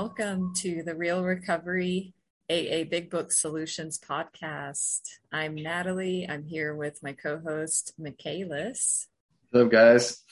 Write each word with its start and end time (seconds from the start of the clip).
Hello, 0.00 0.14
everyone. 0.18 0.30
Welcome 0.40 0.54
to 0.54 0.82
the 0.82 0.94
Real 0.94 1.22
Recovery 1.22 2.14
AA 2.48 2.84
Big 2.90 3.10
Book 3.10 3.30
Solutions 3.30 3.98
podcast. 3.98 5.02
I'm 5.30 5.54
Natalie. 5.54 6.26
I'm 6.26 6.42
here 6.42 6.74
with 6.74 7.02
my 7.02 7.12
co 7.12 7.38
host, 7.38 7.92
Michaelis. 8.00 9.08
Hello, 9.52 9.68
guys. 9.68 10.24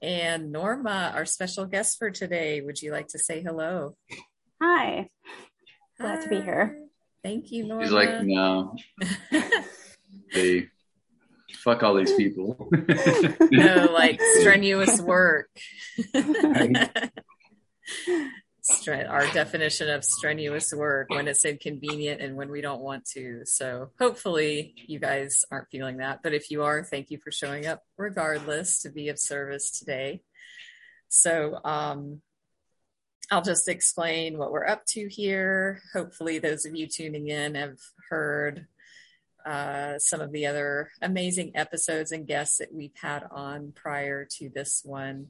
And 0.00 0.50
Norma, 0.50 1.12
our 1.14 1.26
special 1.26 1.66
guest 1.66 1.98
for 1.98 2.10
today. 2.10 2.62
Would 2.62 2.80
you 2.80 2.90
like 2.90 3.08
to 3.08 3.18
say 3.18 3.42
hello? 3.42 3.98
Hi. 4.62 5.10
Glad 6.00 6.20
Hi. 6.20 6.22
to 6.22 6.28
be 6.30 6.40
here. 6.40 6.78
Thank 7.22 7.52
you, 7.52 7.66
Norma. 7.66 7.84
He's 7.84 7.92
like, 7.92 8.22
no. 8.22 8.76
hey, 10.30 10.68
fuck 11.52 11.82
all 11.82 11.96
these 11.96 12.14
people. 12.14 12.70
no, 13.50 13.90
like 13.92 14.18
strenuous 14.40 15.02
work. 15.02 15.50
our 18.90 19.26
definition 19.32 19.90
of 19.90 20.04
strenuous 20.04 20.72
work 20.72 21.10
when 21.10 21.28
it's 21.28 21.44
inconvenient 21.44 22.20
and 22.20 22.36
when 22.36 22.50
we 22.50 22.60
don't 22.60 22.80
want 22.80 23.04
to. 23.04 23.42
So 23.44 23.90
hopefully 23.98 24.74
you 24.86 24.98
guys 24.98 25.44
aren't 25.50 25.70
feeling 25.70 25.98
that. 25.98 26.20
But 26.22 26.32
if 26.32 26.50
you 26.50 26.62
are, 26.62 26.82
thank 26.82 27.10
you 27.10 27.18
for 27.18 27.30
showing 27.30 27.66
up 27.66 27.82
regardless 27.98 28.80
to 28.80 28.90
be 28.90 29.08
of 29.08 29.18
service 29.18 29.70
today. 29.78 30.22
So 31.08 31.60
um, 31.62 32.22
I'll 33.30 33.42
just 33.42 33.68
explain 33.68 34.38
what 34.38 34.50
we're 34.50 34.66
up 34.66 34.84
to 34.86 35.08
here. 35.08 35.82
Hopefully 35.92 36.38
those 36.38 36.64
of 36.64 36.74
you 36.74 36.86
tuning 36.86 37.28
in 37.28 37.54
have 37.54 37.78
heard 38.08 38.66
uh, 39.44 39.98
some 39.98 40.22
of 40.22 40.32
the 40.32 40.46
other 40.46 40.90
amazing 41.02 41.52
episodes 41.54 42.12
and 42.12 42.26
guests 42.26 42.58
that 42.58 42.72
we've 42.72 42.96
had 43.00 43.24
on 43.30 43.72
prior 43.72 44.26
to 44.38 44.48
this 44.48 44.80
one 44.84 45.26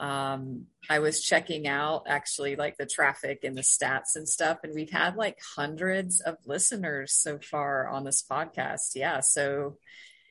um, 0.00 0.64
I 0.88 0.98
was 1.00 1.22
checking 1.22 1.68
out 1.68 2.04
actually 2.08 2.56
like 2.56 2.78
the 2.78 2.86
traffic 2.86 3.44
and 3.44 3.56
the 3.56 3.62
stats 3.62 4.16
and 4.16 4.26
stuff, 4.26 4.58
and 4.64 4.74
we've 4.74 4.90
had 4.90 5.14
like 5.14 5.38
hundreds 5.54 6.20
of 6.22 6.38
listeners 6.46 7.12
so 7.12 7.38
far 7.38 7.86
on 7.86 8.04
this 8.04 8.24
podcast. 8.28 8.92
Yeah. 8.94 9.20
So 9.20 9.76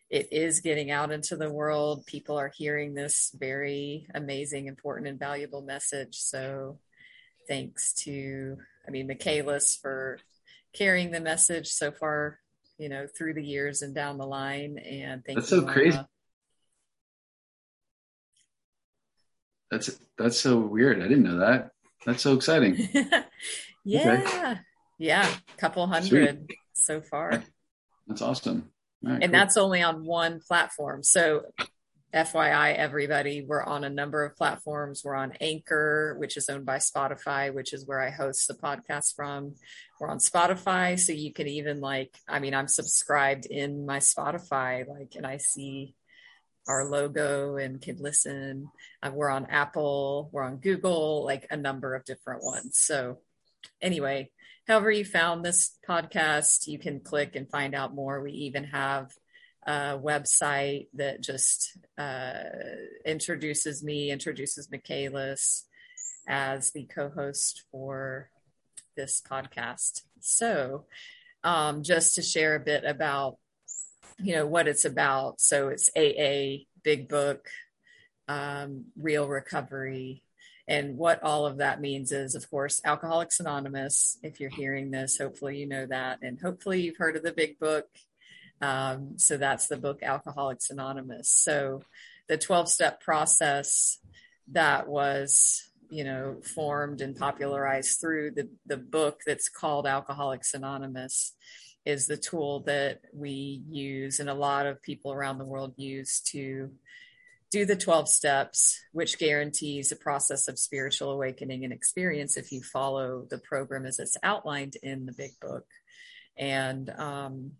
it 0.10 0.30
is 0.32 0.62
getting 0.62 0.90
out 0.90 1.12
into 1.12 1.36
the 1.38 1.52
world. 1.52 2.08
People 2.08 2.36
are 2.38 2.52
hearing 2.58 2.96
this 2.96 3.32
very 3.38 4.08
amazing, 4.16 4.66
important, 4.66 5.08
and 5.08 5.20
valuable 5.20 5.62
message. 5.62 6.16
So 6.16 6.80
thanks 7.48 7.94
to, 8.06 8.58
I 8.88 8.92
mean, 8.92 9.08
Michaelis 9.08 9.78
for 9.80 10.18
carrying 10.74 11.12
the 11.12 11.22
message 11.22 11.68
so 11.68 11.92
far, 11.92 12.40
you 12.80 12.90
know, 12.90 13.06
through 13.06 13.36
the 13.36 13.46
years 13.46 13.84
and 13.84 13.94
down 13.94 14.18
the 14.18 14.26
line. 14.26 14.80
And 14.80 15.24
thank 15.24 15.40
That's 15.40 15.52
you. 15.52 15.62
so 15.62 15.68
crazy. 15.68 16.00
That's 19.72 20.00
that's 20.18 20.40
so 20.40 20.58
weird. 20.58 21.02
I 21.02 21.08
didn't 21.08 21.24
know 21.24 21.40
that. 21.40 21.72
That's 22.06 22.24
so 22.24 22.34
exciting. 22.34 22.90
yeah. 23.86 24.24
Okay. 24.26 24.60
Yeah. 24.98 25.32
Couple 25.58 25.86
hundred 25.88 26.46
Sweet. 26.48 26.58
so 26.74 27.02
far. 27.02 27.44
That's 28.08 28.22
awesome. 28.22 28.72
Right, 29.02 29.14
and 29.14 29.24
cool. 29.24 29.32
that's 29.32 29.58
only 29.58 29.82
on 29.82 30.04
one 30.06 30.42
platform. 30.46 31.04
So 31.04 31.44
FYI, 32.14 32.76
everybody, 32.76 33.46
we're 33.48 33.64
on 33.64 33.84
a 33.84 33.90
number 33.90 34.26
of 34.26 34.36
platforms. 34.36 35.04
We're 35.06 35.16
on 35.16 35.34
Anchor, 35.40 36.16
which 36.18 36.38
is 36.38 36.50
owned 36.50 36.66
by 36.66 36.78
Spotify, 36.78 37.54
which 37.54 37.72
is 37.72 37.86
where 37.86 38.02
I 38.02 38.10
host 38.10 38.48
the 38.48 38.56
podcast 38.56 39.16
from. 39.16 39.56
We're 40.00 40.10
on 40.10 40.18
Spotify. 40.18 41.00
So 41.00 41.14
you 41.14 41.32
can 41.32 41.48
even 41.48 41.82
like, 41.82 42.18
I 42.28 42.40
mean, 42.40 42.56
I'm 42.56 42.68
subscribed 42.68 43.46
in 43.46 43.86
my 43.86 44.00
Spotify, 44.00 44.88
like, 44.88 45.14
and 45.16 45.26
I 45.26 45.38
see 45.38 45.94
our 46.70 46.86
logo 46.86 47.58
and 47.58 47.82
can 47.82 47.98
listen. 47.98 48.70
Uh, 49.02 49.10
we're 49.12 49.30
on 49.30 49.48
Apple, 49.48 50.30
we're 50.32 50.44
on 50.44 50.58
Google, 50.58 51.26
like 51.26 51.48
a 51.50 51.58
number 51.58 51.96
of 51.96 52.06
different 52.06 52.44
ones. 52.44 52.78
So, 52.78 53.18
anyway, 53.82 54.30
however 54.68 54.92
you 54.92 55.04
found 55.04 55.44
this 55.44 55.76
podcast, 55.88 56.68
you 56.68 56.78
can 56.78 57.00
click 57.00 57.36
and 57.36 57.50
find 57.50 57.74
out 57.74 57.96
more. 57.96 58.22
We 58.22 58.32
even 58.34 58.66
have 58.66 59.12
a 59.66 59.98
website 59.98 60.88
that 60.94 61.22
just 61.22 61.76
uh, 61.98 62.44
introduces 63.04 63.84
me, 63.84 64.12
introduces 64.12 64.70
Michaelis 64.72 65.66
as 66.28 66.72
the 66.72 66.86
co 66.86 67.10
host 67.10 67.64
for 67.72 68.30
this 68.96 69.24
podcast. 69.28 70.04
So, 70.20 70.86
um, 71.44 71.82
just 71.82 72.16
to 72.16 72.22
share 72.22 72.56
a 72.56 72.60
bit 72.60 72.84
about 72.84 73.38
you 74.22 74.36
know 74.36 74.46
what 74.46 74.68
it's 74.68 74.86
about. 74.86 75.42
So 75.42 75.70
it's 75.70 75.90
aa 75.98 76.64
big 76.84 77.10
book 77.10 77.48
um, 78.28 78.86
real 78.98 79.28
recovery. 79.28 80.24
And 80.68 80.98
what 80.98 81.24
all 81.24 81.46
of 81.46 81.58
that 81.58 81.82
means 81.82 82.12
is 82.12 82.36
of 82.36 82.50
course 82.50 82.80
alcoholics 82.86 83.40
anonymous 83.40 84.18
if 84.22 84.40
you're 84.40 84.50
hearing 84.52 84.92
this 84.92 85.18
hopefully 85.18 85.58
you 85.58 85.68
know 85.68 85.86
that. 85.86 86.20
And 86.22 86.40
hopefully 86.40 86.82
you've 86.82 86.98
heard 86.98 87.16
of 87.16 87.24
the 87.24 87.34
big 87.34 87.60
book. 87.60 87.88
Um, 88.62 89.18
so 89.18 89.38
that's 89.38 89.68
the 89.68 89.78
book 89.78 90.04
alcoholics 90.04 90.70
anonymous. 90.70 91.30
So 91.30 91.82
the 92.28 92.38
12 92.38 92.70
step 92.70 93.02
process 93.02 93.98
that 94.52 94.88
was 94.88 95.70
you 95.90 96.04
know 96.04 96.38
formed 96.44 97.02
and 97.02 97.16
popularized 97.16 98.00
through 98.00 98.32
the, 98.32 98.48
the 98.66 98.78
book 98.78 99.22
that's 99.26 99.50
called 99.50 99.88
alcoholics 99.88 100.54
anonymous 100.54 101.34
is 101.86 102.08
the 102.08 102.18
tool 102.18 102.62
that 102.62 103.02
we 103.14 103.64
use 103.70 104.20
and 104.20 104.30
a 104.30 104.34
lot 104.34 104.66
of 104.66 104.82
people 104.82 105.12
around 105.12 105.38
the 105.38 105.46
world 105.46 105.74
use 105.78 106.20
to 106.20 106.72
do 107.52 107.66
the 107.66 107.76
12 107.76 108.08
steps, 108.08 108.80
which 108.92 109.18
guarantees 109.18 109.92
a 109.92 109.96
process 109.96 110.48
of 110.48 110.60
spiritual 110.60 111.12
awakening 111.12 111.64
and 111.64 111.74
experience 111.74 112.38
if 112.38 112.52
you 112.52 112.62
follow 112.62 113.26
the 113.30 113.40
program 113.40 113.86
as 113.86 113.98
it's 113.98 114.18
outlined 114.22 114.78
in 114.84 115.06
the 115.06 115.14
big 115.14 115.32
book. 115.42 115.66
And 116.38 116.90
um, 116.92 117.54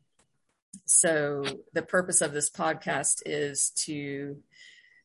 so 0.86 1.44
the 1.74 1.82
purpose 1.82 2.22
of 2.22 2.34
this 2.34 2.52
podcast 2.52 3.24
is 3.26 3.72
to 3.86 4.38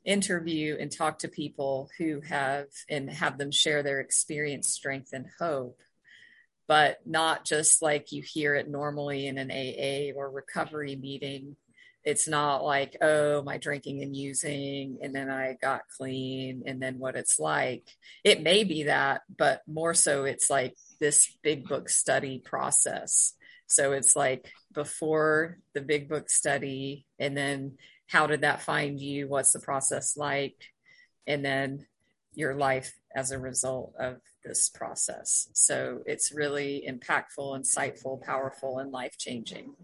interview 0.04 0.76
and 0.78 0.92
talk 0.92 1.20
to 1.20 1.28
people 1.28 1.88
who 1.96 2.20
have 2.20 2.66
and 2.90 3.08
have 3.08 3.38
them 3.38 3.50
share 3.50 3.82
their 3.82 4.00
experience, 4.00 4.68
strength, 4.68 5.14
and 5.14 5.26
hope 5.38 5.80
but 6.66 6.98
not 7.04 7.44
just 7.44 7.82
like 7.82 8.12
you 8.12 8.22
hear 8.22 8.54
it 8.54 8.68
normally 8.68 9.26
in 9.26 9.38
an 9.38 9.50
AA 9.50 10.16
or 10.16 10.30
recovery 10.30 10.96
meeting. 10.96 11.56
It's 12.04 12.28
not 12.28 12.62
like, 12.62 12.98
oh, 13.00 13.42
my 13.42 13.56
drinking 13.56 14.02
and 14.02 14.14
using, 14.14 14.98
and 15.02 15.14
then 15.14 15.30
I 15.30 15.56
got 15.60 15.88
clean, 15.96 16.64
and 16.66 16.82
then 16.82 16.98
what 16.98 17.16
it's 17.16 17.38
like. 17.40 17.88
It 18.22 18.42
may 18.42 18.64
be 18.64 18.84
that, 18.84 19.22
but 19.34 19.62
more 19.66 19.94
so, 19.94 20.24
it's 20.24 20.50
like 20.50 20.74
this 21.00 21.34
big 21.42 21.66
book 21.66 21.88
study 21.88 22.42
process. 22.44 23.32
So 23.66 23.92
it's 23.92 24.14
like 24.14 24.52
before 24.74 25.58
the 25.72 25.80
big 25.80 26.10
book 26.10 26.28
study, 26.28 27.06
and 27.18 27.34
then 27.34 27.78
how 28.06 28.26
did 28.26 28.42
that 28.42 28.60
find 28.60 29.00
you? 29.00 29.26
What's 29.26 29.52
the 29.52 29.60
process 29.60 30.14
like? 30.14 30.56
And 31.26 31.42
then 31.42 31.86
your 32.34 32.54
life 32.54 32.94
as 33.14 33.30
a 33.30 33.38
result 33.38 33.94
of 33.98 34.20
this 34.44 34.68
process. 34.68 35.48
So 35.52 36.00
it's 36.06 36.32
really 36.32 36.84
impactful, 36.88 37.58
insightful, 37.58 38.20
powerful, 38.22 38.78
and 38.78 38.90
life 38.92 39.16
changing. 39.18 39.74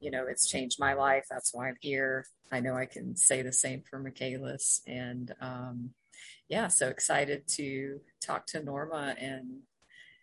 You 0.00 0.10
know, 0.10 0.26
it's 0.26 0.48
changed 0.48 0.78
my 0.78 0.94
life. 0.94 1.24
That's 1.30 1.54
why 1.54 1.68
I'm 1.68 1.76
here. 1.80 2.26
I 2.52 2.60
know 2.60 2.74
I 2.74 2.86
can 2.86 3.16
say 3.16 3.42
the 3.42 3.52
same 3.52 3.82
for 3.88 3.98
Michaelis. 3.98 4.82
And 4.86 5.34
um, 5.40 5.90
yeah, 6.48 6.68
so 6.68 6.88
excited 6.88 7.46
to 7.48 8.00
talk 8.20 8.46
to 8.48 8.62
Norma 8.62 9.14
and 9.18 9.60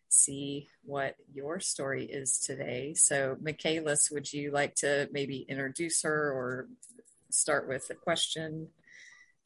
see 0.10 0.68
what 0.84 1.16
your 1.34 1.60
story 1.60 2.06
is 2.06 2.38
today. 2.38 2.94
So, 2.94 3.38
Michaelis, 3.42 4.12
would 4.12 4.32
you 4.32 4.52
like 4.52 4.76
to 4.76 5.10
maybe 5.12 5.46
introduce 5.50 6.04
her 6.04 6.32
or 6.32 6.68
start 7.30 7.68
with 7.68 7.90
a 7.90 7.96
question? 7.96 8.68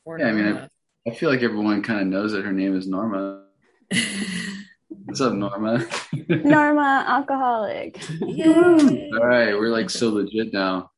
Yeah, 0.06 0.32
Norma? 0.32 0.40
I 0.40 0.44
mean, 0.44 0.58
I, 0.58 0.70
I 1.08 1.12
feel 1.12 1.30
like 1.30 1.44
everyone 1.44 1.84
kind 1.84 2.02
of 2.02 2.08
knows 2.08 2.32
that 2.32 2.44
her 2.46 2.52
name 2.52 2.76
is 2.76 2.88
Norma. 2.88 3.44
What's 4.88 5.22
up, 5.22 5.34
Norma? 5.34 5.86
Norma, 6.28 7.06
alcoholic. 7.08 8.04
All 8.22 9.26
right, 9.28 9.54
we're 9.54 9.70
like 9.70 9.92
so 9.92 10.10
legit 10.10 10.52
now. 10.52 10.90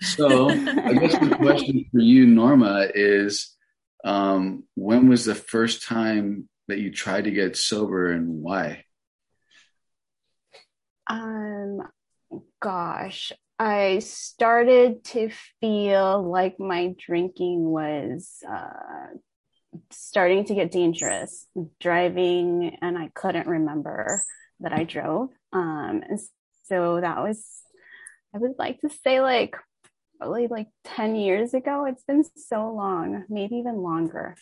So, 0.00 0.50
I 0.50 0.92
guess 0.92 1.18
the 1.18 1.34
question 1.40 1.86
for 1.90 2.00
you, 2.00 2.26
Norma, 2.26 2.88
is 2.94 3.56
um, 4.04 4.64
when 4.74 5.08
was 5.08 5.24
the 5.24 5.34
first 5.34 5.86
time 5.86 6.46
that 6.68 6.78
you 6.78 6.92
tried 6.92 7.24
to 7.24 7.30
get 7.30 7.56
sober 7.56 8.12
and 8.12 8.42
why? 8.42 8.84
Um, 11.08 11.80
gosh, 12.60 13.32
I 13.58 14.00
started 14.00 15.04
to 15.04 15.30
feel 15.62 16.22
like 16.22 16.60
my 16.60 16.94
drinking 16.98 17.64
was 17.64 18.42
uh, 18.46 19.16
starting 19.96 20.44
to 20.46 20.54
get 20.54 20.70
dangerous 20.70 21.46
driving 21.80 22.76
and 22.82 22.98
I 22.98 23.10
couldn't 23.14 23.46
remember 23.46 24.22
that 24.60 24.72
I 24.72 24.84
drove. 24.84 25.30
Um, 25.52 26.02
and 26.08 26.20
so 26.64 27.00
that 27.00 27.18
was, 27.18 27.44
I 28.34 28.38
would 28.38 28.54
like 28.58 28.80
to 28.80 28.88
say 28.88 29.20
like 29.20 29.56
probably 30.18 30.46
like 30.48 30.68
10 30.84 31.16
years 31.16 31.54
ago. 31.54 31.84
It's 31.86 32.04
been 32.04 32.24
so 32.36 32.72
long, 32.72 33.24
maybe 33.28 33.56
even 33.56 33.78
longer. 33.82 34.36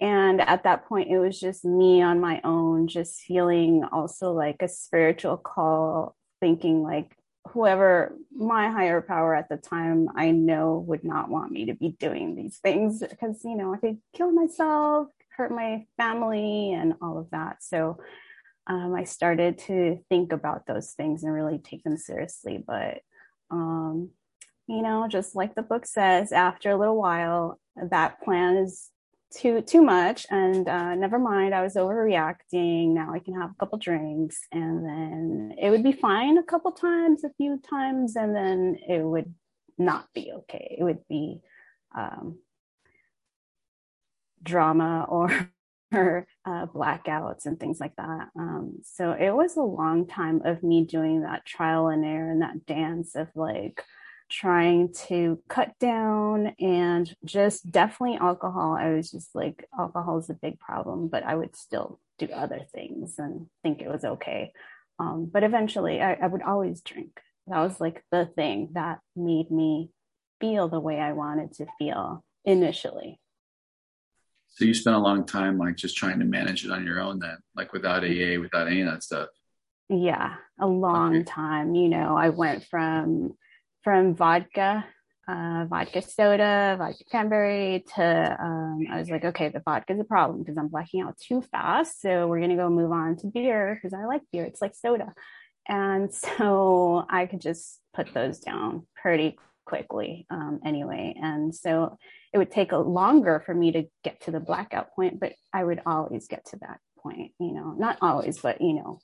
and 0.00 0.40
at 0.40 0.64
that 0.64 0.86
point 0.86 1.08
it 1.10 1.18
was 1.18 1.38
just 1.38 1.64
me 1.64 2.02
on 2.02 2.20
my 2.20 2.40
own 2.44 2.88
just 2.88 3.20
feeling 3.22 3.84
also 3.92 4.32
like 4.32 4.60
a 4.60 4.68
spiritual 4.68 5.36
call 5.36 6.16
thinking 6.40 6.82
like 6.82 7.16
whoever 7.48 8.16
my 8.34 8.70
higher 8.70 9.00
power 9.00 9.34
at 9.34 9.48
the 9.48 9.56
time 9.56 10.08
i 10.16 10.30
know 10.30 10.84
would 10.86 11.04
not 11.04 11.28
want 11.28 11.52
me 11.52 11.66
to 11.66 11.74
be 11.74 11.90
doing 12.00 12.34
these 12.34 12.58
things 12.58 13.00
because 13.00 13.44
you 13.44 13.56
know 13.56 13.74
i 13.74 13.76
could 13.76 13.98
kill 14.14 14.32
myself 14.32 15.08
hurt 15.36 15.50
my 15.50 15.86
family 15.96 16.72
and 16.72 16.94
all 17.02 17.18
of 17.18 17.30
that. 17.30 17.62
So 17.62 17.98
um, 18.66 18.94
i 18.94 19.04
started 19.04 19.58
to 19.58 19.98
think 20.08 20.32
about 20.32 20.66
those 20.66 20.92
things 20.92 21.22
and 21.22 21.32
really 21.32 21.58
take 21.58 21.84
them 21.84 21.96
seriously. 21.96 22.62
But 22.64 23.00
um, 23.50 24.10
you 24.66 24.82
know 24.82 25.06
just 25.08 25.34
like 25.34 25.54
the 25.54 25.62
book 25.62 25.86
says 25.86 26.32
after 26.32 26.70
a 26.70 26.76
little 26.76 26.96
while 26.96 27.60
that 27.76 28.22
plan 28.22 28.56
is 28.56 28.90
too 29.36 29.60
too 29.62 29.82
much 29.82 30.26
and 30.30 30.68
uh, 30.68 30.94
never 30.94 31.18
mind 31.18 31.54
i 31.54 31.62
was 31.62 31.74
overreacting 31.74 32.94
now 32.94 33.12
i 33.12 33.18
can 33.18 33.34
have 33.34 33.50
a 33.50 33.54
couple 33.58 33.78
drinks 33.78 34.40
and 34.52 34.84
then 34.86 35.54
it 35.60 35.70
would 35.70 35.82
be 35.82 35.92
fine 35.92 36.38
a 36.38 36.42
couple 36.42 36.72
times 36.72 37.24
a 37.24 37.30
few 37.36 37.60
times 37.68 38.16
and 38.16 38.34
then 38.34 38.76
it 38.88 39.02
would 39.02 39.32
not 39.78 40.06
be 40.14 40.32
okay. 40.32 40.76
It 40.78 40.82
would 40.82 41.06
be 41.08 41.40
um, 41.96 42.38
drama 44.42 45.06
or 45.08 45.50
or 45.92 46.26
uh, 46.44 46.66
blackouts 46.66 47.46
and 47.46 47.58
things 47.58 47.78
like 47.78 47.94
that. 47.96 48.28
Um, 48.36 48.78
so 48.82 49.12
it 49.12 49.30
was 49.30 49.56
a 49.56 49.62
long 49.62 50.06
time 50.08 50.42
of 50.44 50.62
me 50.62 50.84
doing 50.84 51.22
that 51.22 51.44
trial 51.44 51.88
and 51.88 52.04
error 52.04 52.32
and 52.32 52.42
that 52.42 52.66
dance 52.66 53.14
of 53.14 53.28
like 53.36 53.82
trying 54.40 54.92
to 54.92 55.40
cut 55.48 55.78
down 55.78 56.54
and 56.58 57.14
just 57.24 57.70
definitely 57.70 58.18
alcohol. 58.18 58.76
I 58.78 58.92
was 58.92 59.10
just 59.10 59.34
like, 59.34 59.68
alcohol 59.78 60.18
is 60.18 60.30
a 60.30 60.34
big 60.34 60.58
problem, 60.58 61.08
but 61.08 61.22
I 61.22 61.34
would 61.34 61.54
still 61.54 62.00
do 62.18 62.28
other 62.34 62.60
things 62.72 63.14
and 63.18 63.46
think 63.62 63.80
it 63.80 63.88
was 63.88 64.04
okay. 64.04 64.52
Um, 64.98 65.30
but 65.32 65.44
eventually, 65.44 66.00
I, 66.00 66.14
I 66.14 66.26
would 66.26 66.42
always 66.42 66.80
drink. 66.80 67.20
That 67.46 67.60
was 67.60 67.80
like 67.80 68.02
the 68.10 68.26
thing 68.26 68.70
that 68.72 69.00
made 69.14 69.50
me 69.50 69.90
feel 70.40 70.68
the 70.68 70.80
way 70.80 70.98
I 70.98 71.12
wanted 71.12 71.52
to 71.54 71.66
feel 71.78 72.24
initially. 72.44 73.20
So 74.48 74.64
you 74.64 74.74
spent 74.74 74.96
a 74.96 75.00
long 75.00 75.26
time 75.26 75.58
like 75.58 75.76
just 75.76 75.96
trying 75.96 76.20
to 76.20 76.24
manage 76.24 76.64
it 76.64 76.70
on 76.70 76.86
your 76.86 77.00
own 77.00 77.18
then, 77.18 77.38
like 77.56 77.72
without 77.72 78.04
AA, 78.04 78.40
without 78.40 78.68
any 78.68 78.82
of 78.82 78.90
that 78.90 79.02
stuff. 79.02 79.28
Yeah, 79.88 80.34
a 80.60 80.66
long 80.66 81.16
okay. 81.16 81.24
time. 81.24 81.74
You 81.74 81.88
know, 81.88 82.16
I 82.16 82.30
went 82.30 82.64
from 82.64 83.34
from 83.84 84.14
vodka, 84.14 84.84
uh, 85.28 85.66
vodka 85.68 86.02
soda, 86.02 86.76
vodka 86.78 87.04
cranberry 87.10 87.84
to, 87.94 88.36
um, 88.40 88.86
I 88.90 88.98
was 88.98 89.10
like, 89.10 89.24
okay, 89.24 89.50
the 89.50 89.60
vodka 89.60 89.92
is 89.92 90.00
a 90.00 90.04
problem 90.04 90.40
because 90.40 90.56
I'm 90.56 90.68
blacking 90.68 91.02
out 91.02 91.18
too 91.18 91.42
fast. 91.42 92.00
So 92.00 92.26
we're 92.26 92.38
going 92.38 92.50
to 92.50 92.56
go 92.56 92.70
move 92.70 92.90
on 92.90 93.16
to 93.18 93.26
beer 93.26 93.74
because 93.74 93.94
I 93.94 94.06
like 94.06 94.22
beer. 94.32 94.44
It's 94.44 94.62
like 94.62 94.74
soda. 94.74 95.12
And 95.68 96.12
so 96.38 97.04
I 97.08 97.26
could 97.26 97.42
just 97.42 97.78
put 97.94 98.12
those 98.12 98.40
down 98.40 98.86
pretty 98.96 99.38
quickly 99.66 100.26
um, 100.30 100.60
anyway. 100.64 101.14
And 101.20 101.54
so 101.54 101.98
it 102.32 102.38
would 102.38 102.50
take 102.50 102.72
a 102.72 102.78
longer 102.78 103.42
for 103.44 103.54
me 103.54 103.72
to 103.72 103.84
get 104.02 104.22
to 104.22 104.30
the 104.30 104.40
blackout 104.40 104.94
point, 104.94 105.20
but 105.20 105.34
I 105.52 105.62
would 105.62 105.80
always 105.86 106.26
get 106.26 106.46
to 106.46 106.58
that 106.62 106.80
point, 106.98 107.32
you 107.38 107.52
know, 107.52 107.74
not 107.76 107.98
always, 108.00 108.38
but, 108.38 108.60
you 108.60 108.74
know, 108.74 108.98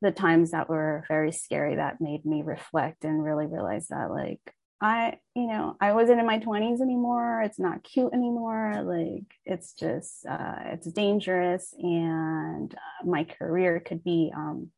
the 0.00 0.12
times 0.12 0.52
that 0.52 0.68
were 0.68 1.04
very 1.08 1.32
scary 1.32 1.76
that 1.76 2.00
made 2.00 2.24
me 2.24 2.42
reflect 2.42 3.04
and 3.04 3.22
really 3.22 3.46
realize 3.46 3.88
that 3.88 4.10
like 4.10 4.40
I, 4.80 5.18
you 5.34 5.48
know, 5.48 5.76
I 5.80 5.92
wasn't 5.92 6.20
in 6.20 6.26
my 6.26 6.38
20s 6.38 6.80
anymore. 6.80 7.42
It's 7.42 7.58
not 7.58 7.82
cute 7.82 8.12
anymore. 8.12 8.80
Like, 8.84 9.24
it's 9.44 9.72
just, 9.72 10.24
uh, 10.24 10.54
it's 10.66 10.86
dangerous. 10.92 11.74
And 11.76 12.72
uh, 12.72 13.06
my 13.06 13.24
career 13.24 13.80
could 13.80 14.04
be 14.04 14.30
um, 14.32 14.70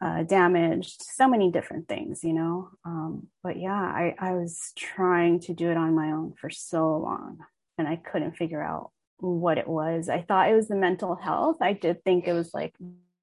uh, 0.00 0.24
damaged. 0.24 1.02
So 1.02 1.28
many 1.28 1.52
different 1.52 1.86
things, 1.86 2.24
you 2.24 2.32
know. 2.32 2.70
Um, 2.84 3.28
but 3.44 3.60
yeah, 3.60 3.80
I, 3.80 4.16
I 4.18 4.32
was 4.32 4.72
trying 4.76 5.38
to 5.42 5.54
do 5.54 5.70
it 5.70 5.76
on 5.76 5.94
my 5.94 6.10
own 6.10 6.34
for 6.40 6.50
so 6.50 6.96
long 6.96 7.38
and 7.78 7.86
I 7.86 7.96
couldn't 7.96 8.36
figure 8.36 8.62
out 8.62 8.90
what 9.18 9.58
it 9.58 9.68
was. 9.68 10.08
I 10.08 10.22
thought 10.22 10.50
it 10.50 10.54
was 10.56 10.68
the 10.68 10.76
mental 10.76 11.14
health. 11.14 11.58
I 11.60 11.74
did 11.74 12.02
think 12.02 12.26
it 12.26 12.32
was 12.32 12.52
like 12.52 12.74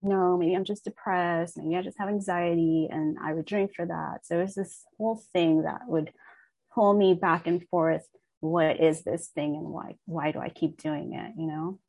no, 0.02 0.38
maybe 0.38 0.56
I'm 0.56 0.64
just 0.64 0.84
depressed, 0.84 1.58
maybe 1.58 1.76
I 1.76 1.82
just 1.82 1.98
have 2.00 2.10
anxiety, 2.10 2.88
and 2.92 3.18
I 3.22 3.34
would 3.34 3.46
drink 3.46 3.72
for 3.76 3.86
that. 3.86 4.20
So 4.26 4.38
it 4.38 4.44
was 4.44 4.56
this 4.56 4.84
whole 4.98 5.22
thing 5.34 5.64
that 5.64 5.82
would 5.88 6.12
pull 6.74 6.94
me 6.94 7.14
back 7.14 7.48
and 7.48 7.68
forth. 7.70 8.06
What 8.40 8.80
is 8.80 9.04
this 9.04 9.28
thing, 9.28 9.56
and 9.56 9.68
why? 9.68 9.96
Why 10.06 10.32
do 10.32 10.40
I 10.40 10.50
keep 10.50 10.82
doing 10.82 11.14
it? 11.14 11.34
You 11.38 11.48
know. 11.48 11.80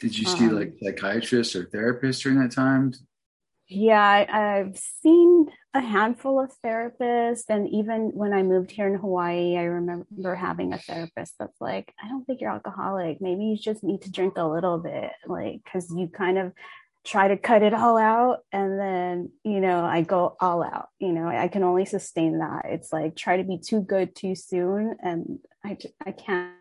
Did 0.00 0.16
you 0.16 0.26
see 0.26 0.46
um, 0.46 0.56
like 0.56 0.74
psychiatrists 0.82 1.54
or 1.56 1.66
therapists 1.66 2.22
during 2.22 2.40
that 2.40 2.52
time? 2.52 2.94
Yeah, 3.68 4.00
I, 4.00 4.60
I've 4.60 4.78
seen 4.78 5.48
a 5.74 5.80
handful 5.82 6.40
of 6.40 6.50
therapists, 6.64 7.44
and 7.50 7.68
even 7.68 8.12
when 8.14 8.32
I 8.32 8.42
moved 8.42 8.70
here 8.70 8.86
in 8.86 8.94
Hawaii, 8.94 9.58
I 9.58 9.64
remember 9.64 10.34
having 10.34 10.72
a 10.72 10.78
therapist 10.78 11.34
that's 11.38 11.60
like, 11.60 11.92
"I 12.02 12.08
don't 12.08 12.24
think 12.24 12.40
you're 12.40 12.50
alcoholic. 12.50 13.20
Maybe 13.20 13.44
you 13.44 13.58
just 13.58 13.84
need 13.84 14.02
to 14.02 14.10
drink 14.10 14.34
a 14.38 14.48
little 14.48 14.78
bit, 14.78 15.10
like 15.26 15.60
because 15.64 15.92
you 15.94 16.08
kind 16.08 16.38
of 16.38 16.52
try 17.04 17.28
to 17.28 17.36
cut 17.36 17.62
it 17.62 17.72
all 17.72 17.96
out 17.96 18.40
and 18.52 18.78
then 18.78 19.30
you 19.44 19.60
know 19.60 19.84
i 19.84 20.02
go 20.02 20.36
all 20.40 20.62
out 20.62 20.88
you 20.98 21.12
know 21.12 21.26
i 21.26 21.48
can 21.48 21.62
only 21.62 21.84
sustain 21.84 22.38
that. 22.38 22.66
It's 22.66 22.92
like 22.92 23.16
try 23.16 23.36
to 23.36 23.44
be 23.44 23.58
too 23.58 23.80
good 23.80 24.14
too 24.14 24.34
soon 24.34 24.96
and 25.02 25.38
i 25.64 25.76
i 26.04 26.12
can't 26.12 26.52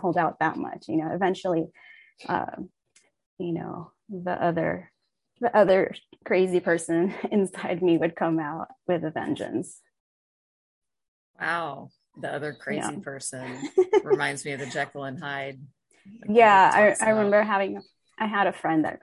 hold 0.00 0.16
out 0.16 0.38
that 0.38 0.56
much 0.56 0.86
you 0.88 0.96
know 0.96 1.10
eventually 1.12 1.66
uh, 2.28 2.56
you 3.38 3.52
know 3.52 3.92
the 4.08 4.32
other 4.32 4.90
the 5.40 5.54
other 5.56 5.94
crazy 6.24 6.60
person 6.60 7.14
inside 7.30 7.82
me 7.82 7.96
would 7.98 8.14
come 8.14 8.38
out 8.38 8.68
with 8.86 9.04
a 9.04 9.10
vengeance. 9.10 9.80
Wow. 11.40 11.88
The 12.20 12.28
other 12.28 12.52
crazy 12.52 12.80
yeah. 12.92 12.98
person 13.02 13.62
reminds 14.04 14.44
me 14.44 14.52
of 14.52 14.60
the 14.60 14.66
jekyll 14.66 15.04
and 15.04 15.18
hyde 15.18 15.60
yeah 16.28 16.96
I, 17.00 17.06
I 17.06 17.10
remember 17.10 17.42
having 17.42 17.80
i 18.18 18.26
had 18.26 18.46
a 18.46 18.52
friend 18.52 18.84
that 18.84 19.00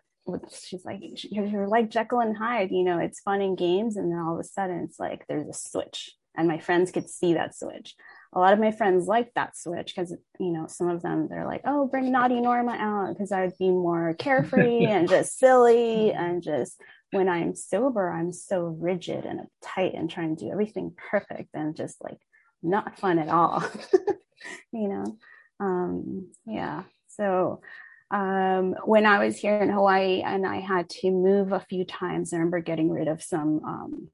she's 0.51 0.85
like 0.85 0.99
you're 1.01 1.67
like 1.67 1.89
Jekyll 1.89 2.19
and 2.19 2.37
Hyde 2.37 2.71
you 2.71 2.83
know 2.83 2.99
it's 2.99 3.21
fun 3.21 3.41
in 3.41 3.55
games 3.55 3.97
and 3.97 4.11
then 4.11 4.19
all 4.19 4.33
of 4.35 4.39
a 4.39 4.43
sudden 4.43 4.81
it's 4.81 4.99
like 4.99 5.25
there's 5.27 5.47
a 5.47 5.53
switch 5.53 6.11
and 6.37 6.47
my 6.47 6.59
friends 6.59 6.91
could 6.91 7.09
see 7.09 7.33
that 7.33 7.55
switch. 7.55 7.95
A 8.33 8.39
lot 8.39 8.53
of 8.53 8.59
my 8.59 8.71
friends 8.71 9.07
like 9.07 9.33
that 9.33 9.57
switch 9.57 9.93
because 9.95 10.11
you 10.39 10.51
know 10.51 10.67
some 10.67 10.89
of 10.89 11.01
them 11.01 11.27
they're 11.27 11.47
like 11.47 11.61
oh 11.65 11.87
bring 11.87 12.11
naughty 12.11 12.39
norma 12.39 12.73
out 12.73 13.13
because 13.13 13.31
i 13.31 13.41
would 13.41 13.57
be 13.57 13.69
more 13.69 14.13
carefree 14.19 14.85
and 14.85 15.09
just 15.09 15.39
silly 15.39 16.11
and 16.11 16.43
just 16.43 16.79
when 17.11 17.29
i'm 17.29 17.55
sober 17.55 18.11
i'm 18.11 18.31
so 18.33 18.65
rigid 18.79 19.25
and 19.25 19.39
uptight 19.39 19.97
and 19.97 20.09
trying 20.09 20.35
to 20.35 20.45
do 20.45 20.51
everything 20.51 20.93
perfect 21.09 21.49
and 21.53 21.75
just 21.75 22.03
like 22.03 22.19
not 22.61 22.99
fun 22.99 23.17
at 23.17 23.29
all 23.29 23.63
you 24.73 24.89
know? 24.89 25.17
Um 25.59 26.29
yeah 26.45 26.83
so 27.07 27.61
um, 28.09 28.75
when 28.85 29.05
I 29.05 29.25
was 29.25 29.37
here 29.37 29.61
in 29.61 29.69
Hawaii 29.69 30.21
and 30.21 30.45
I 30.45 30.59
had 30.59 30.89
to 30.89 31.11
move 31.11 31.51
a 31.51 31.59
few 31.59 31.83
times, 31.83 32.31
I 32.31 32.37
remember 32.37 32.61
getting 32.61 32.89
rid 32.89 33.07
of 33.07 33.21
some 33.21 33.63
um, 33.65 34.09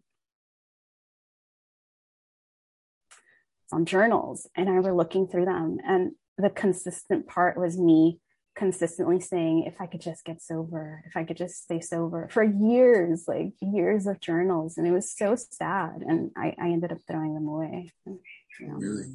some 3.67 3.85
journals, 3.85 4.47
and 4.55 4.69
I 4.69 4.79
were 4.79 4.93
looking 4.93 5.27
through 5.27 5.45
them, 5.45 5.77
and 5.85 6.13
the 6.38 6.50
consistent 6.50 7.27
part 7.27 7.57
was 7.57 7.77
me 7.77 8.19
consistently 8.55 9.19
saying, 9.19 9.65
"If 9.65 9.79
I 9.79 9.85
could 9.85 10.01
just 10.01 10.25
get 10.25 10.41
sober, 10.41 11.03
if 11.05 11.15
I 11.15 11.23
could 11.23 11.38
just 11.38 11.63
stay 11.63 11.79
sober," 11.79 12.27
for 12.29 12.43
years, 12.43 13.25
like 13.27 13.53
years 13.62 14.07
of 14.07 14.19
journals, 14.19 14.77
and 14.77 14.88
it 14.88 14.91
was 14.91 15.12
so 15.12 15.35
sad, 15.35 16.01
and 16.01 16.31
I, 16.35 16.55
I 16.59 16.69
ended 16.69 16.91
up 16.91 17.00
throwing 17.07 17.35
them 17.35 17.47
away. 17.47 17.91
You 18.07 18.19
know. 18.62 18.75
Really? 18.75 19.05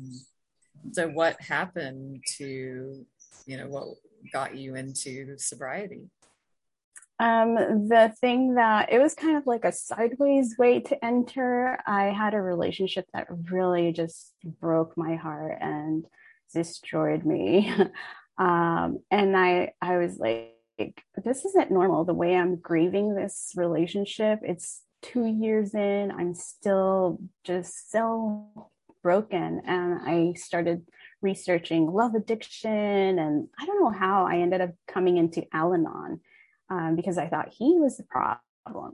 So, 0.92 1.08
what 1.08 1.40
happened 1.40 2.22
to 2.36 3.04
you 3.46 3.56
know 3.56 3.66
what 3.66 3.88
got 4.32 4.56
you 4.56 4.74
into 4.74 5.36
sobriety? 5.38 6.10
Um, 7.20 7.54
the 7.88 8.14
thing 8.20 8.54
that 8.54 8.92
it 8.92 9.00
was 9.00 9.14
kind 9.14 9.36
of 9.36 9.46
like 9.46 9.64
a 9.64 9.72
sideways 9.72 10.56
way 10.56 10.80
to 10.80 11.04
enter. 11.04 11.78
I 11.84 12.06
had 12.06 12.34
a 12.34 12.40
relationship 12.40 13.06
that 13.12 13.26
really 13.50 13.92
just 13.92 14.32
broke 14.44 14.96
my 14.96 15.16
heart 15.16 15.58
and 15.60 16.04
destroyed 16.54 17.24
me. 17.24 17.72
um, 18.38 19.00
and 19.10 19.36
I, 19.36 19.72
I 19.82 19.98
was 19.98 20.18
like, 20.18 20.54
this 21.24 21.44
isn't 21.44 21.72
normal. 21.72 22.04
The 22.04 22.14
way 22.14 22.36
I'm 22.36 22.54
grieving 22.54 23.16
this 23.16 23.52
relationship, 23.56 24.40
it's 24.42 24.82
two 25.02 25.26
years 25.26 25.74
in, 25.74 26.12
I'm 26.12 26.34
still 26.34 27.18
just 27.42 27.90
so 27.90 28.70
broken. 29.02 29.62
And 29.64 30.00
I 30.04 30.34
started 30.36 30.86
researching 31.22 31.92
love 31.92 32.14
addiction. 32.14 33.18
And 33.18 33.48
I 33.58 33.66
don't 33.66 33.80
know 33.80 33.90
how 33.90 34.26
I 34.26 34.36
ended 34.36 34.60
up 34.60 34.70
coming 34.86 35.16
into 35.16 35.44
Al 35.52 35.74
Anon 35.74 36.20
um, 36.70 36.96
because 36.96 37.18
I 37.18 37.28
thought 37.28 37.52
he 37.52 37.78
was 37.78 37.96
the 37.96 38.04
problem 38.04 38.40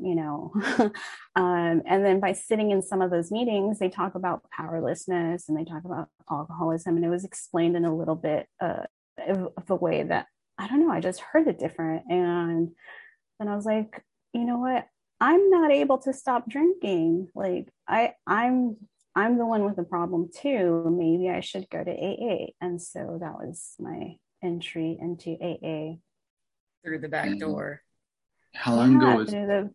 you 0.01 0.15
know 0.15 0.53
um, 1.35 1.83
and 1.85 2.05
then 2.05 2.21
by 2.21 2.33
sitting 2.33 2.71
in 2.71 2.81
some 2.81 3.03
of 3.03 3.11
those 3.11 3.33
meetings 3.33 3.81
they 3.81 3.89
talk 3.89 4.15
about 4.15 4.49
powerlessness 4.57 5.49
and 5.49 5.59
they 5.59 5.65
talk 5.65 5.85
about 5.85 6.07
alcoholism 6.31 6.95
and 6.95 7.05
it 7.05 7.09
was 7.09 7.25
explained 7.25 7.77
in 7.77 7.85
a 7.85 7.93
little 7.93 8.15
bit 8.15 8.47
uh, 8.61 8.85
of, 9.27 9.53
a 9.69 9.75
way 9.75 10.05
that 10.05 10.27
I 10.59 10.69
don't 10.69 10.81
know, 10.81 10.93
I 10.93 11.01
just 11.01 11.21
heard 11.21 11.49
it 11.49 11.59
different. 11.59 12.05
And 12.09 12.71
then 13.39 13.49
I 13.49 13.57
was 13.57 13.65
like, 13.65 14.03
you 14.33 14.45
know 14.45 14.59
what? 14.59 14.87
I'm 15.21 15.51
not 15.51 15.71
able 15.71 15.99
to 15.99 16.13
stop 16.13 16.49
drinking. 16.49 17.29
Like 17.35 17.69
I 17.89 18.15
I'm 18.27 18.77
I'm 19.17 19.39
the 19.39 19.47
one 19.47 19.65
with 19.65 19.77
the 19.77 19.85
problem 19.85 20.29
too. 20.35 20.85
Maybe 20.91 21.31
I 21.31 21.41
should 21.41 21.71
go 21.71 21.83
to 21.83 21.91
AA. 21.91 22.53
And 22.61 22.81
so 22.81 23.19
that 23.21 23.35
was 23.35 23.75
my 23.79 24.17
entry 24.43 24.99
into 25.01 25.37
AA. 25.41 25.99
Through 26.85 26.99
the 26.99 27.09
back 27.09 27.39
door. 27.39 27.81
How 28.55 28.75
long 28.75 29.01
yeah, 29.01 29.13
ago 29.13 29.17
was 29.17 29.31
the, 29.31 29.71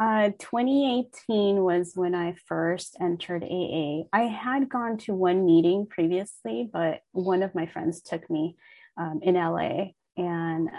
uh, 0.00 0.30
2018 0.38 1.62
was 1.62 1.92
when 1.94 2.14
I 2.14 2.36
first 2.46 2.96
entered 3.00 3.42
AA. 3.42 4.02
I 4.12 4.22
had 4.22 4.68
gone 4.68 4.98
to 4.98 5.14
one 5.14 5.44
meeting 5.44 5.86
previously, 5.88 6.68
but 6.72 7.00
one 7.12 7.42
of 7.42 7.54
my 7.54 7.66
friends 7.66 8.00
took 8.02 8.28
me 8.30 8.56
um, 8.96 9.20
in 9.22 9.34
LA. 9.34 9.92
And 10.16 10.70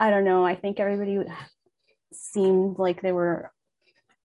I 0.00 0.10
don't 0.10 0.24
know, 0.24 0.44
I 0.44 0.54
think 0.54 0.80
everybody 0.80 1.20
seemed 2.12 2.78
like 2.78 3.02
they 3.02 3.12
were 3.12 3.52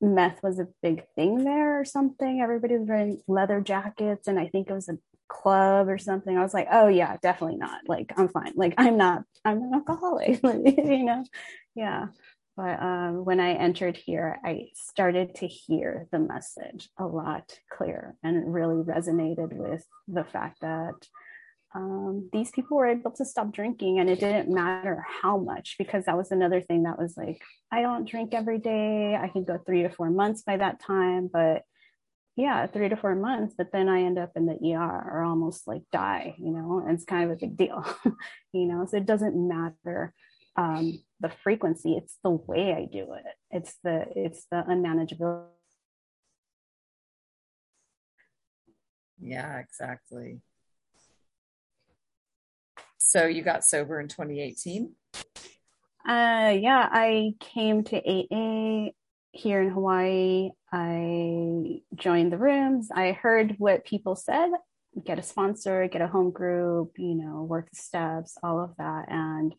meth 0.00 0.42
was 0.42 0.58
a 0.58 0.68
big 0.82 1.04
thing 1.14 1.44
there 1.44 1.80
or 1.80 1.84
something. 1.84 2.40
Everybody 2.40 2.76
was 2.76 2.88
wearing 2.88 3.22
leather 3.26 3.60
jackets, 3.60 4.28
and 4.28 4.38
I 4.38 4.48
think 4.48 4.68
it 4.68 4.74
was 4.74 4.88
a 4.88 4.98
club 5.28 5.88
or 5.88 5.98
something. 5.98 6.36
I 6.36 6.42
was 6.42 6.54
like, 6.54 6.68
oh 6.70 6.88
yeah, 6.88 7.16
definitely 7.22 7.56
not. 7.56 7.80
Like 7.88 8.12
I'm 8.16 8.28
fine. 8.28 8.52
Like 8.56 8.74
I'm 8.78 8.96
not. 8.96 9.22
I'm 9.44 9.62
an 9.62 9.74
alcoholic. 9.74 10.40
you 10.44 11.04
know, 11.04 11.24
yeah. 11.74 12.06
But 12.56 12.80
um, 12.80 13.24
when 13.24 13.40
I 13.40 13.54
entered 13.54 13.96
here, 13.96 14.38
I 14.44 14.68
started 14.74 15.34
to 15.36 15.48
hear 15.48 16.06
the 16.12 16.20
message 16.20 16.88
a 16.96 17.04
lot 17.04 17.58
clearer, 17.68 18.14
and 18.22 18.36
it 18.36 18.44
really 18.46 18.82
resonated 18.82 19.52
with 19.52 19.84
the 20.06 20.24
fact 20.24 20.60
that 20.60 20.94
um, 21.74 22.28
these 22.32 22.50
people 22.50 22.76
were 22.76 22.86
able 22.86 23.10
to 23.10 23.24
stop 23.24 23.52
drinking 23.52 23.98
and 23.98 24.08
it 24.08 24.20
didn't 24.20 24.48
matter 24.48 25.04
how 25.22 25.38
much 25.38 25.74
because 25.78 26.04
that 26.04 26.16
was 26.16 26.30
another 26.30 26.60
thing 26.60 26.84
that 26.84 26.98
was 26.98 27.16
like 27.16 27.40
i 27.72 27.82
don't 27.82 28.08
drink 28.08 28.32
every 28.32 28.58
day. 28.58 29.16
I 29.16 29.28
can 29.28 29.44
go 29.44 29.58
three 29.58 29.82
to 29.82 29.90
four 29.90 30.10
months 30.10 30.42
by 30.42 30.56
that 30.56 30.80
time 30.80 31.28
but 31.32 31.62
yeah 32.36 32.66
three 32.66 32.88
to 32.88 32.96
four 32.96 33.14
months 33.14 33.54
but 33.56 33.72
then 33.72 33.88
i 33.88 34.02
end 34.02 34.18
up 34.18 34.32
in 34.36 34.46
the 34.46 34.74
er 34.74 35.10
or 35.12 35.22
almost 35.22 35.68
like 35.68 35.82
die 35.92 36.34
you 36.38 36.50
know 36.50 36.82
and 36.84 36.96
it's 36.96 37.04
kind 37.04 37.24
of 37.24 37.36
a 37.36 37.40
big 37.40 37.56
deal 37.56 37.84
you 38.52 38.66
know 38.66 38.86
so 38.86 38.96
it 38.96 39.06
doesn't 39.06 39.36
matter 39.36 40.12
um, 40.56 41.02
the 41.18 41.32
frequency. 41.42 41.94
It's 41.94 42.16
the 42.22 42.30
way 42.30 42.72
i 42.72 42.84
do 42.84 43.14
it. 43.14 43.24
It's 43.50 43.76
the 43.82 44.04
it's 44.14 44.46
the 44.52 44.62
unmanageability 44.68 45.48
yeah 49.20 49.58
exactly 49.58 50.40
so 53.04 53.26
you 53.26 53.42
got 53.42 53.64
sober 53.64 54.00
in 54.00 54.08
2018? 54.08 54.92
Uh, 56.06 56.54
yeah, 56.58 56.88
I 56.90 57.34
came 57.40 57.84
to 57.84 57.96
AA 57.96 58.90
here 59.32 59.62
in 59.62 59.70
Hawaii. 59.70 60.50
I 60.72 61.80
joined 61.94 62.32
the 62.32 62.38
rooms. 62.38 62.88
I 62.94 63.12
heard 63.12 63.56
what 63.58 63.84
people 63.84 64.16
said 64.16 64.50
get 65.04 65.18
a 65.18 65.22
sponsor, 65.22 65.88
get 65.88 66.02
a 66.02 66.06
home 66.06 66.30
group, 66.30 66.92
you 66.98 67.14
know, 67.14 67.42
work 67.42 67.68
the 67.70 67.76
steps, 67.76 68.38
all 68.42 68.60
of 68.60 68.76
that. 68.78 69.06
And 69.08 69.52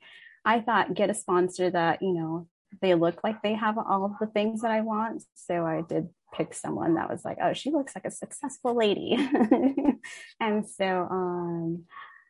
I 0.46 0.62
thought, 0.62 0.94
get 0.94 1.10
a 1.10 1.14
sponsor 1.14 1.70
that, 1.70 2.02
you 2.02 2.14
know, 2.14 2.48
they 2.82 2.96
look 2.96 3.22
like 3.24 3.42
they 3.42 3.54
have 3.54 3.78
all 3.78 4.16
the 4.20 4.28
things 4.28 4.62
that 4.62 4.72
I 4.72 4.82
want. 4.82 5.24
So 5.34 5.66
I 5.66 5.82
did 5.82 6.10
pick 6.34 6.54
someone 6.54 6.96
that 6.96 7.10
was 7.10 7.26
like, 7.26 7.38
oh, 7.42 7.54
she 7.54 7.72
looks 7.72 7.96
like 7.96 8.06
a 8.06 8.12
successful 8.12 8.76
lady. 8.76 9.18
and 10.40 10.66
so 10.68 11.08
um, 11.10 11.84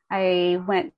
I 0.09 0.59
went 0.65 0.93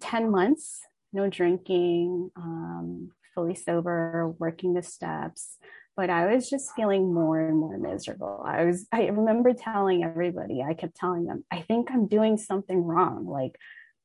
10 0.00 0.30
months, 0.30 0.80
no 1.12 1.28
drinking, 1.28 2.30
um, 2.36 3.10
fully 3.34 3.54
sober, 3.54 4.34
working 4.38 4.74
the 4.74 4.82
steps. 4.82 5.58
But 5.96 6.10
I 6.10 6.32
was 6.32 6.48
just 6.48 6.74
feeling 6.76 7.12
more 7.12 7.40
and 7.40 7.56
more 7.56 7.76
miserable. 7.76 8.42
I 8.46 8.64
was, 8.64 8.86
I 8.92 9.06
remember 9.06 9.52
telling 9.52 10.04
everybody, 10.04 10.62
I 10.62 10.74
kept 10.74 10.96
telling 10.96 11.24
them, 11.24 11.44
I 11.50 11.60
think 11.62 11.90
I'm 11.90 12.06
doing 12.06 12.36
something 12.36 12.84
wrong. 12.84 13.26
Like, 13.26 13.56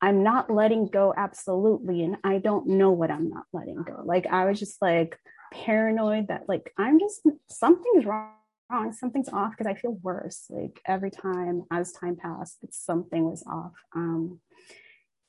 I'm 0.02 0.24
not 0.24 0.50
letting 0.50 0.88
go 0.88 1.14
absolutely. 1.16 2.04
And 2.04 2.18
I 2.24 2.40
don't 2.40 2.68
know 2.68 2.92
what 2.92 3.12
I'm 3.12 3.30
not 3.30 3.46
letting 3.54 3.84
go. 3.84 4.02
Like, 4.04 4.26
I 4.26 4.46
was 4.46 4.60
just 4.60 4.82
like 4.82 5.18
paranoid 5.54 6.30
that, 6.30 6.50
like, 6.50 6.74
I'm 6.78 7.00
just, 7.00 7.22
something's 7.50 8.06
wrong 8.06 8.34
something's 8.92 9.30
off 9.30 9.52
because 9.52 9.68
i 9.68 9.76
feel 9.76 10.00
worse 10.02 10.46
like 10.50 10.82
every 10.88 11.12
time 11.12 11.64
as 11.70 11.92
time 11.92 12.16
passed 12.16 12.58
something 12.72 13.24
was 13.24 13.44
off 13.46 13.74
um 13.94 14.40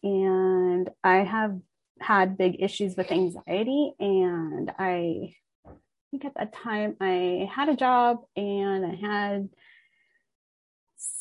and 0.05 0.91
I 1.03 1.17
have 1.25 1.59
had 1.99 2.37
big 2.37 2.57
issues 2.59 2.95
with 2.95 3.11
anxiety. 3.11 3.95
And 3.99 4.71
I 4.79 5.35
think 6.11 6.27
at 6.27 6.35
that 6.35 6.53
time 6.53 6.97
I 7.01 7.49
had 7.51 7.71
a 7.71 7.77
job 7.77 8.19
and 8.37 8.85
I 8.85 8.95
had 8.95 9.49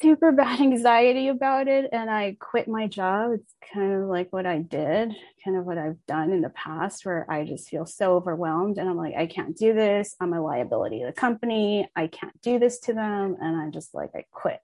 super 0.01 0.31
bad 0.33 0.59
anxiety 0.59 1.29
about 1.29 1.69
it 1.69 1.89
and 1.93 2.09
I 2.09 2.35
quit 2.41 2.67
my 2.67 2.87
job. 2.87 3.31
It's 3.35 3.55
kind 3.73 3.93
of 3.93 4.09
like 4.09 4.33
what 4.33 4.45
I 4.45 4.57
did, 4.57 5.13
kind 5.45 5.55
of 5.55 5.65
what 5.65 5.77
I've 5.77 6.05
done 6.05 6.33
in 6.33 6.41
the 6.41 6.49
past 6.49 7.05
where 7.05 7.25
I 7.31 7.45
just 7.45 7.69
feel 7.69 7.85
so 7.85 8.15
overwhelmed 8.15 8.77
and 8.77 8.89
I'm 8.89 8.97
like, 8.97 9.15
I 9.15 9.27
can't 9.27 9.55
do 9.55 9.73
this. 9.73 10.13
I'm 10.19 10.33
a 10.33 10.41
liability 10.41 10.99
to 10.99 11.05
the 11.05 11.13
company. 11.13 11.89
I 11.95 12.07
can't 12.07 12.39
do 12.41 12.59
this 12.59 12.79
to 12.81 12.93
them. 12.93 13.37
And 13.39 13.55
I 13.55 13.69
just 13.69 13.93
like, 13.93 14.11
I 14.13 14.25
quit. 14.31 14.59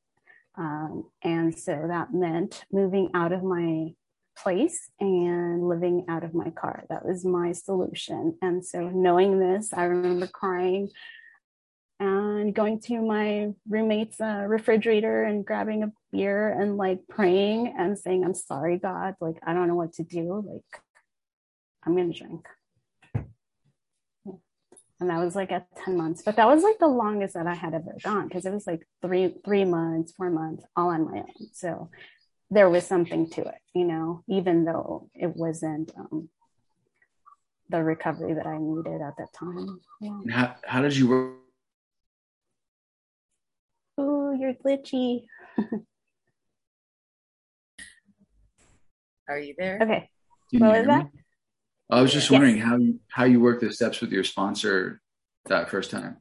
Um, 0.56 1.06
and 1.24 1.58
so 1.58 1.86
that 1.88 2.14
meant 2.14 2.66
moving 2.70 3.12
out 3.14 3.32
of 3.32 3.44
my 3.44 3.94
place 4.42 4.90
and 5.00 5.68
living 5.68 6.06
out 6.08 6.24
of 6.24 6.34
my 6.34 6.50
car. 6.52 6.86
That 6.90 7.06
was 7.06 7.26
my 7.26 7.52
solution. 7.52 8.38
And 8.42 8.66
so, 8.66 8.90
knowing 8.90 9.40
this, 9.40 9.74
I 9.74 9.84
remember 9.84 10.28
crying 10.28 10.90
and 12.00 12.56
going 12.56 12.80
to 12.80 13.02
my 13.02 13.50
roommate's 13.68 14.22
uh, 14.22 14.46
refrigerator 14.48 15.24
and 15.24 15.46
grabbing 15.46 15.84
a 15.84 15.92
beer 16.12 16.50
and 16.50 16.78
like 16.78 17.02
praying 17.10 17.76
and 17.78 17.98
saying, 17.98 18.24
I'm 18.24 18.34
sorry, 18.34 18.78
God. 18.78 19.16
Like, 19.20 19.38
I 19.46 19.54
don't 19.54 19.68
know 19.68 19.76
what 19.76 19.94
to 19.94 20.04
do. 20.04 20.44
Like, 20.48 20.82
I'm 21.86 21.96
going 21.96 22.12
to 22.12 22.18
drink. 22.18 22.46
And 25.02 25.10
that 25.10 25.24
was 25.24 25.34
like 25.34 25.52
at 25.52 25.68
10 25.86 25.96
months, 25.96 26.24
but 26.24 26.36
that 26.36 26.48
was 26.48 26.62
like 26.62 26.78
the 26.78 26.88
longest 26.88 27.34
that 27.36 27.48
I 27.48 27.56
had 27.56 27.74
ever 27.74 27.96
gone 28.04 28.28
because 28.28 28.46
it 28.46 28.52
was 28.52 28.68
like 28.68 28.86
three, 29.02 29.34
three 29.46 29.64
months, 29.64 30.12
four 30.12 30.30
months, 30.30 30.66
all 30.76 30.90
on 30.90 31.10
my 31.10 31.20
own. 31.20 31.48
So 31.54 31.90
there 32.52 32.70
was 32.70 32.86
something 32.86 33.30
to 33.32 33.42
it, 33.42 33.62
you 33.74 33.86
know, 33.86 34.24
even 34.28 34.66
though 34.66 35.10
it 35.14 35.36
wasn't 35.36 35.92
um, 35.98 36.30
the 37.70 37.84
recovery 37.84 38.34
that 38.34 38.48
I 38.48 38.58
needed 38.58 39.02
at 39.02 39.16
that 39.18 39.32
time. 39.34 39.80
Yeah. 40.02 40.20
How, 40.32 40.56
how 40.66 40.82
did 40.82 40.98
you 40.98 41.08
work? 41.10 41.36
Oh, 43.98 44.32
you're 44.34 44.54
glitchy. 44.54 45.26
Are 49.28 49.38
you 49.38 49.54
there? 49.58 49.80
Okay. 49.82 50.10
what 50.54 50.78
was 50.80 50.88
that? 50.88 51.10
I 51.92 52.02
was 52.02 52.14
just 52.14 52.32
wondering 52.32 52.58
yes. 52.58 52.66
how 52.66 52.78
you, 52.78 53.00
how 53.10 53.26
you 53.26 53.40
worked 53.40 53.62
the 53.62 53.72
steps 53.72 54.02
with 54.02 54.12
your 54.12 54.24
sponsor 54.24 55.02
that 55.46 55.70
first 55.70 55.92
time. 55.92 56.18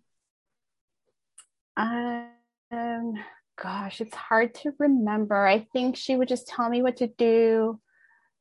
Um, 1.77 3.15
gosh, 3.61 4.01
it's 4.01 4.15
hard 4.15 4.55
to 4.55 4.73
remember. 4.79 5.47
I 5.47 5.67
think 5.73 5.97
she 5.97 6.17
would 6.17 6.29
just 6.29 6.47
tell 6.47 6.69
me 6.69 6.83
what 6.83 6.99
to 6.99 7.07
do, 7.07 7.81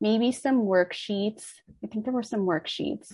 maybe 0.00 0.32
some 0.32 0.62
worksheets. 0.62 1.44
I 1.84 1.88
think 1.88 2.04
there 2.04 2.14
were 2.14 2.22
some 2.22 2.46
worksheets. 2.46 3.12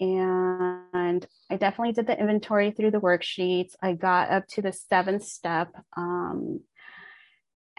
And 0.00 1.26
I 1.50 1.56
definitely 1.56 1.92
did 1.92 2.06
the 2.06 2.18
inventory 2.18 2.72
through 2.72 2.90
the 2.90 3.00
worksheets. 3.00 3.72
I 3.80 3.92
got 3.92 4.30
up 4.30 4.46
to 4.48 4.62
the 4.62 4.72
seventh 4.72 5.24
step. 5.24 5.72
Um, 5.96 6.60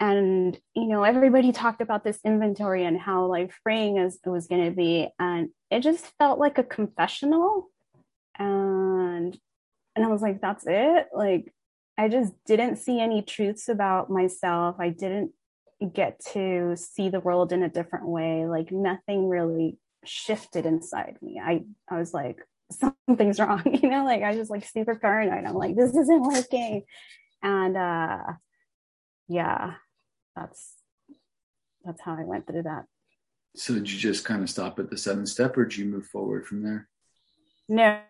and 0.00 0.58
you 0.74 0.86
know 0.86 1.02
everybody 1.02 1.52
talked 1.52 1.82
about 1.82 2.02
this 2.02 2.18
inventory 2.24 2.84
and 2.84 2.98
how 2.98 3.26
like 3.26 3.52
freeing 3.62 3.98
is 3.98 4.18
it 4.24 4.30
was 4.30 4.46
going 4.46 4.64
to 4.64 4.74
be 4.74 5.08
and 5.18 5.50
it 5.70 5.80
just 5.80 6.06
felt 6.18 6.38
like 6.38 6.56
a 6.56 6.64
confessional 6.64 7.68
and 8.38 9.38
and 9.94 10.04
i 10.04 10.08
was 10.08 10.22
like 10.22 10.40
that's 10.40 10.64
it 10.66 11.08
like 11.14 11.52
I 12.00 12.08
just 12.08 12.32
didn't 12.46 12.76
see 12.76 12.98
any 12.98 13.20
truths 13.20 13.68
about 13.68 14.08
myself. 14.08 14.76
I 14.78 14.88
didn't 14.88 15.32
get 15.92 16.18
to 16.32 16.74
see 16.74 17.10
the 17.10 17.20
world 17.20 17.52
in 17.52 17.62
a 17.62 17.68
different 17.68 18.06
way. 18.08 18.46
Like 18.46 18.72
nothing 18.72 19.28
really 19.28 19.76
shifted 20.06 20.64
inside 20.64 21.18
me. 21.20 21.38
I, 21.44 21.64
I 21.90 21.98
was 21.98 22.14
like, 22.14 22.38
something's 23.06 23.38
wrong, 23.38 23.62
you 23.82 23.90
know, 23.90 24.06
like 24.06 24.22
I 24.22 24.34
was 24.34 24.48
like 24.48 24.66
super 24.66 24.94
paranoid. 24.94 25.44
I'm 25.44 25.54
like, 25.54 25.76
this 25.76 25.94
isn't 25.94 26.22
working. 26.22 26.84
And 27.42 27.76
uh 27.76 28.32
yeah, 29.28 29.74
that's 30.34 30.76
that's 31.84 32.00
how 32.00 32.14
I 32.14 32.24
went 32.24 32.46
through 32.46 32.62
that. 32.62 32.86
So 33.56 33.74
did 33.74 33.92
you 33.92 33.98
just 33.98 34.24
kind 34.24 34.42
of 34.42 34.48
stop 34.48 34.78
at 34.78 34.88
the 34.88 34.96
seventh 34.96 35.28
step 35.28 35.54
or 35.58 35.66
did 35.66 35.76
you 35.76 35.84
move 35.84 36.06
forward 36.06 36.46
from 36.46 36.62
there? 36.62 36.88
No, 37.68 38.00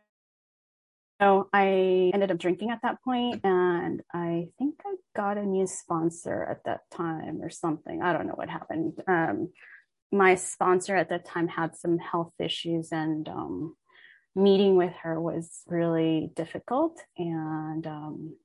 so 1.20 1.48
I 1.52 2.10
ended 2.14 2.30
up 2.30 2.38
drinking 2.38 2.70
at 2.70 2.80
that 2.82 3.02
point, 3.02 3.40
and 3.44 4.00
I 4.12 4.48
think 4.58 4.76
I 4.86 4.94
got 5.14 5.36
a 5.38 5.44
new 5.44 5.66
sponsor 5.66 6.44
at 6.44 6.64
that 6.64 6.80
time 6.90 7.42
or 7.42 7.50
something. 7.50 8.02
I 8.02 8.12
don't 8.12 8.26
know 8.26 8.34
what 8.34 8.48
happened. 8.48 8.94
Um, 9.06 9.50
my 10.12 10.34
sponsor 10.34 10.96
at 10.96 11.10
that 11.10 11.26
time 11.26 11.48
had 11.48 11.76
some 11.76 11.98
health 11.98 12.32
issues 12.38 12.88
and 12.90 13.28
um, 13.28 13.76
meeting 14.34 14.76
with 14.76 14.92
her 15.02 15.20
was 15.20 15.62
really 15.66 16.30
difficult 16.34 17.00
and 17.16 17.86
um, 17.86 18.36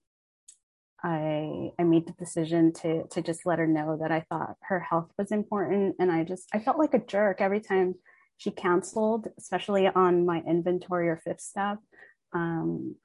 I 1.04 1.72
I 1.80 1.84
made 1.84 2.08
the 2.08 2.14
decision 2.14 2.74
to 2.82 3.08
to 3.08 3.22
just 3.22 3.46
let 3.46 3.60
her 3.60 3.68
know 3.68 3.98
that 4.02 4.12
I 4.12 4.26
thought 4.30 4.56
her 4.64 4.80
health 4.80 5.12
was 5.18 5.32
important 5.32 5.96
and 6.00 6.12
I 6.12 6.24
just 6.24 6.48
I 6.54 6.60
felt 6.60 6.78
like 6.78 6.94
a 6.94 7.00
jerk 7.00 7.42
every 7.42 7.62
time 7.62 7.96
she 8.38 8.52
canceled 8.52 9.28
especially 9.38 9.88
on 9.88 10.26
my 10.26 10.42
inventory 10.48 11.10
or 11.10 11.18
fifth 11.18 11.42
step 11.42 11.78
um, 12.36 12.96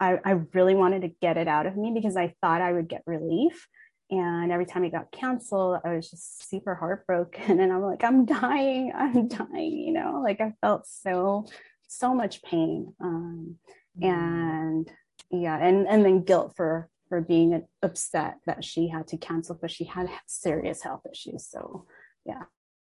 I, 0.00 0.18
I 0.24 0.30
really 0.54 0.74
wanted 0.74 1.02
to 1.02 1.12
get 1.20 1.36
it 1.36 1.46
out 1.46 1.66
of 1.66 1.76
me 1.76 1.92
because 1.94 2.16
I 2.16 2.34
thought 2.40 2.62
I 2.62 2.72
would 2.72 2.88
get 2.88 3.02
relief. 3.06 3.68
And 4.10 4.50
every 4.50 4.66
time 4.66 4.82
it 4.82 4.90
got 4.90 5.12
canceled 5.12 5.82
i 5.84 5.94
was 5.94 6.10
just 6.10 6.48
super 6.48 6.74
heartbroken. 6.74 7.60
And 7.60 7.72
i'm 7.72 7.82
like 7.82 8.02
i'm 8.02 8.24
dying 8.24 8.92
i'm 8.96 9.28
dying 9.28 9.78
you 9.86 9.92
know 9.92 10.20
like 10.24 10.40
i 10.40 10.52
felt 10.60 10.86
so 10.86 11.46
so 11.86 12.14
much 12.14 12.42
pain. 12.42 12.92
Um, 13.00 13.56
mm. 14.00 14.08
and 14.08 14.90
yeah 15.30 15.56
and 15.56 15.86
and 15.86 16.04
then 16.04 16.24
guilt 16.24 16.54
for 16.56 16.88
for 17.08 17.20
being 17.20 17.64
upset 17.82 18.36
that 18.46 18.64
she 18.64 18.88
had 18.88 19.06
to 19.08 19.16
cancel 19.16 19.54
because 19.54 19.72
she 19.72 19.84
had 19.84 20.08
serious 20.26 20.82
health 20.82 21.02
issues. 21.10 21.46
So 21.46 21.86
yeah. 22.24 22.42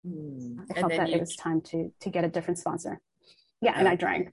Mm. 0.07 0.59
i 0.71 0.81
felt 0.81 0.93
that 0.93 1.09
you... 1.09 1.15
it 1.15 1.21
was 1.21 1.37
time 1.37 1.63
to 1.63 1.91
to 2.01 2.11
get 2.11 2.25
a 2.25 2.29
different 2.29 2.59
sponsor. 2.59 3.01
Yeah 3.63 3.73
and 3.77 3.89
i 3.89 3.97
drank 3.97 4.31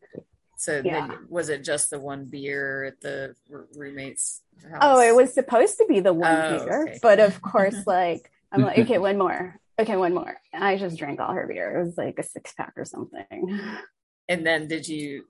so 0.61 0.79
yeah. 0.85 1.07
then 1.07 1.17
was 1.27 1.49
it 1.49 1.63
just 1.63 1.89
the 1.89 1.99
one 1.99 2.25
beer 2.25 2.83
at 2.83 3.01
the 3.01 3.33
roommate's 3.49 4.43
house? 4.69 4.77
Oh, 4.79 5.01
it 5.01 5.15
was 5.15 5.33
supposed 5.33 5.79
to 5.79 5.87
be 5.89 6.01
the 6.01 6.13
one 6.13 6.31
oh, 6.31 6.63
beer, 6.63 6.83
okay. 6.83 6.99
but 7.01 7.19
of 7.19 7.41
course, 7.41 7.75
like 7.87 8.31
I'm 8.51 8.61
like, 8.61 8.77
okay, 8.77 8.99
one 8.99 9.17
more. 9.17 9.57
Okay, 9.79 9.97
one 9.97 10.13
more. 10.13 10.37
And 10.53 10.63
I 10.63 10.77
just 10.77 10.99
drank 10.99 11.19
all 11.19 11.33
her 11.33 11.47
beer. 11.47 11.75
It 11.75 11.83
was 11.83 11.97
like 11.97 12.19
a 12.19 12.23
six 12.23 12.53
pack 12.53 12.73
or 12.77 12.85
something. 12.85 13.59
And 14.29 14.45
then 14.45 14.67
did 14.67 14.87
you 14.87 15.25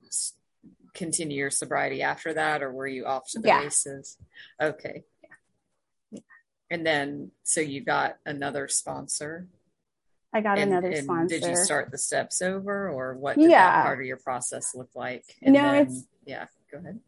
continue 0.94 1.38
your 1.38 1.52
sobriety 1.52 2.02
after 2.02 2.34
that, 2.34 2.62
or 2.62 2.72
were 2.74 2.88
you 2.88 3.06
off 3.06 3.30
to 3.32 3.40
the 3.40 3.48
yeah. 3.48 3.62
races? 3.62 4.18
Okay. 4.62 5.04
Yeah. 6.12 6.20
And 6.70 6.86
then, 6.86 7.32
so 7.44 7.62
you 7.62 7.82
got 7.82 8.18
another 8.26 8.68
sponsor. 8.68 9.48
I 10.34 10.42
got 10.42 10.58
and, 10.58 10.72
another 10.72 10.92
and 10.92 11.04
sponsor. 11.04 11.40
Did 11.40 11.50
you 11.50 11.56
start 11.56 11.92
the 11.92 11.98
steps 11.98 12.42
over 12.42 12.90
or 12.90 13.16
what 13.16 13.38
did 13.38 13.50
yeah. 13.50 13.78
that 13.78 13.84
part 13.84 14.00
of 14.00 14.06
your 14.06 14.18
process 14.18 14.74
look 14.74 14.90
like? 14.96 15.24
And 15.42 15.54
no, 15.54 15.62
then, 15.62 15.88
it's 15.88 16.06
yeah, 16.26 16.46
go 16.72 16.78
ahead. 16.78 17.00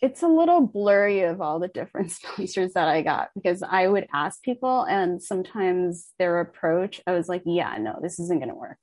It's 0.00 0.22
a 0.22 0.28
little 0.28 0.60
blurry 0.60 1.22
of 1.22 1.40
all 1.40 1.58
the 1.58 1.68
different 1.68 2.10
sponsors 2.12 2.74
that 2.74 2.88
I 2.88 3.02
got 3.02 3.30
because 3.34 3.62
I 3.62 3.86
would 3.86 4.06
ask 4.12 4.42
people 4.42 4.84
and 4.84 5.22
sometimes 5.22 6.08
their 6.18 6.40
approach, 6.40 7.00
I 7.06 7.12
was 7.12 7.28
like, 7.28 7.42
yeah, 7.44 7.76
no, 7.78 7.98
this 8.00 8.20
isn't 8.20 8.38
going 8.38 8.50
to 8.50 8.54
work 8.54 8.78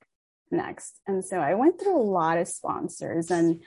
next. 0.50 1.00
And 1.06 1.24
so 1.24 1.38
I 1.38 1.54
went 1.54 1.80
through 1.80 1.96
a 1.96 2.02
lot 2.02 2.38
of 2.38 2.48
sponsors 2.48 3.30
and 3.30 3.62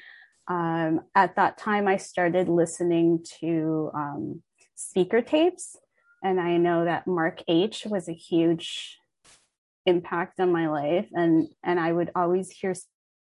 um, 0.48 1.02
at 1.16 1.36
that 1.36 1.58
time 1.58 1.88
I 1.88 1.98
started 1.98 2.48
listening 2.48 3.26
to 3.40 3.92
um, 3.94 4.44
speaker 4.76 5.22
tapes 5.22 5.78
and 6.24 6.40
I 6.40 6.58
know 6.58 6.86
that 6.86 7.08
Mark 7.08 7.42
H 7.48 7.88
was 7.90 8.08
a 8.08 8.14
huge 8.14 8.98
impact 9.86 10.40
on 10.40 10.52
my 10.52 10.68
life. 10.68 11.08
And 11.14 11.48
and 11.64 11.80
i 11.80 11.92
would 11.92 12.12
always 12.16 12.50
hear 12.50 12.74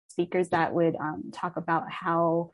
speakers 0.09 0.49
that 0.49 0.73
would 0.73 0.95
um, 0.95 1.31
talk 1.31 1.57
about 1.57 1.91
how 1.91 2.51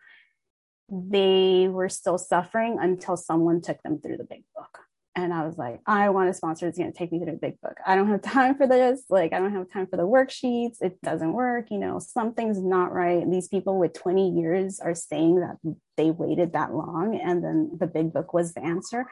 they 0.89 1.67
were 1.69 1.89
still 1.89 2.17
suffering 2.17 2.78
until 2.80 3.15
someone 3.15 3.62
took 3.62 3.82
them 3.84 3.99
through 3.99 4.17
the 4.17 4.25
big 4.25 4.43
book. 4.56 4.80
And 5.15 5.32
i 5.32 5.45
was 5.45 5.58
like 5.58 5.80
i 5.86 6.10
want 6.10 6.30
a 6.30 6.34
sponsor 6.34 6.65
that's 6.65 6.78
going 6.78 6.91
to 6.91 6.97
take 6.97 7.12
me 7.12 7.19
through 7.19 7.34
the 7.34 7.38
big 7.38 7.62
book. 7.62 7.78
I 7.86 7.95
don't 7.95 8.10
have 8.10 8.21
time 8.38 8.56
for 8.56 8.67
this. 8.67 9.04
Like 9.10 9.32
i 9.34 9.39
don't 9.39 9.54
have 9.54 9.71
time 9.71 9.88
for 9.88 9.97
the 9.97 10.08
worksheets. 10.08 10.82
It 10.82 11.01
doesn't 11.01 11.34
work 11.34 11.67
you 11.71 11.78
know 11.78 11.99
something's 11.99 12.62
not 12.62 12.91
right. 12.93 13.30
These 13.30 13.47
people 13.47 13.78
with 13.78 13.93
20 13.93 14.32
years 14.32 14.80
are 14.80 14.95
saying 14.95 15.39
that 15.39 15.58
they 15.97 16.12
waited 16.12 16.54
that 16.54 16.73
long 16.73 17.19
and 17.23 17.43
then 17.43 17.71
the 17.80 17.88
big 17.88 18.12
book 18.12 18.34
was 18.34 18.54
the 18.54 18.63
answer 18.63 19.06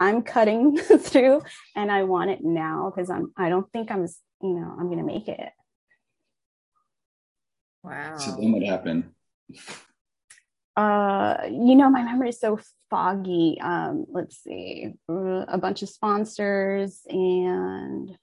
i'm 0.00 0.22
cutting 0.22 0.76
through 0.98 1.40
and 1.76 1.92
i 1.92 2.02
want 2.02 2.30
it 2.30 2.42
now 2.42 2.90
because 2.90 3.10
i'm 3.10 3.32
i 3.36 3.48
don't 3.48 3.70
think 3.72 3.90
i'm 3.90 4.06
you 4.42 4.54
know, 4.54 4.74
I'm 4.78 4.86
going 4.86 4.98
to 4.98 5.04
make 5.04 5.28
it. 5.28 5.52
Wow. 7.82 8.16
So 8.16 8.32
then 8.32 8.52
what 8.52 8.62
happened? 8.62 9.10
Uh, 10.76 11.36
you 11.44 11.74
know, 11.74 11.90
my 11.90 12.02
memory 12.02 12.30
is 12.30 12.40
so 12.40 12.58
foggy. 12.88 13.58
Um, 13.60 14.06
let's 14.10 14.42
see, 14.42 14.94
a 15.08 15.58
bunch 15.58 15.82
of 15.82 15.88
sponsors 15.88 17.00
and 17.08 18.16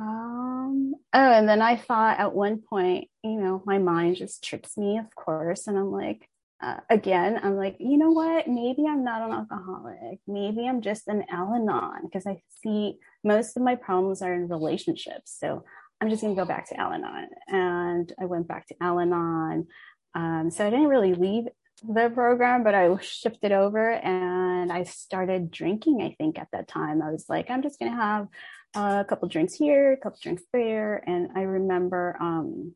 um 0.00 0.94
oh 1.12 1.32
and 1.32 1.48
then 1.48 1.60
i 1.60 1.74
thought 1.74 2.20
at 2.20 2.32
one 2.32 2.62
point 2.62 3.08
you 3.24 3.32
know 3.32 3.60
my 3.66 3.78
mind 3.78 4.14
just 4.14 4.44
trips 4.44 4.78
me 4.78 4.96
of 4.96 5.12
course 5.16 5.66
and 5.66 5.76
i'm 5.76 5.90
like 5.90 6.28
uh, 6.60 6.78
again, 6.90 7.38
I'm 7.42 7.56
like, 7.56 7.76
you 7.78 7.98
know 7.98 8.10
what? 8.10 8.48
Maybe 8.48 8.84
I'm 8.88 9.04
not 9.04 9.22
an 9.22 9.32
alcoholic. 9.32 10.18
Maybe 10.26 10.66
I'm 10.66 10.80
just 10.80 11.06
an 11.06 11.24
Al 11.30 11.54
Anon 11.54 12.00
because 12.04 12.26
I 12.26 12.42
see 12.62 12.98
most 13.22 13.56
of 13.56 13.62
my 13.62 13.76
problems 13.76 14.22
are 14.22 14.34
in 14.34 14.48
relationships. 14.48 15.36
So 15.38 15.64
I'm 16.00 16.10
just 16.10 16.22
going 16.22 16.34
to 16.34 16.40
go 16.40 16.46
back 16.46 16.68
to 16.68 16.80
Al 16.80 16.92
Anon. 16.92 17.28
And 17.46 18.12
I 18.20 18.24
went 18.24 18.48
back 18.48 18.66
to 18.68 18.74
Al 18.80 18.98
Anon. 18.98 19.68
Um, 20.14 20.50
so 20.50 20.66
I 20.66 20.70
didn't 20.70 20.88
really 20.88 21.14
leave 21.14 21.44
the 21.88 22.10
program, 22.12 22.64
but 22.64 22.74
I 22.74 22.96
shifted 23.00 23.52
over 23.52 23.92
and 23.92 24.72
I 24.72 24.82
started 24.82 25.52
drinking. 25.52 26.02
I 26.02 26.16
think 26.18 26.40
at 26.40 26.48
that 26.52 26.66
time, 26.66 27.02
I 27.02 27.12
was 27.12 27.26
like, 27.28 27.50
I'm 27.50 27.62
just 27.62 27.78
going 27.78 27.92
to 27.92 27.96
have 27.96 28.26
a 28.74 29.04
couple 29.04 29.28
drinks 29.28 29.54
here, 29.54 29.92
a 29.92 29.96
couple 29.96 30.18
drinks 30.20 30.42
there. 30.52 31.04
And 31.06 31.30
I 31.36 31.42
remember 31.42 32.16
um, 32.20 32.74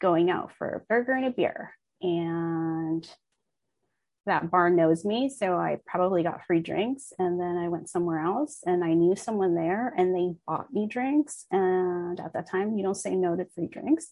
going 0.00 0.30
out 0.30 0.52
for 0.56 0.68
a 0.68 0.80
burger 0.80 1.12
and 1.12 1.26
a 1.26 1.30
beer 1.30 1.74
and 2.02 3.08
that 4.26 4.50
bar 4.50 4.68
knows 4.68 5.04
me 5.06 5.28
so 5.30 5.54
i 5.54 5.78
probably 5.86 6.22
got 6.22 6.44
free 6.46 6.60
drinks 6.60 7.12
and 7.18 7.40
then 7.40 7.56
i 7.56 7.66
went 7.68 7.88
somewhere 7.88 8.20
else 8.20 8.60
and 8.66 8.84
i 8.84 8.92
knew 8.92 9.16
someone 9.16 9.54
there 9.54 9.92
and 9.96 10.14
they 10.14 10.34
bought 10.46 10.72
me 10.72 10.86
drinks 10.86 11.46
and 11.50 12.20
at 12.20 12.32
that 12.34 12.48
time 12.48 12.76
you 12.76 12.82
don't 12.84 12.94
say 12.94 13.14
no 13.14 13.34
to 13.36 13.46
free 13.54 13.66
drinks. 13.68 14.08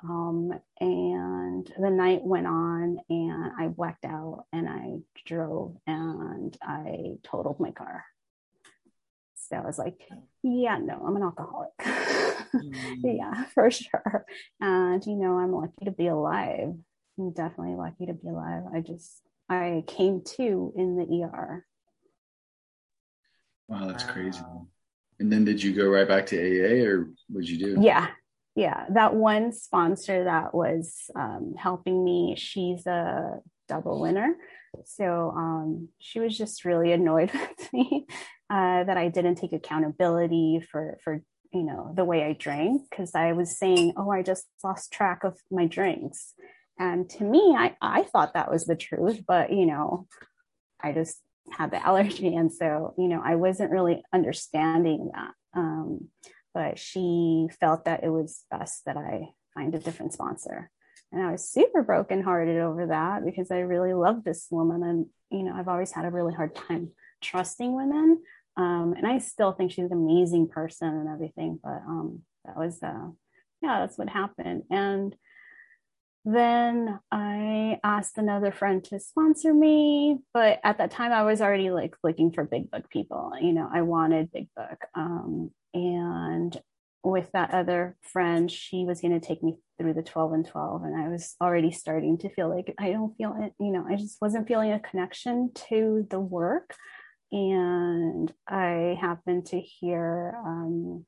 Um, 0.00 0.52
and 0.78 1.72
the 1.76 1.90
night 1.90 2.22
went 2.22 2.46
on 2.46 3.00
and 3.10 3.52
i 3.58 3.66
blacked 3.66 4.04
out 4.04 4.44
and 4.52 4.68
i 4.68 4.98
drove 5.26 5.76
and 5.88 6.56
i 6.62 7.16
totaled 7.24 7.58
my 7.58 7.72
car. 7.72 8.04
So 9.34 9.56
i 9.56 9.60
was 9.60 9.76
like 9.78 10.08
yeah 10.44 10.78
no 10.78 11.02
i'm 11.06 11.16
an 11.16 11.22
alcoholic. 11.22 11.70
Mm. 12.54 13.18
yeah 13.18 13.44
for 13.52 13.70
sure. 13.70 14.24
And 14.58 15.04
you 15.04 15.16
know 15.16 15.38
i'm 15.38 15.52
lucky 15.52 15.84
to 15.84 15.90
be 15.90 16.06
alive 16.06 16.74
I'm 17.18 17.32
definitely 17.32 17.74
lucky 17.74 18.06
to 18.06 18.14
be 18.14 18.28
alive. 18.28 18.62
I 18.72 18.80
just 18.80 19.22
I 19.48 19.84
came 19.86 20.22
to 20.36 20.72
in 20.76 20.96
the 20.96 21.24
ER. 21.24 21.64
Wow, 23.68 23.86
that's 23.86 24.04
wow. 24.06 24.12
crazy. 24.12 24.40
And 25.20 25.32
then 25.32 25.44
did 25.44 25.62
you 25.62 25.74
go 25.74 25.88
right 25.88 26.06
back 26.06 26.26
to 26.26 26.36
AA 26.36 26.86
or 26.86 27.10
what'd 27.28 27.48
you 27.48 27.58
do? 27.58 27.80
Yeah. 27.80 28.08
Yeah. 28.54 28.86
That 28.90 29.14
one 29.14 29.52
sponsor 29.52 30.24
that 30.24 30.54
was 30.54 31.10
um, 31.14 31.54
helping 31.56 32.04
me, 32.04 32.34
she's 32.36 32.86
a 32.86 33.38
double 33.68 34.00
winner. 34.00 34.36
So 34.84 35.32
um, 35.36 35.88
she 35.98 36.20
was 36.20 36.36
just 36.36 36.64
really 36.64 36.92
annoyed 36.92 37.30
with 37.34 37.72
me 37.72 38.06
uh, 38.50 38.84
that 38.84 38.96
I 38.96 39.08
didn't 39.08 39.36
take 39.36 39.52
accountability 39.52 40.60
for, 40.70 40.98
for, 41.02 41.22
you 41.52 41.62
know, 41.62 41.92
the 41.94 42.04
way 42.04 42.24
I 42.24 42.32
drank. 42.32 42.82
Cause 42.94 43.14
I 43.14 43.32
was 43.32 43.58
saying, 43.58 43.94
oh, 43.96 44.10
I 44.10 44.22
just 44.22 44.46
lost 44.62 44.92
track 44.92 45.24
of 45.24 45.38
my 45.50 45.66
drinks. 45.66 46.34
And 46.78 47.08
to 47.10 47.24
me, 47.24 47.54
I, 47.56 47.76
I 47.80 48.02
thought 48.02 48.34
that 48.34 48.50
was 48.50 48.64
the 48.64 48.76
truth, 48.76 49.22
but 49.26 49.52
you 49.52 49.66
know, 49.66 50.06
I 50.80 50.92
just 50.92 51.18
had 51.50 51.70
the 51.70 51.84
allergy. 51.86 52.34
And 52.34 52.52
so, 52.52 52.94
you 52.98 53.08
know, 53.08 53.20
I 53.24 53.36
wasn't 53.36 53.70
really 53.70 54.02
understanding 54.12 55.10
that. 55.14 55.32
Um, 55.54 56.08
but 56.54 56.78
she 56.78 57.48
felt 57.60 57.84
that 57.84 58.04
it 58.04 58.10
was 58.10 58.44
best 58.50 58.84
that 58.86 58.96
I 58.96 59.28
find 59.54 59.74
a 59.74 59.78
different 59.78 60.12
sponsor. 60.12 60.70
And 61.12 61.22
I 61.22 61.32
was 61.32 61.48
super 61.48 61.82
brokenhearted 61.82 62.60
over 62.60 62.88
that 62.88 63.24
because 63.24 63.50
I 63.50 63.60
really 63.60 63.94
loved 63.94 64.24
this 64.24 64.46
woman. 64.50 64.82
And, 64.82 65.06
you 65.30 65.42
know, 65.42 65.54
I've 65.54 65.68
always 65.68 65.92
had 65.92 66.04
a 66.04 66.10
really 66.10 66.34
hard 66.34 66.54
time 66.54 66.90
trusting 67.22 67.74
women. 67.74 68.22
Um, 68.56 68.94
and 68.96 69.06
I 69.06 69.18
still 69.18 69.52
think 69.52 69.70
she's 69.70 69.90
an 69.90 69.92
amazing 69.92 70.48
person 70.48 70.88
and 70.88 71.08
everything. 71.08 71.58
But 71.62 71.80
um, 71.86 72.22
that 72.44 72.56
was, 72.56 72.82
uh, 72.82 73.08
yeah, 73.62 73.80
that's 73.80 73.96
what 73.96 74.08
happened. 74.08 74.64
And 74.70 75.14
then 76.34 77.00
I 77.10 77.80
asked 77.82 78.18
another 78.18 78.52
friend 78.52 78.84
to 78.84 79.00
sponsor 79.00 79.54
me, 79.54 80.18
but 80.34 80.60
at 80.62 80.76
that 80.76 80.90
time 80.90 81.10
I 81.10 81.22
was 81.22 81.40
already 81.40 81.70
like 81.70 81.94
looking 82.04 82.32
for 82.32 82.44
big 82.44 82.70
book 82.70 82.90
people. 82.90 83.32
You 83.40 83.54
know, 83.54 83.68
I 83.72 83.82
wanted 83.82 84.30
big 84.30 84.48
book. 84.54 84.78
Um, 84.94 85.50
and 85.72 86.60
with 87.02 87.30
that 87.32 87.54
other 87.54 87.96
friend, 88.02 88.50
she 88.50 88.84
was 88.84 89.00
going 89.00 89.18
to 89.18 89.26
take 89.26 89.42
me 89.42 89.56
through 89.78 89.94
the 89.94 90.02
12 90.02 90.32
and 90.34 90.46
12. 90.46 90.82
And 90.82 91.00
I 91.00 91.08
was 91.08 91.34
already 91.40 91.70
starting 91.70 92.18
to 92.18 92.28
feel 92.28 92.54
like 92.54 92.74
I 92.78 92.90
don't 92.90 93.16
feel 93.16 93.34
it, 93.40 93.54
you 93.58 93.72
know, 93.72 93.86
I 93.88 93.96
just 93.96 94.18
wasn't 94.20 94.48
feeling 94.48 94.72
a 94.72 94.80
connection 94.80 95.52
to 95.68 96.06
the 96.10 96.20
work. 96.20 96.74
And 97.32 98.30
I 98.46 98.98
happened 99.00 99.46
to 99.46 99.60
hear 99.60 100.34
um, 100.44 101.06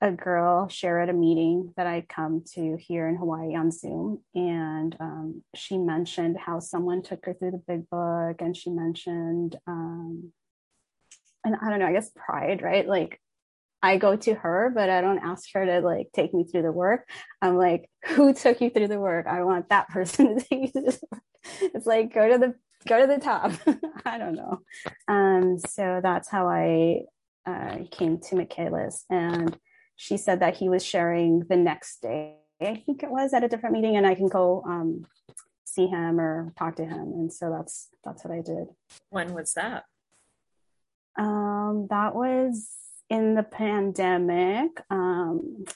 a 0.00 0.10
girl 0.10 0.68
share 0.68 1.00
at 1.00 1.10
a 1.10 1.12
meeting 1.12 1.74
that 1.76 1.86
I 1.86 2.04
come 2.08 2.42
to 2.54 2.76
here 2.78 3.06
in 3.06 3.16
Hawaii 3.16 3.54
on 3.54 3.70
Zoom, 3.70 4.22
and 4.34 4.96
um, 4.98 5.42
she 5.54 5.76
mentioned 5.76 6.38
how 6.38 6.58
someone 6.58 7.02
took 7.02 7.24
her 7.26 7.34
through 7.34 7.52
the 7.52 7.62
big 7.66 7.90
book, 7.90 8.40
and 8.40 8.56
she 8.56 8.70
mentioned, 8.70 9.56
um, 9.66 10.32
and 11.44 11.54
I 11.60 11.68
don't 11.68 11.80
know, 11.80 11.86
I 11.86 11.92
guess 11.92 12.10
pride, 12.14 12.62
right? 12.62 12.86
Like 12.86 13.20
I 13.82 13.96
go 13.96 14.16
to 14.16 14.34
her, 14.34 14.70
but 14.74 14.90
I 14.90 15.00
don't 15.00 15.18
ask 15.18 15.48
her 15.54 15.64
to 15.64 15.80
like 15.80 16.08
take 16.14 16.34
me 16.34 16.44
through 16.44 16.62
the 16.62 16.72
work. 16.72 17.08
I'm 17.40 17.56
like, 17.56 17.90
who 18.06 18.32
took 18.34 18.60
you 18.60 18.70
through 18.70 18.88
the 18.88 19.00
work? 19.00 19.26
I 19.26 19.42
want 19.42 19.68
that 19.68 19.88
person 19.90 20.38
to 20.38 20.44
take 20.44 20.60
you 20.60 20.68
through 20.68 20.82
the 20.82 20.98
work. 21.10 21.22
It's 21.60 21.86
like 21.86 22.14
go 22.14 22.28
to 22.28 22.38
the 22.38 22.54
go 22.86 23.00
to 23.00 23.06
the 23.06 23.18
top. 23.18 23.52
I 24.04 24.18
don't 24.18 24.34
know. 24.34 24.60
Um, 25.08 25.58
so 25.58 26.00
that's 26.02 26.28
how 26.28 26.48
I 26.48 27.02
uh, 27.46 27.78
came 27.90 28.18
to 28.18 28.36
Michaelis, 28.36 29.04
and 29.10 29.58
she 30.00 30.16
said 30.16 30.40
that 30.40 30.56
he 30.56 30.70
was 30.70 30.82
sharing 30.82 31.40
the 31.40 31.58
next 31.58 32.00
day. 32.00 32.36
I 32.58 32.82
think 32.86 33.02
it 33.02 33.10
was 33.10 33.34
at 33.34 33.44
a 33.44 33.48
different 33.48 33.74
meeting, 33.74 33.98
and 33.98 34.06
I 34.06 34.14
can 34.14 34.28
go 34.28 34.62
um, 34.66 35.04
see 35.66 35.88
him 35.88 36.18
or 36.18 36.54
talk 36.58 36.76
to 36.76 36.86
him. 36.86 37.12
And 37.12 37.30
so 37.30 37.50
that's 37.50 37.88
that's 38.02 38.24
what 38.24 38.32
I 38.32 38.40
did. 38.40 38.68
When 39.10 39.34
was 39.34 39.52
that? 39.52 39.84
Um, 41.18 41.86
that 41.90 42.14
was 42.14 42.66
in 43.10 43.34
the 43.34 43.42
pandemic. 43.42 44.70
Um, 44.88 45.66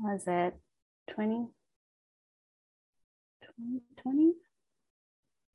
was 0.00 0.24
it 0.26 0.56
20? 1.14 1.46
2020? 3.42 4.32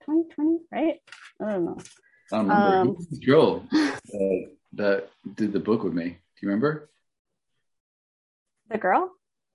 2020, 0.05 0.59
right? 0.71 1.01
I 1.41 1.51
don't 1.51 1.65
know. 1.65 1.77
I 2.31 2.37
don't 2.37 2.47
remember. 2.47 2.77
Um, 2.77 3.07
the 3.11 3.25
girl 3.25 3.67
uh, 3.73 4.47
that 4.73 5.09
did 5.35 5.51
the 5.51 5.59
book 5.59 5.83
with 5.83 5.93
me. 5.93 6.05
Do 6.05 6.15
you 6.41 6.47
remember? 6.47 6.89
The 8.69 8.77
girl? 8.77 9.11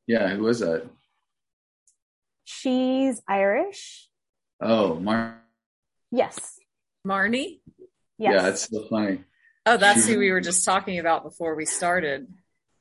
Yeah, 0.06 0.28
who 0.28 0.42
was 0.42 0.60
that? 0.60 0.86
She's 2.44 3.22
Irish. 3.28 4.08
Oh, 4.60 4.94
Mar. 4.96 5.42
Yes. 6.10 6.58
Marnie? 7.06 7.60
Yes. 8.18 8.34
Yeah, 8.34 8.48
it's 8.48 8.68
so 8.68 8.86
funny. 8.88 9.24
Oh, 9.66 9.76
that's 9.76 10.06
who 10.06 10.18
we 10.18 10.30
were 10.30 10.40
just 10.40 10.64
talking 10.64 10.98
about 10.98 11.24
before 11.24 11.54
we 11.54 11.64
started. 11.66 12.32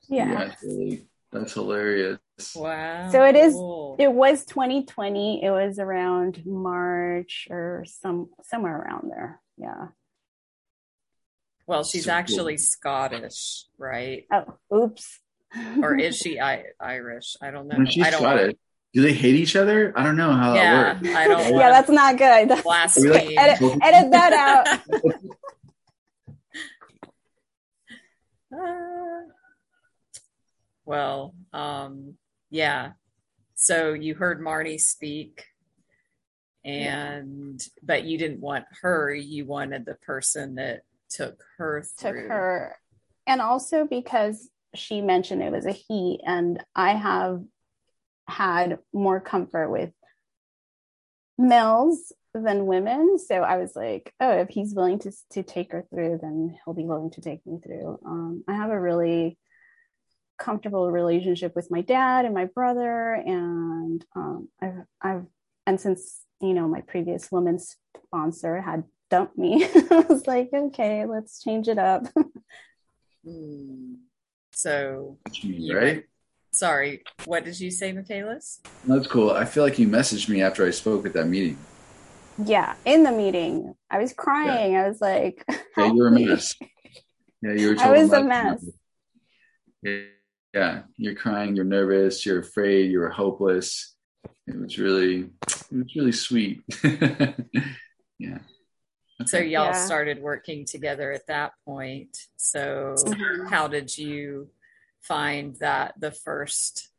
Yeah. 0.08 0.52
yeah 0.62 0.96
that's, 1.32 1.54
hilarious. 1.54 2.20
Wow. 2.56 3.10
So 3.12 3.24
it 3.24 3.36
is 3.36 3.54
it 4.00 4.12
was 4.12 4.46
2020. 4.46 5.44
It 5.44 5.52
was 5.52 5.80
around 5.80 6.46
March 6.46 7.48
or 7.50 7.86
some 7.88 8.30
somewhere 8.44 8.78
around 8.78 9.10
there. 9.10 9.40
Yeah. 9.58 9.88
Well, 11.66 11.84
she's 11.84 12.06
so 12.06 12.12
actually 12.12 12.56
cool. 12.56 12.64
Scottish, 12.64 13.66
right? 13.78 14.26
Oh, 14.32 14.58
oops. 14.76 15.21
Or 15.82 15.98
is 15.98 16.18
she 16.24 16.40
I- 16.40 16.66
Irish? 16.80 17.36
I 17.42 17.52
don't 17.52 17.68
know. 17.68 17.86
she's 17.86 18.06
I 18.06 18.12
don't 18.12 18.22
Scottish. 18.22 18.56
Do 18.94 19.02
they 19.02 19.14
hate 19.14 19.36
each 19.36 19.56
other? 19.56 19.94
I 19.96 20.04
don't 20.04 20.18
know 20.18 20.34
how 20.34 20.54
yeah, 20.54 20.94
that 20.94 21.02
works. 21.02 21.16
I 21.16 21.28
don't. 21.28 21.56
yeah, 21.56 21.70
that's 21.70 21.90
not 21.90 22.18
good. 22.18 22.50
Blasphemy. 22.64 23.38
edit, 23.38 23.62
edit 23.82 24.12
that 24.12 24.34
out. 24.34 24.68
uh, 28.54 29.22
well, 30.86 31.34
um, 31.54 32.16
yeah. 32.50 32.92
So 33.56 33.94
you 33.94 34.14
heard 34.14 34.42
Marnie 34.42 34.80
speak, 34.80 35.46
and 36.66 37.62
yeah. 37.62 37.82
but 37.82 38.04
you 38.04 38.18
didn't 38.18 38.42
want 38.42 38.66
her. 38.82 39.14
You 39.14 39.46
wanted 39.46 39.86
the 39.86 39.96
person 39.96 40.56
that 40.56 40.82
took 41.10 41.42
her 41.58 41.86
through. 41.98 42.24
Took 42.24 42.30
her, 42.30 42.76
and 43.26 43.40
also 43.40 43.86
because 43.86 44.50
she 44.76 45.02
mentioned 45.02 45.42
it 45.42 45.52
was 45.52 45.66
a 45.66 45.72
he, 45.72 46.20
and 46.26 46.64
I 46.76 46.92
have 46.92 47.42
had 48.28 48.80
more 48.94 49.20
comfort 49.20 49.70
with 49.70 49.92
males 51.38 52.14
than 52.34 52.66
women. 52.66 53.18
So 53.20 53.36
I 53.36 53.58
was 53.58 53.76
like, 53.76 54.14
oh, 54.20 54.40
if 54.40 54.50
he's 54.50 54.74
willing 54.74 55.00
to 55.00 55.12
to 55.32 55.44
take 55.44 55.72
her 55.74 55.86
through, 55.90 56.20
then 56.22 56.58
he'll 56.64 56.74
be 56.74 56.86
willing 56.86 57.12
to 57.12 57.22
take 57.22 57.46
me 57.46 57.60
through. 57.64 58.00
Um, 58.06 58.44
I 58.48 58.54
have 58.54 58.70
a 58.70 58.80
really 58.80 59.38
comfortable 60.40 60.90
relationship 60.92 61.56
with 61.56 61.70
my 61.70 61.82
dad 61.82 62.26
and 62.26 62.34
my 62.34 62.46
brother, 62.46 63.14
and 63.14 64.04
um, 64.16 64.50
I've 64.62 64.84
I've 65.02 65.26
and 65.68 65.80
since 65.80 66.22
you 66.40 66.54
know 66.54 66.68
my 66.68 66.82
previous 66.82 67.32
women's 67.32 67.76
sponsor 68.06 68.62
had 68.62 68.84
dumped 69.10 69.38
me, 69.38 69.66
I 69.92 70.06
was 70.08 70.26
like, 70.28 70.50
okay, 70.54 71.06
let's 71.06 71.44
change 71.44 71.68
it 71.68 71.78
up. 71.78 72.08
mm. 73.28 73.91
So, 74.62 75.18
right? 75.74 76.04
Sorry, 76.52 77.02
what 77.26 77.46
did 77.46 77.60
you 77.60 77.72
say, 77.72 77.94
Michaelis? 77.94 78.60
That's 78.86 79.08
cool. 79.08 79.32
I 79.32 79.44
feel 79.44 79.64
like 79.64 79.80
you 79.80 79.88
messaged 79.88 80.30
me 80.30 80.44
after 80.44 80.68
I 80.68 80.70
spoke 80.70 81.08
at 81.08 81.14
that 81.14 81.26
meeting. 81.26 81.58
Yeah, 82.38 82.76
in 82.86 83.02
the 83.02 83.12
meeting, 83.12 83.74
I 83.90 83.98
was 83.98 84.14
crying. 84.14 84.74
Yeah. 84.74 84.84
I 84.84 84.88
was 84.88 85.02
like, 85.02 85.44
"Yeah, 85.78 85.88
you 85.88 85.98
were 85.98 86.10
a 86.10 86.12
mess." 86.12 86.56
Yeah, 87.42 87.54
you 87.54 87.70
were. 87.70 87.76
I 87.80 87.90
was 87.90 88.14
a 88.14 88.24
mess. 88.24 88.64
Yeah, 90.54 90.84
you're 90.96 91.16
crying. 91.16 91.56
You're 91.56 91.66
nervous. 91.66 92.24
You're 92.24 92.42
afraid. 92.42 92.92
You're 92.92 93.10
hopeless. 93.10 93.96
It 94.46 94.60
was 94.60 94.78
really, 94.78 95.22
it 95.22 95.72
was 95.72 95.96
really 95.96 96.12
sweet. 96.12 96.62
yeah. 96.84 98.38
Okay. 99.22 99.28
So 99.30 99.38
y'all 99.40 99.66
yeah. 99.66 99.86
started 99.86 100.20
working 100.20 100.66
together 100.66 101.12
at 101.12 101.28
that 101.28 101.54
point. 101.66 102.18
So 102.38 102.96
mm-hmm. 102.98 103.48
how 103.48 103.68
did 103.68 103.98
you 103.98 104.50
find 105.02 105.56
that 105.56 105.94
the 106.00 106.12
first 106.12 106.90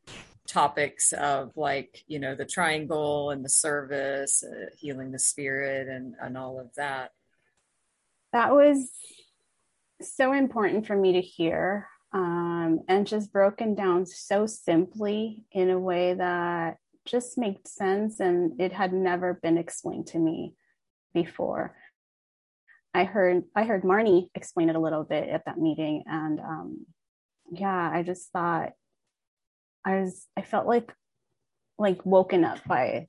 topics 0.46 1.12
of 1.12 1.56
like 1.56 2.04
you 2.08 2.18
know 2.18 2.34
the 2.34 2.44
triangle 2.44 3.30
and 3.30 3.44
the 3.44 3.48
service 3.48 4.42
uh, 4.42 4.66
healing 4.76 5.12
the 5.12 5.18
spirit 5.18 5.88
and 5.88 6.14
and 6.20 6.36
all 6.36 6.58
of 6.58 6.74
that 6.74 7.10
that 8.32 8.52
was 8.52 8.90
so 10.00 10.32
important 10.32 10.86
for 10.86 10.96
me 10.96 11.12
to 11.12 11.20
hear 11.20 11.88
um, 12.12 12.80
and 12.88 13.06
just 13.06 13.32
broken 13.32 13.74
down 13.74 14.04
so 14.04 14.44
simply 14.44 15.44
in 15.52 15.70
a 15.70 15.78
way 15.78 16.12
that 16.12 16.76
just 17.06 17.38
made 17.38 17.66
sense 17.66 18.20
and 18.20 18.60
it 18.60 18.72
had 18.72 18.92
never 18.92 19.34
been 19.42 19.56
explained 19.56 20.06
to 20.08 20.18
me 20.18 20.54
before 21.14 21.74
i 22.94 23.04
heard 23.04 23.42
i 23.56 23.64
heard 23.64 23.82
marnie 23.82 24.28
explain 24.34 24.68
it 24.68 24.76
a 24.76 24.80
little 24.80 25.04
bit 25.04 25.28
at 25.28 25.44
that 25.46 25.58
meeting 25.58 26.02
and 26.06 26.40
um, 26.40 26.86
yeah, 27.52 27.90
I 27.92 28.02
just 28.02 28.30
thought 28.32 28.72
I 29.84 30.00
was 30.00 30.26
I 30.36 30.42
felt 30.42 30.66
like 30.66 30.92
like 31.78 32.04
woken 32.06 32.44
up 32.44 32.64
by 32.66 33.08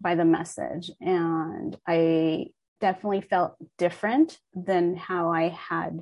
by 0.00 0.14
the 0.14 0.24
message 0.24 0.90
and 1.00 1.76
I 1.86 2.46
definitely 2.80 3.22
felt 3.22 3.56
different 3.78 4.38
than 4.54 4.96
how 4.96 5.32
I 5.32 5.48
had 5.48 6.00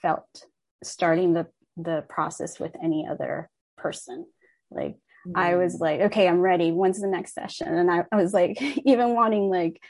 felt 0.00 0.46
starting 0.82 1.34
the 1.34 1.48
the 1.76 2.04
process 2.08 2.60
with 2.60 2.76
any 2.82 3.06
other 3.10 3.50
person. 3.76 4.26
Like 4.70 4.94
mm-hmm. 5.26 5.36
I 5.36 5.56
was 5.56 5.80
like, 5.80 6.02
okay, 6.02 6.28
I'm 6.28 6.40
ready. 6.40 6.70
When's 6.70 7.00
the 7.00 7.08
next 7.08 7.34
session? 7.34 7.68
And 7.68 7.90
I, 7.90 8.04
I 8.12 8.16
was 8.16 8.32
like, 8.32 8.62
even 8.84 9.14
wanting 9.14 9.50
like 9.50 9.80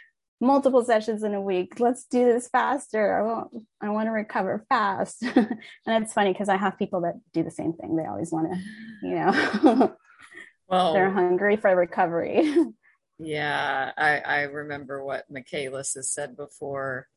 multiple 0.45 0.85
sessions 0.85 1.23
in 1.23 1.35
a 1.35 1.41
week. 1.41 1.81
Let's 1.81 2.05
do 2.05 2.25
this 2.25 2.49
faster. 2.49 3.19
I 3.19 3.23
want 3.23 3.67
I 3.81 3.89
want 3.91 4.07
to 4.07 4.13
recover 4.13 4.65
fast. 4.69 5.23
and 5.37 5.59
it's 5.87 6.13
funny 6.13 6.33
because 6.33 6.49
I 6.49 6.57
have 6.57 6.79
people 6.79 7.01
that 7.03 7.15
do 7.33 7.43
the 7.43 7.51
same 7.51 7.73
thing. 7.73 7.97
They 7.97 8.07
always 8.07 8.31
want 8.31 8.53
to, 8.53 9.07
you 9.07 9.15
know, 9.17 9.97
well, 10.69 10.93
they're 10.93 11.11
hungry 11.11 11.57
for 11.57 11.75
recovery. 11.75 12.55
yeah, 13.19 13.93
I 13.97 14.19
I 14.19 14.41
remember 14.43 15.05
what 15.05 15.31
Michaelis 15.31 15.95
has 15.95 16.13
said 16.13 16.37
before. 16.37 17.09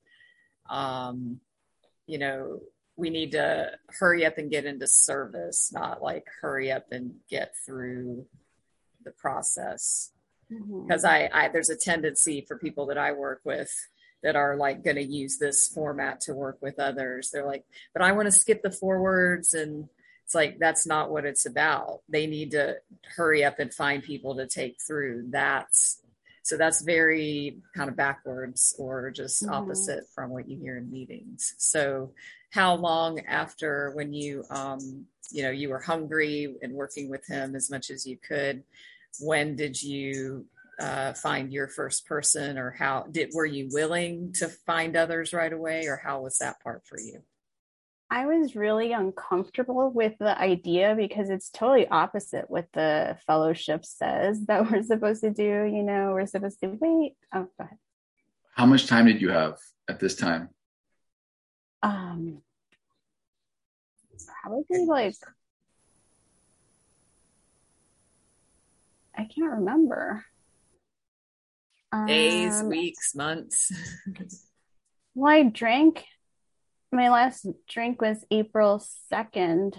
Um, 0.70 1.40
you 2.08 2.18
know, 2.18 2.60
we 2.96 3.10
need 3.10 3.34
to 3.34 3.72
hurry 4.00 4.26
up 4.26 4.38
and 4.38 4.50
get 4.50 4.66
into 4.66 4.88
service, 4.88 5.72
not 5.72 6.02
like 6.02 6.26
hurry 6.42 6.72
up 6.72 6.86
and 6.92 7.16
get 7.30 7.54
through 7.66 8.26
the 9.04 9.12
process 9.12 10.12
because 10.50 11.04
mm-hmm. 11.04 11.34
I, 11.36 11.46
I 11.46 11.50
there's 11.50 11.70
a 11.70 11.76
tendency 11.76 12.46
for 12.48 12.58
people 12.58 12.88
that 12.88 12.98
I 12.98 13.12
work 13.12 13.42
with 13.44 13.72
that 14.24 14.36
are 14.36 14.56
like 14.56 14.84
going 14.84 14.96
to 14.96 15.04
use 15.04 15.38
this 15.38 15.68
format 15.68 16.22
to 16.22 16.34
work 16.34 16.58
with 16.62 16.80
others. 16.80 17.30
They're 17.32 17.46
like, 17.46 17.66
but 17.94 18.02
I 18.02 18.14
want 18.14 18.26
to 18.26 18.32
skip 18.32 18.62
the 18.64 18.72
forwards 18.72 19.54
and 19.54 19.88
it's 20.26 20.36
like 20.36 20.60
that's 20.60 20.86
not 20.86 21.10
what 21.10 21.26
it's 21.26 21.46
about. 21.46 22.02
They 22.10 22.28
need 22.28 22.52
to 22.52 22.76
hurry 23.16 23.46
up 23.46 23.60
and 23.60 23.74
find 23.74 24.04
people 24.04 24.36
to 24.36 24.48
take 24.48 24.78
through. 24.86 25.28
That's 25.30 26.02
so 26.44 26.58
that's 26.58 26.82
very 26.82 27.60
kind 27.76 27.90
of 27.90 27.96
backwards 27.96 28.76
or 28.78 29.12
just 29.12 29.44
mm-hmm. 29.44 29.54
opposite 29.54 30.04
from 30.14 30.32
what 30.32 30.50
you 30.50 30.58
hear 30.58 30.78
in 30.78 30.92
meetings. 30.92 31.54
So 31.58 32.12
how 32.52 32.76
long 32.76 33.22
after 33.22 33.92
when 33.92 34.14
you 34.14 34.44
um 34.50 35.06
you 35.32 35.44
know 35.44 35.52
you 35.52 35.70
were 35.70 35.80
hungry 35.80 36.54
and 36.62 36.74
working 36.74 37.10
with 37.10 37.26
him 37.26 37.56
as 37.56 37.70
much 37.70 37.90
as 37.90 38.06
you 38.06 38.18
could 38.18 38.64
when 39.20 39.56
did 39.56 39.82
you 39.82 40.46
uh, 40.80 41.14
find 41.14 41.52
your 41.52 41.68
first 41.68 42.06
person 42.06 42.58
or 42.58 42.72
how 42.72 43.06
did 43.10 43.32
were 43.34 43.46
you 43.46 43.68
willing 43.72 44.32
to 44.34 44.48
find 44.48 44.96
others 44.96 45.34
right 45.34 45.54
away 45.54 45.88
or 45.88 46.00
how 46.04 46.22
was 46.22 46.38
that 46.38 46.60
part 46.62 46.84
for 46.86 47.00
you 47.00 47.22
I 48.10 48.26
was 48.26 48.56
really 48.56 48.94
uncomfortable 48.94 49.92
with 49.92 50.14
the 50.18 50.40
idea 50.40 50.96
because 50.96 51.30
it's 51.30 51.50
totally 51.50 51.88
opposite 51.88 52.50
what 52.50 52.68
the 52.72 53.18
fellowship 53.28 53.86
says 53.86 54.46
that 54.46 54.72
we're 54.72 54.84
supposed 54.84 55.22
to 55.22 55.32
do. 55.32 55.44
You 55.44 55.84
know, 55.84 56.12
we're 56.14 56.26
supposed 56.26 56.60
to 56.62 56.68
wait. 56.80 57.16
Oh, 57.34 57.48
go 57.58 57.66
ahead. 57.66 57.78
How 58.56 58.66
much 58.66 58.88
time 58.88 59.06
did 59.06 59.22
you 59.22 59.30
have 59.30 59.58
at 59.90 60.00
this 60.00 60.16
time? 60.16 60.50
Um, 61.84 62.42
probably 64.42 64.86
like 64.86 65.16
I 69.18 69.24
can't 69.24 69.54
remember. 69.54 70.24
Days, 72.06 72.62
um, 72.62 72.70
weeks, 72.70 73.16
months. 73.16 73.72
well, 75.16 75.34
I 75.34 75.44
drank. 75.44 76.06
My 76.92 77.10
last 77.10 77.48
drink 77.68 78.02
was 78.02 78.24
April 78.30 78.84
second, 79.10 79.78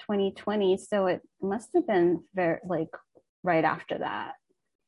twenty 0.00 0.32
twenty. 0.32 0.76
So 0.78 1.06
it 1.06 1.20
must 1.42 1.68
have 1.74 1.86
been 1.86 2.22
very 2.34 2.58
like 2.66 2.90
right 3.42 3.64
after 3.64 3.98
that. 3.98 4.34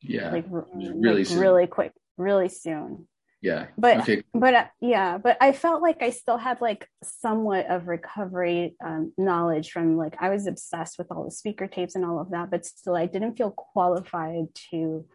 Yeah, 0.00 0.30
like 0.30 0.46
really, 0.48 1.24
like, 1.24 1.40
really 1.40 1.66
quick, 1.66 1.92
really 2.16 2.48
soon 2.48 3.06
yeah 3.42 3.66
but 3.78 4.00
okay. 4.00 4.22
but 4.34 4.54
uh, 4.54 4.66
yeah 4.80 5.16
but 5.18 5.36
i 5.40 5.52
felt 5.52 5.82
like 5.82 6.02
i 6.02 6.10
still 6.10 6.36
had 6.36 6.60
like 6.60 6.86
somewhat 7.02 7.66
of 7.70 7.88
recovery 7.88 8.76
um, 8.84 9.12
knowledge 9.16 9.70
from 9.70 9.96
like 9.96 10.16
i 10.20 10.28
was 10.28 10.46
obsessed 10.46 10.98
with 10.98 11.06
all 11.10 11.24
the 11.24 11.30
speaker 11.30 11.66
tapes 11.66 11.94
and 11.94 12.04
all 12.04 12.20
of 12.20 12.30
that 12.30 12.50
but 12.50 12.66
still 12.66 12.96
i 12.96 13.06
didn't 13.06 13.36
feel 13.36 13.50
qualified 13.50 14.46
to 14.70 15.06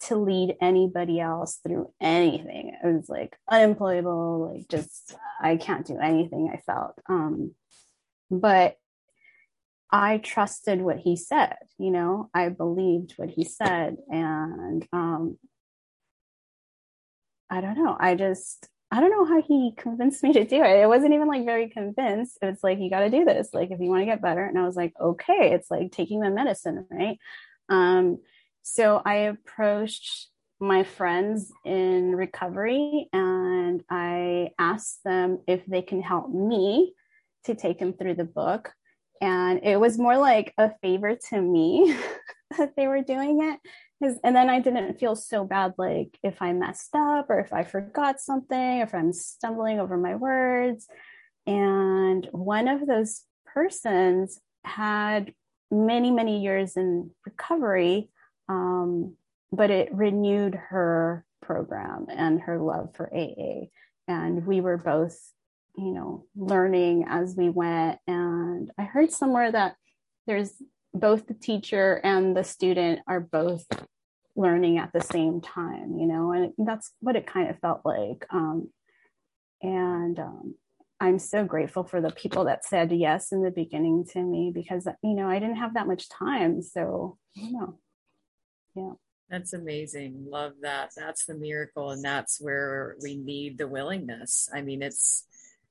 to 0.00 0.16
lead 0.16 0.56
anybody 0.60 1.20
else 1.20 1.60
through 1.64 1.92
anything 2.00 2.74
it 2.82 2.86
was 2.86 3.08
like 3.08 3.36
unemployable 3.50 4.52
like 4.54 4.68
just 4.68 5.14
i 5.40 5.56
can't 5.56 5.86
do 5.86 5.98
anything 5.98 6.50
i 6.52 6.56
felt 6.56 6.98
um 7.08 7.54
but 8.30 8.76
I 9.92 10.16
trusted 10.16 10.80
what 10.80 10.96
he 10.96 11.16
said, 11.16 11.56
you 11.78 11.90
know, 11.90 12.30
I 12.32 12.48
believed 12.48 13.12
what 13.16 13.28
he 13.28 13.44
said. 13.44 13.98
And 14.10 14.88
um, 14.90 15.38
I 17.52 17.60
don't 17.60 17.76
know. 17.76 17.94
I 18.00 18.14
just 18.14 18.66
I 18.90 19.00
don't 19.00 19.10
know 19.10 19.26
how 19.26 19.42
he 19.42 19.74
convinced 19.76 20.22
me 20.22 20.32
to 20.32 20.44
do 20.44 20.62
it. 20.62 20.80
It 20.82 20.88
wasn't 20.88 21.12
even 21.12 21.28
like 21.28 21.44
very 21.44 21.68
convinced. 21.68 22.38
It's 22.40 22.64
like 22.64 22.78
you 22.78 22.88
got 22.88 23.00
to 23.00 23.10
do 23.10 23.24
this. 23.26 23.50
Like 23.52 23.70
if 23.70 23.78
you 23.78 23.90
want 23.90 24.00
to 24.02 24.06
get 24.06 24.22
better. 24.22 24.44
And 24.44 24.58
I 24.58 24.64
was 24.64 24.76
like, 24.76 24.94
okay, 24.98 25.52
it's 25.52 25.70
like 25.70 25.92
taking 25.92 26.20
the 26.20 26.30
medicine, 26.30 26.86
right? 26.90 27.18
Um, 27.68 28.18
so 28.62 29.02
I 29.04 29.14
approached 29.14 30.28
my 30.60 30.82
friends 30.82 31.52
in 31.64 32.16
recovery 32.16 33.08
and 33.12 33.82
I 33.90 34.50
asked 34.58 35.04
them 35.04 35.40
if 35.46 35.64
they 35.66 35.82
can 35.82 36.00
help 36.00 36.30
me 36.30 36.94
to 37.44 37.54
take 37.54 37.80
him 37.80 37.92
through 37.92 38.14
the 38.14 38.24
book. 38.24 38.72
And 39.20 39.60
it 39.62 39.78
was 39.78 39.98
more 39.98 40.16
like 40.16 40.54
a 40.56 40.70
favor 40.80 41.16
to 41.30 41.40
me 41.40 41.96
that 42.58 42.76
they 42.76 42.86
were 42.86 43.02
doing 43.02 43.42
it 43.42 43.60
and 44.02 44.34
then 44.34 44.50
I 44.50 44.60
didn't 44.60 44.98
feel 44.98 45.14
so 45.14 45.44
bad 45.44 45.74
like 45.78 46.18
if 46.22 46.42
I 46.42 46.52
messed 46.52 46.94
up 46.94 47.30
or 47.30 47.38
if 47.38 47.52
I 47.52 47.62
forgot 47.62 48.20
something, 48.20 48.78
if 48.78 48.94
I'm 48.94 49.12
stumbling 49.12 49.78
over 49.78 49.96
my 49.96 50.16
words. 50.16 50.86
And 51.46 52.28
one 52.32 52.68
of 52.68 52.86
those 52.86 53.22
persons 53.46 54.40
had 54.64 55.34
many, 55.70 56.10
many 56.10 56.42
years 56.42 56.76
in 56.76 57.10
recovery, 57.24 58.10
um, 58.48 59.14
but 59.52 59.70
it 59.70 59.94
renewed 59.94 60.54
her 60.54 61.24
program 61.40 62.06
and 62.08 62.40
her 62.40 62.58
love 62.58 62.94
for 62.94 63.12
AA. 63.14 63.66
And 64.08 64.46
we 64.46 64.60
were 64.60 64.76
both, 64.76 65.18
you 65.76 65.92
know, 65.92 66.26
learning 66.36 67.06
as 67.08 67.36
we 67.36 67.50
went. 67.50 67.98
And 68.06 68.70
I 68.78 68.82
heard 68.82 69.12
somewhere 69.12 69.50
that 69.50 69.76
there's 70.26 70.52
both 70.94 71.26
the 71.26 71.34
teacher 71.34 72.00
and 72.04 72.36
the 72.36 72.44
student 72.44 73.00
are 73.06 73.20
both 73.20 73.64
learning 74.36 74.78
at 74.78 74.92
the 74.92 75.00
same 75.00 75.40
time, 75.40 75.98
you 75.98 76.06
know, 76.06 76.32
and 76.32 76.52
that's 76.66 76.92
what 77.00 77.16
it 77.16 77.26
kind 77.26 77.50
of 77.50 77.58
felt 77.58 77.82
like. 77.84 78.26
Um, 78.30 78.70
and 79.62 80.18
um, 80.18 80.54
I'm 81.00 81.18
so 81.18 81.44
grateful 81.44 81.84
for 81.84 82.00
the 82.00 82.10
people 82.10 82.44
that 82.44 82.64
said 82.64 82.92
yes 82.92 83.32
in 83.32 83.42
the 83.42 83.50
beginning 83.50 84.06
to 84.12 84.22
me 84.22 84.50
because, 84.54 84.86
you 85.02 85.14
know, 85.14 85.28
I 85.28 85.38
didn't 85.38 85.56
have 85.56 85.74
that 85.74 85.86
much 85.86 86.08
time. 86.08 86.62
So, 86.62 87.18
you 87.34 87.52
know, 87.52 87.78
yeah. 88.74 88.92
That's 89.28 89.52
amazing. 89.52 90.26
Love 90.28 90.52
that. 90.62 90.90
That's 90.96 91.24
the 91.24 91.34
miracle. 91.34 91.90
And 91.90 92.04
that's 92.04 92.40
where 92.40 92.96
we 93.02 93.16
need 93.16 93.58
the 93.58 93.66
willingness. 93.66 94.48
I 94.54 94.60
mean, 94.60 94.82
it's, 94.82 95.26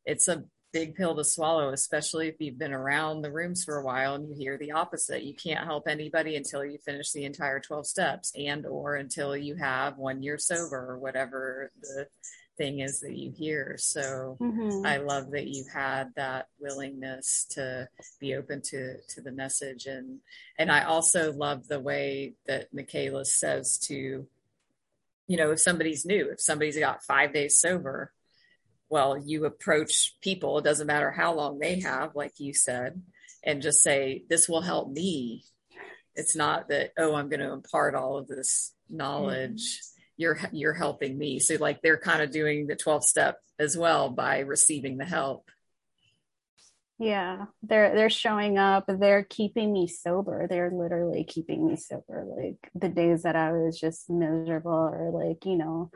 it's 0.06 0.28
a 0.28 0.44
big 0.72 0.96
pill 0.96 1.16
to 1.16 1.24
swallow, 1.24 1.72
especially 1.72 2.28
if 2.28 2.36
you've 2.40 2.58
been 2.58 2.74
around 2.74 3.22
the 3.22 3.32
rooms 3.32 3.64
for 3.64 3.78
a 3.78 3.86
while 3.86 4.16
and 4.16 4.28
you 4.30 4.36
hear 4.36 4.58
the 4.58 4.72
opposite. 4.72 5.24
You 5.24 5.34
can't 5.34 5.66
help 5.66 5.88
anybody 5.88 6.36
until 6.36 6.64
you 6.64 6.78
finish 6.78 7.12
the 7.12 7.26
entire 7.26 7.60
12 7.60 7.86
steps 7.88 8.32
and 8.36 8.66
or 8.66 8.96
until 8.96 9.36
you 9.36 9.56
have 9.56 9.98
one 9.98 10.24
year 10.24 10.38
sober 10.38 10.92
or 10.92 10.98
whatever 10.98 11.72
the 11.82 12.08
thing 12.58 12.80
is 12.80 13.00
that 13.02 13.18
you 13.18 13.32
hear. 13.32 13.76
So 13.80 14.38
mm-hmm. 14.40 14.86
I 14.86 14.98
love 14.98 15.32
that 15.32 15.48
you 15.48 15.66
had 15.74 16.12
that 16.16 16.48
willingness 16.60 17.46
to 17.52 17.90
be 18.20 18.36
open 18.36 18.62
to 18.66 18.98
to 19.10 19.22
the 19.22 19.32
message 19.32 19.86
and 19.86 20.20
and 20.58 20.72
I 20.72 20.84
also 20.84 21.34
love 21.34 21.68
the 21.68 21.80
way 21.80 22.34
that 22.48 22.74
Michaelis 22.74 23.40
says 23.40 23.78
to 23.88 24.28
you 25.28 25.38
know 25.38 25.52
if 25.52 25.62
somebody's 25.62 26.06
new, 26.06 26.30
if 26.30 26.42
somebody's 26.42 26.78
got 26.78 27.04
5 27.04 27.34
days 27.34 27.58
sober, 27.60 28.12
well, 28.92 29.18
you 29.18 29.46
approach 29.46 30.18
people, 30.22 30.58
it 30.58 30.66
doesn't 30.66 30.86
matter 30.86 31.12
how 31.12 31.34
long 31.34 31.60
they 31.60 31.80
have, 31.80 32.14
like 32.14 32.34
you 32.40 32.54
said, 32.54 33.02
and 33.42 33.62
just 33.62 33.82
say, 33.82 34.26
this 34.30 34.50
will 34.50 34.62
help 34.62 34.92
me. 34.92 35.46
It's 36.14 36.36
not 36.36 36.68
that, 36.68 36.92
oh, 36.98 37.16
I'm 37.16 37.30
going 37.30 37.40
to 37.40 37.54
impart 37.54 37.96
all 37.96 38.18
of 38.18 38.28
this 38.28 38.74
knowledge. 38.90 39.62
Mm-hmm. 39.62 40.02
You're, 40.18 40.40
you're 40.52 40.74
helping 40.74 41.18
me. 41.18 41.40
So 41.40 41.56
like 41.56 41.82
they're 41.82 41.98
kind 41.98 42.22
of 42.22 42.32
doing 42.32 42.68
the 42.68 42.76
12 42.76 43.06
step 43.06 43.38
as 43.58 43.78
well 43.78 44.10
by 44.10 44.40
receiving 44.40 44.98
the 44.98 45.06
help. 45.06 45.50
Yeah, 47.00 47.46
they're 47.64 47.96
they're 47.96 48.12
showing 48.12 48.60
up. 48.60 48.86
They're 48.88 49.24
keeping 49.24 49.74
me 49.74 49.88
sober. 49.88 50.46
They're 50.48 50.70
literally 50.70 51.24
keeping 51.24 51.66
me 51.66 51.76
sober. 51.76 52.28
Like 52.28 52.70
the 52.76 52.90
days 52.90 53.24
that 53.24 53.36
I 53.36 53.54
was 53.54 53.80
just 53.80 54.08
miserable 54.08 54.72
or 54.72 55.10
like 55.12 55.44
you 55.44 55.58
know 55.58 55.90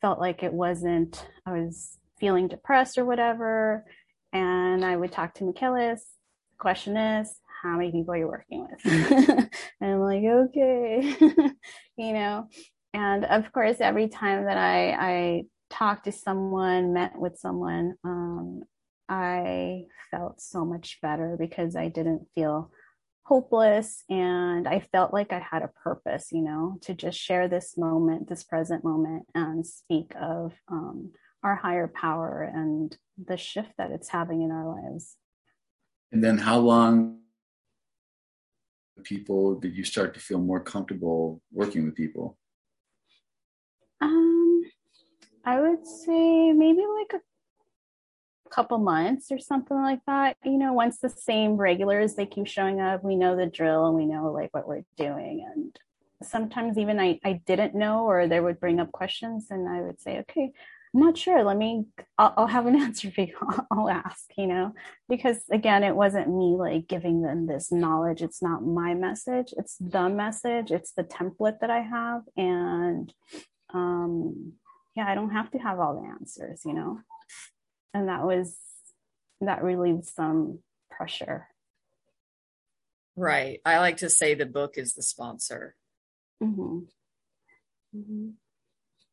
felt 0.00 0.20
like 0.20 0.44
it 0.44 0.52
wasn't. 0.52 1.26
I 1.44 1.50
was 1.50 1.98
feeling 2.18 2.48
depressed 2.48 2.98
or 2.98 3.04
whatever. 3.04 3.84
And 4.32 4.84
I 4.84 4.96
would 4.96 5.12
talk 5.12 5.34
to 5.34 5.44
Michaelis. 5.44 6.00
The 6.52 6.58
question 6.58 6.96
is, 6.96 7.34
how 7.62 7.76
many 7.76 7.92
people 7.92 8.14
are 8.14 8.18
you 8.18 8.28
working 8.28 8.66
with? 8.68 8.80
and 9.80 9.92
I'm 9.92 10.00
like, 10.00 10.24
okay, 10.24 11.16
you 11.96 12.12
know. 12.12 12.48
And 12.94 13.24
of 13.24 13.52
course, 13.52 13.76
every 13.80 14.08
time 14.08 14.44
that 14.44 14.56
I 14.56 14.90
I 14.92 15.42
talked 15.70 16.04
to 16.04 16.12
someone, 16.12 16.92
met 16.92 17.18
with 17.18 17.38
someone, 17.38 17.94
um, 18.04 18.62
I 19.08 19.84
felt 20.10 20.40
so 20.40 20.64
much 20.64 20.98
better 21.02 21.36
because 21.38 21.76
I 21.76 21.88
didn't 21.88 22.26
feel 22.34 22.70
hopeless 23.24 24.04
and 24.08 24.68
I 24.68 24.80
felt 24.92 25.12
like 25.12 25.32
I 25.32 25.40
had 25.40 25.62
a 25.62 25.70
purpose, 25.82 26.28
you 26.30 26.42
know, 26.42 26.78
to 26.82 26.94
just 26.94 27.18
share 27.18 27.48
this 27.48 27.76
moment, 27.76 28.28
this 28.28 28.44
present 28.44 28.84
moment, 28.84 29.26
and 29.34 29.66
speak 29.66 30.12
of 30.20 30.52
um, 30.70 31.10
our 31.46 31.54
higher 31.54 31.86
power 31.86 32.42
and 32.42 32.98
the 33.24 33.36
shift 33.36 33.70
that 33.78 33.92
it's 33.92 34.08
having 34.08 34.42
in 34.42 34.50
our 34.50 34.66
lives. 34.66 35.16
And 36.10 36.22
then 36.22 36.38
how 36.38 36.58
long 36.58 37.20
people 39.04 39.54
did 39.54 39.76
you 39.76 39.84
start 39.84 40.12
to 40.14 40.20
feel 40.20 40.40
more 40.40 40.58
comfortable 40.58 41.40
working 41.52 41.84
with 41.84 41.94
people? 41.94 42.36
Um 44.00 44.64
I 45.44 45.60
would 45.60 45.86
say 45.86 46.52
maybe 46.52 46.82
like 46.98 47.12
a 47.14 48.50
couple 48.50 48.78
months 48.78 49.30
or 49.30 49.38
something 49.38 49.76
like 49.76 50.00
that. 50.08 50.36
You 50.44 50.58
know, 50.58 50.72
once 50.72 50.98
the 50.98 51.10
same 51.10 51.52
regulars 51.56 52.14
they 52.14 52.26
keep 52.26 52.48
showing 52.48 52.80
up, 52.80 53.04
we 53.04 53.14
know 53.14 53.36
the 53.36 53.46
drill 53.46 53.86
and 53.86 53.96
we 53.96 54.06
know 54.06 54.32
like 54.32 54.52
what 54.52 54.66
we're 54.66 54.84
doing 54.96 55.46
and 55.54 55.78
sometimes 56.22 56.78
even 56.78 56.98
I, 56.98 57.20
I 57.24 57.34
didn't 57.44 57.74
know 57.74 58.06
or 58.06 58.26
they 58.26 58.40
would 58.40 58.58
bring 58.58 58.80
up 58.80 58.90
questions 58.92 59.48
and 59.50 59.68
I 59.68 59.82
would 59.82 60.00
say, 60.00 60.18
okay, 60.20 60.52
I'm 60.96 61.02
not 61.02 61.18
sure. 61.18 61.44
Let 61.44 61.58
me, 61.58 61.84
I'll, 62.16 62.32
I'll 62.38 62.46
have 62.46 62.64
an 62.64 62.74
answer 62.80 63.10
for 63.10 63.20
you. 63.20 63.34
I'll, 63.42 63.66
I'll 63.70 63.90
ask, 63.90 64.24
you 64.38 64.46
know, 64.46 64.72
because 65.10 65.36
again, 65.50 65.84
it 65.84 65.94
wasn't 65.94 66.28
me 66.28 66.56
like 66.56 66.88
giving 66.88 67.20
them 67.20 67.46
this 67.46 67.70
knowledge. 67.70 68.22
It's 68.22 68.40
not 68.40 68.64
my 68.64 68.94
message. 68.94 69.52
It's 69.58 69.76
the 69.78 70.08
message. 70.08 70.70
It's 70.70 70.92
the 70.92 71.04
template 71.04 71.60
that 71.60 71.68
I 71.68 71.80
have. 71.80 72.22
And, 72.34 73.12
um, 73.74 74.54
yeah, 74.96 75.06
I 75.06 75.14
don't 75.14 75.32
have 75.32 75.50
to 75.50 75.58
have 75.58 75.80
all 75.80 76.00
the 76.00 76.08
answers, 76.08 76.62
you 76.64 76.72
know, 76.72 77.00
and 77.92 78.08
that 78.08 78.22
was, 78.22 78.56
that 79.42 79.62
relieved 79.62 80.06
some 80.06 80.60
pressure. 80.90 81.46
Right. 83.16 83.60
I 83.66 83.80
like 83.80 83.98
to 83.98 84.08
say 84.08 84.32
the 84.32 84.46
book 84.46 84.78
is 84.78 84.94
the 84.94 85.02
sponsor. 85.02 85.76
Mm-hmm. 86.42 86.78
Mm-hmm. 87.94 88.28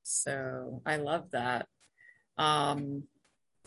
So 0.04 0.82
I 0.86 0.96
love 0.96 1.32
that. 1.32 1.68
Um, 2.38 3.04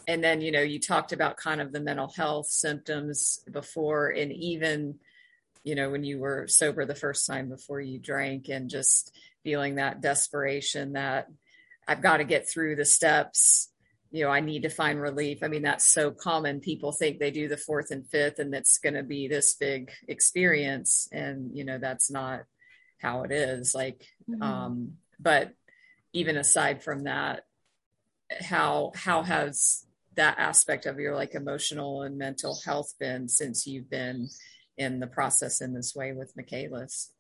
and 0.09 0.23
then 0.23 0.41
you 0.41 0.53
know 0.53 0.63
you 0.63 0.79
talked 0.79 1.13
about 1.13 1.37
kind 1.37 1.61
of 1.61 1.73
the 1.73 1.81
mental 1.81 2.09
health 2.09 2.47
symptoms 2.47 3.41
before 3.51 4.09
and 4.09 4.33
even 4.33 4.97
you 5.65 5.75
know 5.75 5.91
when 5.91 6.05
you 6.05 6.19
were 6.19 6.47
sober 6.49 6.85
the 6.85 6.95
first 6.95 7.27
time 7.27 7.49
before 7.49 7.81
you 7.81 7.99
drank 7.99 8.49
and 8.49 8.71
just 8.71 9.17
feeling 9.43 9.77
that 9.77 10.01
desperation 10.01 10.93
that 10.93 11.29
i've 11.89 12.03
got 12.03 12.19
to 12.19 12.25
get 12.25 12.49
through 12.49 12.77
the 12.77 12.85
steps. 12.85 13.71
You 14.13 14.25
know 14.25 14.31
i 14.31 14.41
need 14.41 14.63
to 14.63 14.71
find 14.71 15.01
relief. 15.01 15.43
I 15.43 15.49
mean 15.49 15.63
that's 15.63 15.93
so 15.93 16.11
common. 16.11 16.61
People 16.61 16.93
think 16.93 17.19
they 17.19 17.33
do 17.33 17.49
the 17.49 17.57
fourth 17.57 17.91
and 17.91 18.07
fifth 18.07 18.39
and 18.39 18.55
it's 18.55 18.79
going 18.79 18.95
to 18.95 19.03
be 19.03 19.29
this 19.29 19.55
big 19.57 19.91
experience 20.09 21.09
and 21.13 21.51
you 21.55 21.65
know 21.65 21.79
that's 21.79 22.11
not 22.11 22.45
how 22.99 23.25
it 23.25 23.33
is. 23.33 23.75
Like 23.75 24.07
mm-hmm. 24.31 24.43
um 24.43 24.93
but 25.19 25.53
even 26.13 26.37
aside 26.37 26.83
from 26.83 27.05
that 27.05 27.45
how 28.41 28.93
how 28.95 29.23
has 29.23 29.87
that 30.17 30.39
aspect 30.39 30.87
of 30.87 30.99
your 30.99 31.15
like 31.15 31.35
emotional 31.35 32.03
and 32.03 32.17
mental 32.17 32.59
health 32.65 32.95
been 32.99 33.29
since 33.29 33.67
you've 33.67 33.91
been 33.91 34.29
in 34.79 35.01
the 35.01 35.07
process 35.07 35.61
in 35.61 35.75
this 35.75 35.95
way 35.95 36.13
with 36.13 36.35
Michaelis? 36.37 37.13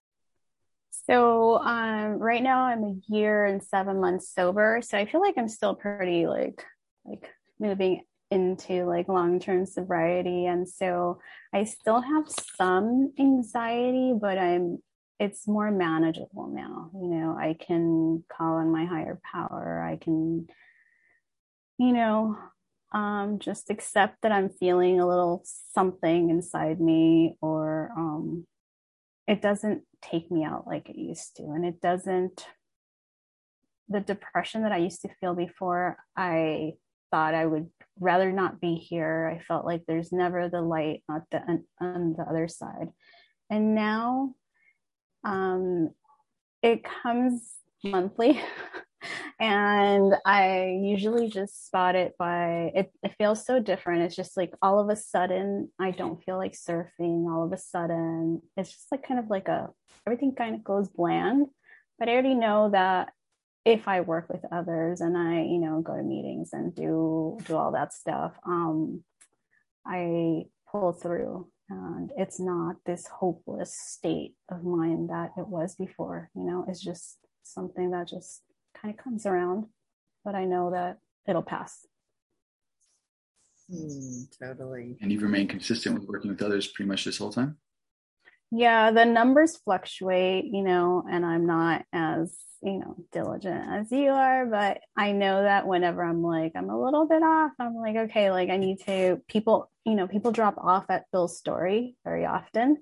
So 1.06 1.58
um, 1.58 2.18
right 2.18 2.42
now 2.42 2.64
I'm 2.64 2.82
a 2.82 2.96
year 3.08 3.44
and 3.44 3.62
seven 3.62 4.00
months 4.00 4.34
sober. 4.34 4.80
So 4.82 4.98
I 4.98 5.06
feel 5.06 5.20
like 5.20 5.34
I'm 5.38 5.48
still 5.48 5.74
pretty 5.74 6.26
like 6.26 6.64
like 7.04 7.30
moving 7.60 8.02
into 8.30 8.84
like 8.84 9.06
long-term 9.06 9.66
sobriety 9.66 10.46
and 10.46 10.68
so 10.68 11.20
I 11.54 11.62
still 11.62 12.00
have 12.00 12.24
some 12.56 13.12
anxiety 13.20 14.12
but 14.20 14.36
I'm 14.36 14.78
it's 15.18 15.48
more 15.48 15.70
manageable 15.70 16.48
now. 16.48 16.90
You 16.94 17.08
know, 17.08 17.36
I 17.38 17.56
can 17.58 18.24
call 18.28 18.56
on 18.56 18.70
my 18.70 18.84
higher 18.84 19.18
power. 19.32 19.82
I 19.82 19.96
can 19.96 20.46
you 21.78 21.92
know, 21.92 22.36
um, 22.92 23.38
just 23.38 23.70
accept 23.70 24.22
that 24.22 24.32
I'm 24.32 24.48
feeling 24.48 25.00
a 25.00 25.06
little 25.06 25.42
something 25.44 26.30
inside 26.30 26.80
me, 26.80 27.36
or 27.40 27.90
um, 27.96 28.46
it 29.26 29.42
doesn't 29.42 29.82
take 30.02 30.30
me 30.30 30.44
out 30.44 30.66
like 30.66 30.88
it 30.88 30.96
used 30.96 31.36
to. 31.36 31.42
And 31.44 31.64
it 31.64 31.80
doesn't, 31.80 32.46
the 33.88 34.00
depression 34.00 34.62
that 34.62 34.72
I 34.72 34.78
used 34.78 35.02
to 35.02 35.14
feel 35.20 35.34
before, 35.34 35.98
I 36.16 36.74
thought 37.10 37.34
I 37.34 37.46
would 37.46 37.68
rather 37.98 38.32
not 38.32 38.60
be 38.60 38.76
here. 38.76 39.32
I 39.34 39.42
felt 39.42 39.64
like 39.64 39.82
there's 39.86 40.12
never 40.12 40.48
the 40.48 40.60
light 40.60 41.02
on 41.08 41.22
the, 41.30 41.62
on, 41.80 42.14
the 42.16 42.24
other 42.24 42.48
side. 42.48 42.88
And 43.50 43.74
now 43.74 44.34
um, 45.24 45.90
it 46.62 46.82
comes 47.02 47.42
monthly. 47.84 48.40
and 49.38 50.14
I 50.24 50.78
usually 50.82 51.28
just 51.28 51.66
spot 51.66 51.94
it 51.94 52.14
by 52.18 52.72
it, 52.74 52.92
it 53.02 53.14
feels 53.18 53.44
so 53.44 53.60
different. 53.60 54.02
It's 54.02 54.16
just 54.16 54.36
like 54.36 54.54
all 54.62 54.80
of 54.80 54.88
a 54.88 54.96
sudden 54.96 55.70
I 55.78 55.90
don't 55.90 56.22
feel 56.24 56.38
like 56.38 56.52
surfing. 56.52 57.30
All 57.30 57.44
of 57.44 57.52
a 57.52 57.58
sudden 57.58 58.40
it's 58.56 58.72
just 58.72 58.90
like 58.90 59.06
kind 59.06 59.20
of 59.20 59.28
like 59.28 59.48
a 59.48 59.68
everything 60.06 60.34
kind 60.34 60.54
of 60.54 60.64
goes 60.64 60.88
bland. 60.88 61.48
But 61.98 62.08
I 62.08 62.12
already 62.12 62.34
know 62.34 62.70
that 62.70 63.12
if 63.64 63.88
I 63.88 64.00
work 64.00 64.28
with 64.30 64.44
others 64.52 65.00
and 65.00 65.16
I, 65.16 65.42
you 65.42 65.58
know, 65.58 65.80
go 65.80 65.96
to 65.96 66.02
meetings 66.02 66.50
and 66.52 66.74
do 66.74 67.38
do 67.44 67.56
all 67.56 67.72
that 67.72 67.92
stuff, 67.92 68.32
um, 68.46 69.02
I 69.84 70.44
pull 70.70 70.92
through 70.92 71.48
and 71.68 72.10
it's 72.16 72.40
not 72.40 72.76
this 72.86 73.06
hopeless 73.06 73.76
state 73.78 74.34
of 74.50 74.64
mind 74.64 75.10
that 75.10 75.32
it 75.36 75.46
was 75.46 75.74
before 75.74 76.30
you 76.34 76.44
know 76.44 76.64
it's 76.68 76.80
just 76.80 77.18
something 77.42 77.90
that 77.90 78.08
just 78.08 78.42
kind 78.80 78.96
of 78.96 79.02
comes 79.02 79.26
around, 79.26 79.66
but 80.24 80.34
I 80.34 80.44
know 80.44 80.70
that 80.70 80.98
it'll 81.28 81.42
pass. 81.42 81.86
Mm, 83.72 84.26
totally. 84.38 84.96
And 85.00 85.10
you've 85.10 85.22
remained 85.22 85.50
consistent 85.50 85.98
with 85.98 86.08
working 86.08 86.30
with 86.30 86.42
others 86.42 86.68
pretty 86.68 86.88
much 86.88 87.04
this 87.04 87.18
whole 87.18 87.32
time? 87.32 87.58
Yeah, 88.52 88.92
the 88.92 89.04
numbers 89.04 89.56
fluctuate, 89.56 90.44
you 90.44 90.62
know, 90.62 91.04
and 91.10 91.26
I'm 91.26 91.46
not 91.46 91.84
as, 91.92 92.36
you 92.62 92.78
know, 92.78 92.96
diligent 93.10 93.64
as 93.68 93.90
you 93.90 94.10
are, 94.10 94.46
but 94.46 94.78
I 94.96 95.10
know 95.12 95.42
that 95.42 95.66
whenever 95.66 96.04
I'm 96.04 96.22
like, 96.22 96.52
I'm 96.54 96.70
a 96.70 96.80
little 96.80 97.08
bit 97.08 97.24
off, 97.24 97.52
I'm 97.58 97.74
like, 97.74 97.96
okay, 97.96 98.30
like 98.30 98.48
I 98.50 98.56
need 98.56 98.78
to, 98.86 99.20
people, 99.26 99.70
you 99.84 99.96
know, 99.96 100.06
people 100.06 100.30
drop 100.30 100.58
off 100.58 100.84
at 100.90 101.06
Bill's 101.10 101.36
story 101.36 101.96
very 102.04 102.24
often. 102.24 102.76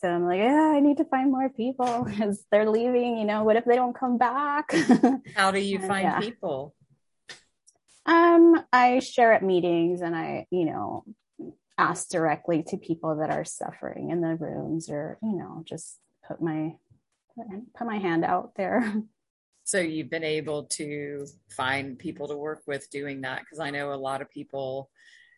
So 0.00 0.08
I'm 0.08 0.24
like, 0.24 0.38
yeah, 0.38 0.72
I 0.74 0.80
need 0.80 0.98
to 0.98 1.04
find 1.04 1.30
more 1.30 1.48
people 1.48 2.04
because 2.08 2.44
they're 2.50 2.68
leaving. 2.68 3.18
You 3.18 3.24
know, 3.24 3.44
what 3.44 3.56
if 3.56 3.64
they 3.64 3.76
don't 3.76 3.98
come 3.98 4.18
back? 4.18 4.72
How 5.36 5.50
do 5.50 5.60
you 5.60 5.78
and, 5.78 5.88
find 5.88 6.04
yeah. 6.04 6.20
people? 6.20 6.74
Um, 8.04 8.64
I 8.72 8.98
share 8.98 9.32
at 9.32 9.44
meetings 9.44 10.00
and 10.00 10.16
I, 10.16 10.46
you 10.50 10.64
know, 10.64 11.04
ask 11.78 12.08
directly 12.08 12.62
to 12.64 12.76
people 12.76 13.16
that 13.16 13.30
are 13.30 13.44
suffering 13.44 14.10
in 14.10 14.20
the 14.20 14.34
rooms 14.36 14.90
or, 14.90 15.18
you 15.22 15.36
know, 15.36 15.62
just 15.64 15.98
put 16.26 16.42
my 16.42 16.74
put 17.74 17.86
my 17.86 17.98
hand 17.98 18.24
out 18.24 18.54
there. 18.56 18.94
So 19.64 19.78
you've 19.78 20.10
been 20.10 20.24
able 20.24 20.64
to 20.64 21.24
find 21.48 21.96
people 21.96 22.26
to 22.26 22.36
work 22.36 22.62
with 22.66 22.90
doing 22.90 23.20
that 23.20 23.40
because 23.40 23.60
I 23.60 23.70
know 23.70 23.92
a 23.92 23.94
lot 23.94 24.20
of 24.20 24.28
people 24.28 24.90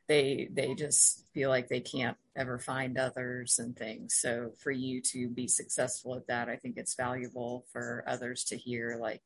they 0.08 0.48
they 0.52 0.74
just 0.74 1.24
feel 1.32 1.50
like 1.50 1.68
they 1.68 1.80
can't 1.80 2.16
ever 2.36 2.58
find 2.58 2.98
others 2.98 3.58
and 3.58 3.76
things. 3.76 4.14
So 4.14 4.52
for 4.58 4.70
you 4.70 5.00
to 5.12 5.28
be 5.28 5.48
successful 5.48 6.14
at 6.16 6.26
that 6.26 6.48
i 6.48 6.56
think 6.56 6.76
it's 6.76 6.94
valuable 6.94 7.64
for 7.72 8.04
others 8.06 8.44
to 8.44 8.56
hear 8.56 8.96
like 9.00 9.22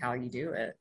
how 0.00 0.12
you 0.14 0.28
do 0.28 0.50
it. 0.52 0.76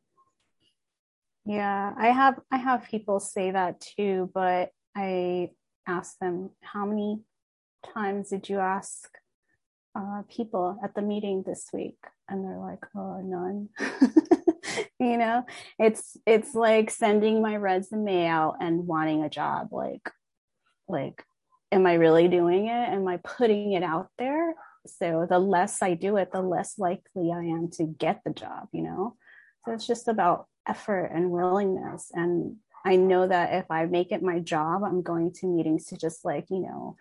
Yeah 1.45 1.93
i 1.97 2.07
have 2.07 2.39
i 2.51 2.57
have 2.57 2.87
people 2.87 3.19
say 3.19 3.51
that 3.51 3.81
too 3.81 4.29
but 4.33 4.71
i 4.95 5.49
ask 5.87 6.17
them 6.19 6.51
how 6.61 6.85
many 6.85 7.21
times 7.93 8.29
did 8.29 8.47
you 8.47 8.59
ask 8.59 9.09
uh, 9.95 10.21
people 10.29 10.79
at 10.83 10.95
the 10.95 11.01
meeting 11.01 11.43
this 11.45 11.67
week? 11.73 11.97
And 12.29 12.45
they're 12.45 12.59
like 12.59 12.83
oh 12.95 13.21
none 13.21 13.69
you 15.01 15.17
know? 15.17 15.45
It's 15.79 16.15
it's 16.25 16.53
like 16.53 16.91
sending 16.91 17.41
my 17.41 17.55
resume 17.55 18.27
out 18.27 18.57
and 18.61 18.87
wanting 18.87 19.23
a 19.23 19.29
job 19.29 19.69
like 19.71 20.09
like 20.87 21.23
am 21.71 21.85
i 21.85 21.93
really 21.93 22.27
doing 22.27 22.67
it? 22.67 22.89
Am 22.89 23.07
i 23.07 23.17
putting 23.17 23.73
it 23.73 23.83
out 23.83 24.09
there? 24.17 24.53
So 24.85 25.27
the 25.29 25.39
less 25.39 25.81
i 25.81 25.93
do 25.93 26.17
it 26.17 26.31
the 26.31 26.41
less 26.41 26.77
likely 26.77 27.31
i 27.31 27.43
am 27.43 27.69
to 27.73 27.85
get 27.85 28.21
the 28.23 28.31
job 28.31 28.67
you 28.71 28.83
know? 28.83 29.15
So 29.65 29.73
it's 29.73 29.87
just 29.87 30.07
about 30.07 30.47
effort 30.67 31.11
and 31.13 31.31
willingness. 31.31 32.11
And 32.13 32.57
i 32.85 32.95
know 32.95 33.27
that 33.27 33.53
if 33.53 33.65
i 33.69 33.85
make 33.85 34.11
it 34.11 34.23
my 34.23 34.39
job 34.39 34.83
i'm 34.83 35.01
going 35.01 35.31
to 35.31 35.45
meetings 35.45 35.85
to 35.85 35.97
just 35.97 36.25
like 36.25 36.45
you 36.49 36.59
know 36.59 36.95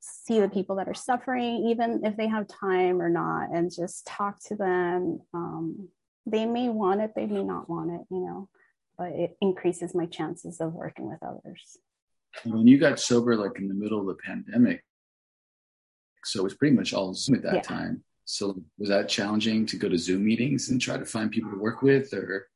see 0.00 0.40
the 0.40 0.48
people 0.48 0.76
that 0.76 0.88
are 0.88 0.94
suffering 0.94 1.68
even 1.68 2.04
if 2.04 2.16
they 2.16 2.26
have 2.26 2.46
time 2.48 3.00
or 3.00 3.08
not 3.08 3.50
and 3.54 3.70
just 3.74 4.04
talk 4.06 4.40
to 4.40 4.56
them 4.56 5.20
um, 5.32 5.88
they 6.32 6.46
may 6.46 6.68
want 6.68 7.00
it, 7.00 7.12
they 7.14 7.26
may 7.26 7.44
not 7.44 7.70
want 7.70 7.92
it, 7.92 8.00
you 8.10 8.20
know, 8.20 8.48
but 8.98 9.12
it 9.12 9.36
increases 9.40 9.94
my 9.94 10.06
chances 10.06 10.60
of 10.60 10.72
working 10.72 11.08
with 11.08 11.22
others. 11.22 11.76
When 12.44 12.66
you 12.66 12.78
got 12.78 12.98
sober, 12.98 13.36
like 13.36 13.58
in 13.58 13.68
the 13.68 13.74
middle 13.74 14.00
of 14.00 14.06
the 14.06 14.14
pandemic, 14.14 14.82
so 16.24 16.40
it 16.40 16.44
was 16.44 16.54
pretty 16.54 16.74
much 16.74 16.92
all 16.92 17.14
Zoom 17.14 17.36
at 17.36 17.42
that 17.42 17.54
yeah. 17.54 17.62
time. 17.62 18.04
So 18.24 18.62
was 18.78 18.88
that 18.88 19.08
challenging 19.08 19.66
to 19.66 19.76
go 19.76 19.88
to 19.88 19.98
Zoom 19.98 20.24
meetings 20.24 20.70
and 20.70 20.80
try 20.80 20.96
to 20.96 21.04
find 21.04 21.30
people 21.30 21.50
to 21.50 21.58
work 21.58 21.82
with 21.82 22.12
or? 22.14 22.48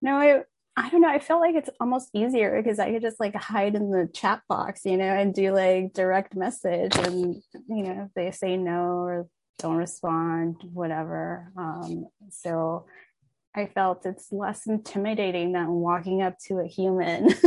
No, 0.00 0.16
I, 0.16 0.42
I 0.76 0.88
don't 0.90 1.00
know. 1.00 1.08
I 1.08 1.18
felt 1.18 1.40
like 1.40 1.56
it's 1.56 1.70
almost 1.80 2.10
easier 2.14 2.62
because 2.62 2.78
I 2.78 2.92
could 2.92 3.02
just 3.02 3.20
like 3.20 3.34
hide 3.34 3.74
in 3.74 3.90
the 3.90 4.08
chat 4.14 4.42
box, 4.48 4.84
you 4.84 4.96
know, 4.96 5.04
and 5.04 5.34
do 5.34 5.52
like 5.52 5.92
direct 5.92 6.36
message. 6.36 6.96
And, 6.96 7.42
you 7.68 7.82
know, 7.82 8.04
if 8.06 8.14
they 8.14 8.30
say 8.30 8.56
no 8.56 9.00
or 9.00 9.26
don't 9.58 9.76
respond, 9.76 10.56
whatever. 10.72 11.52
Um, 11.56 12.08
so 12.30 12.86
I 13.54 13.66
felt 13.66 14.04
it's 14.04 14.32
less 14.32 14.66
intimidating 14.66 15.52
than 15.52 15.68
walking 15.68 16.22
up 16.22 16.38
to 16.46 16.58
a 16.58 16.66
human. 16.66 17.32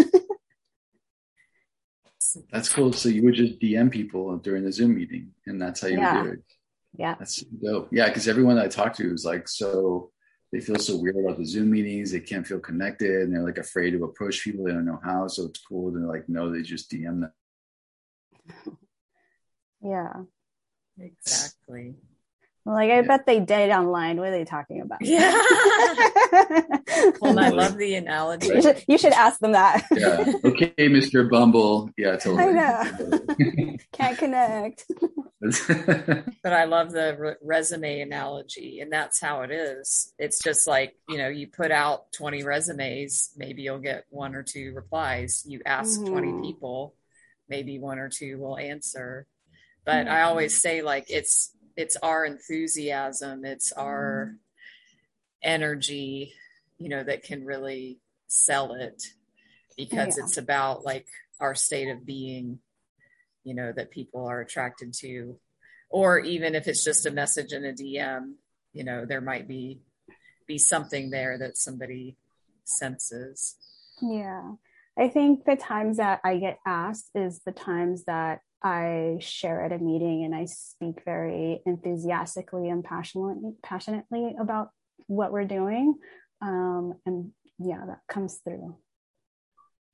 that's 2.51 2.71
cool. 2.71 2.93
So 2.93 3.09
you 3.09 3.23
would 3.23 3.35
just 3.35 3.59
DM 3.59 3.91
people 3.91 4.37
during 4.37 4.63
the 4.63 4.71
Zoom 4.71 4.95
meeting, 4.95 5.33
and 5.45 5.61
that's 5.61 5.81
how 5.81 5.87
you 5.87 5.97
yeah. 5.97 6.23
do 6.23 6.29
it. 6.29 6.39
Yeah, 6.97 7.15
that's 7.19 7.41
dope. 7.41 7.89
Yeah, 7.91 8.07
because 8.07 8.27
everyone 8.27 8.57
I 8.57 8.67
talk 8.67 8.93
to 8.95 9.13
is 9.13 9.25
like 9.25 9.47
so. 9.47 10.11
They 10.53 10.61
feel 10.61 10.79
so 10.79 10.95
weird 10.95 11.17
about 11.17 11.37
the 11.37 11.45
Zoom 11.45 11.71
meetings. 11.71 12.11
They 12.11 12.21
can't 12.21 12.47
feel 12.47 12.59
connected, 12.59 13.23
and 13.23 13.33
they're 13.33 13.43
like 13.43 13.57
afraid 13.57 13.91
to 13.91 14.05
approach 14.05 14.43
people. 14.43 14.63
They 14.63 14.71
don't 14.71 14.85
know 14.85 14.99
how. 15.03 15.27
So 15.27 15.45
it's 15.45 15.59
cool. 15.59 15.91
They're 15.91 16.07
like, 16.07 16.29
no, 16.29 16.51
they 16.51 16.61
just 16.61 16.91
DM 16.91 17.21
them. 17.21 17.31
Yeah, 19.79 20.11
Exactly. 20.99 21.95
like, 22.65 22.91
I 22.91 23.01
bet 23.01 23.25
they 23.25 23.39
did 23.39 23.69
online. 23.71 24.17
What 24.17 24.29
are 24.29 24.31
they 24.31 24.45
talking 24.45 24.81
about? 24.81 24.99
Yeah. 25.01 25.31
well, 27.21 27.39
I 27.39 27.49
love 27.49 27.77
the 27.77 27.95
analogy. 27.95 28.47
You 28.47 28.61
should, 28.61 28.83
you 28.87 28.97
should 28.97 29.13
ask 29.13 29.39
them 29.39 29.53
that. 29.53 29.85
yeah. 29.91 30.33
Okay, 30.43 30.73
Mr. 30.79 31.29
Bumble. 31.29 31.89
Yeah, 31.97 32.17
totally. 32.17 32.43
I 32.43 32.51
know. 32.51 33.77
Can't 33.93 34.17
connect. 34.17 34.85
but 35.39 36.53
I 36.53 36.65
love 36.65 36.91
the 36.91 37.15
re- 37.17 37.35
resume 37.41 38.01
analogy, 38.01 38.79
and 38.79 38.91
that's 38.91 39.21
how 39.21 39.41
it 39.41 39.51
is. 39.51 40.13
It's 40.17 40.43
just 40.43 40.67
like 40.67 40.95
you 41.07 41.17
know, 41.17 41.29
you 41.29 41.47
put 41.47 41.71
out 41.71 42.11
twenty 42.11 42.43
resumes, 42.43 43.31
maybe 43.37 43.61
you'll 43.61 43.79
get 43.79 44.05
one 44.09 44.35
or 44.35 44.43
two 44.43 44.73
replies. 44.73 45.43
You 45.47 45.61
ask 45.65 45.99
mm-hmm. 45.99 46.11
twenty 46.11 46.41
people, 46.41 46.95
maybe 47.47 47.79
one 47.79 47.99
or 47.99 48.09
two 48.09 48.39
will 48.39 48.57
answer. 48.57 49.27
But. 49.88 50.07
I 50.07 50.21
always 50.23 50.61
say, 50.61 50.81
like, 50.83 51.05
it's 51.09 51.51
it's 51.75 51.95
our 51.97 52.25
enthusiasm, 52.25 53.45
it's 53.45 53.71
our 53.71 54.35
energy, 55.41 56.33
you 56.77 56.89
know, 56.89 57.03
that 57.03 57.23
can 57.23 57.45
really 57.45 57.99
sell 58.27 58.73
it 58.73 59.01
because 59.77 60.17
yeah. 60.17 60.23
it's 60.23 60.38
about 60.38 60.83
like 60.83 61.07
our 61.39 61.55
state 61.55 61.89
of 61.89 62.05
being 62.05 62.59
you 63.43 63.53
know 63.53 63.71
that 63.71 63.91
people 63.91 64.25
are 64.25 64.41
attracted 64.41 64.93
to 64.93 65.39
or 65.89 66.19
even 66.19 66.55
if 66.55 66.67
it's 66.67 66.83
just 66.83 67.05
a 67.05 67.11
message 67.11 67.53
in 67.53 67.63
a 67.63 67.71
dm 67.71 68.33
you 68.73 68.83
know 68.83 69.05
there 69.05 69.21
might 69.21 69.47
be 69.47 69.79
be 70.47 70.57
something 70.57 71.09
there 71.09 71.38
that 71.38 71.57
somebody 71.57 72.17
senses 72.65 73.55
yeah 74.01 74.51
i 74.97 75.07
think 75.07 75.45
the 75.45 75.55
times 75.55 75.97
that 75.97 76.19
i 76.25 76.38
get 76.38 76.59
asked 76.65 77.09
is 77.15 77.39
the 77.45 77.53
times 77.53 78.03
that 78.05 78.41
i 78.63 79.17
share 79.19 79.63
at 79.63 79.71
a 79.71 79.77
meeting 79.77 80.23
and 80.23 80.33
i 80.33 80.45
speak 80.45 81.01
very 81.05 81.61
enthusiastically 81.65 82.69
and 82.69 82.83
passionately 82.83 83.51
passionately 83.63 84.35
about 84.39 84.69
what 85.07 85.31
we're 85.31 85.45
doing 85.45 85.95
um, 86.41 86.93
and 87.05 87.31
yeah 87.59 87.83
that 87.85 87.99
comes 88.07 88.39
through 88.43 88.75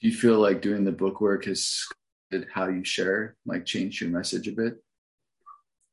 do 0.01 0.07
you 0.07 0.13
feel 0.13 0.39
like 0.39 0.61
doing 0.61 0.83
the 0.83 0.91
book 0.91 1.21
work 1.21 1.45
has 1.45 1.85
how 2.53 2.67
you 2.67 2.83
share 2.83 3.35
like 3.45 3.65
change 3.65 4.01
your 4.01 4.09
message 4.09 4.47
a 4.47 4.51
bit? 4.51 4.83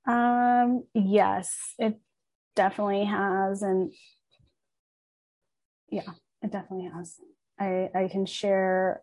Um, 0.06 0.84
yes, 0.94 1.54
it 1.78 1.98
definitely 2.56 3.04
has. 3.04 3.62
And 3.62 3.92
yeah, 5.90 6.10
it 6.42 6.50
definitely 6.50 6.90
has. 6.92 7.16
I, 7.58 7.90
I 7.94 8.08
can 8.08 8.26
share 8.26 9.02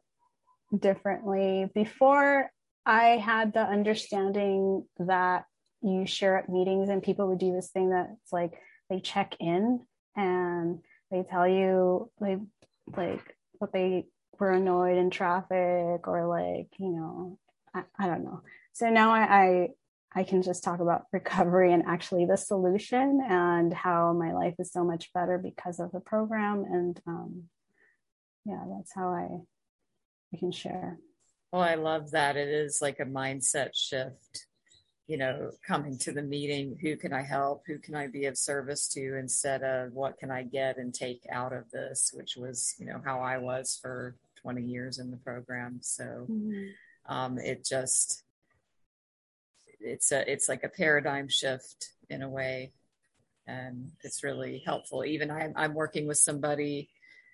differently. 0.78 1.70
Before 1.74 2.52
I 2.88 3.18
had 3.18 3.54
the 3.54 3.60
understanding 3.60 4.86
that 4.98 5.44
you 5.82 6.06
share 6.06 6.38
at 6.38 6.50
meetings 6.50 6.90
and 6.90 7.04
people 7.04 7.28
would 7.28 7.38
do 7.38 7.54
this 7.54 7.70
thing 7.70 7.90
that's 7.90 8.32
like 8.32 8.54
they 8.90 9.00
check 9.00 9.36
in 9.40 9.82
and 10.16 10.80
they 11.12 11.24
tell 11.24 11.48
you 11.48 12.10
like 12.20 12.40
like 12.96 13.36
what 13.60 13.74
they 13.74 14.06
were 14.40 14.52
annoyed 14.52 14.98
in 14.98 15.10
traffic 15.10 16.08
or 16.08 16.28
like 16.28 16.70
you 16.80 16.90
know 16.90 17.38
I, 17.76 17.84
I 18.00 18.08
don't 18.08 18.24
know 18.24 18.42
so 18.74 18.90
now 18.90 19.12
I, 19.12 19.22
I 19.22 19.68
I 20.16 20.24
can 20.24 20.42
just 20.42 20.64
talk 20.64 20.80
about 20.80 21.04
recovery 21.12 21.74
and 21.74 21.84
actually 21.86 22.26
the 22.26 22.38
solution 22.38 23.22
and 23.28 23.74
how 23.74 24.14
my 24.14 24.34
life 24.34 24.56
is 24.60 24.72
so 24.72 24.84
much 24.84 25.12
better 25.14 25.38
because 25.38 25.80
of 25.80 25.92
the 25.92 26.00
program 26.00 26.64
and 26.64 27.00
um, 27.06 27.44
yeah 28.46 28.64
that's 28.74 28.94
how 28.96 29.10
I 29.10 29.42
I 30.34 30.38
can 30.38 30.52
share. 30.52 31.00
Well, 31.52 31.62
I 31.62 31.76
love 31.76 32.12
that 32.12 32.36
it 32.36 32.50
is 32.50 32.80
like 32.82 33.00
a 33.00 33.06
mindset 33.06 33.70
shift. 33.74 34.46
You 35.08 35.18
know, 35.18 35.52
coming 35.66 35.98
to 36.00 36.12
the 36.12 36.22
meeting, 36.22 36.78
who 36.82 36.98
can 36.98 37.14
I 37.14 37.22
help? 37.22 37.64
Who 37.66 37.80
can 37.80 37.96
I 37.96 38.08
be 38.08 38.26
of 38.26 38.38
service 38.38 38.90
to 38.90 39.18
instead 39.18 39.64
of 39.64 39.94
what 39.94 40.18
can 40.18 40.32
I 40.32 40.44
get 40.44 40.78
and 40.78 40.94
take 40.94 41.22
out 41.32 41.54
of 41.54 41.72
this, 41.72 42.12
which 42.14 42.36
was, 42.36 42.76
you 42.78 42.86
know, 42.86 43.02
how 43.06 43.22
I 43.22 43.38
was 43.38 43.80
for 43.82 44.18
20 44.42 44.62
years 44.64 45.00
in 45.00 45.10
the 45.10 45.18
program. 45.18 45.80
So 45.82 46.28
mm-hmm. 46.30 47.14
um, 47.14 47.38
it 47.38 47.66
just, 47.66 48.24
it's 49.80 50.12
a, 50.12 50.30
it's 50.30 50.50
like 50.50 50.64
a 50.64 50.70
paradigm 50.70 51.30
shift 51.30 51.92
in 52.10 52.22
a 52.22 52.30
way. 52.30 52.74
And 53.48 53.92
it's 54.04 54.26
really 54.26 54.62
helpful. 54.66 55.06
Even 55.06 55.32
I, 55.32 55.54
I'm 55.56 55.74
working 55.74 56.06
with 56.06 56.18
somebody, 56.18 56.90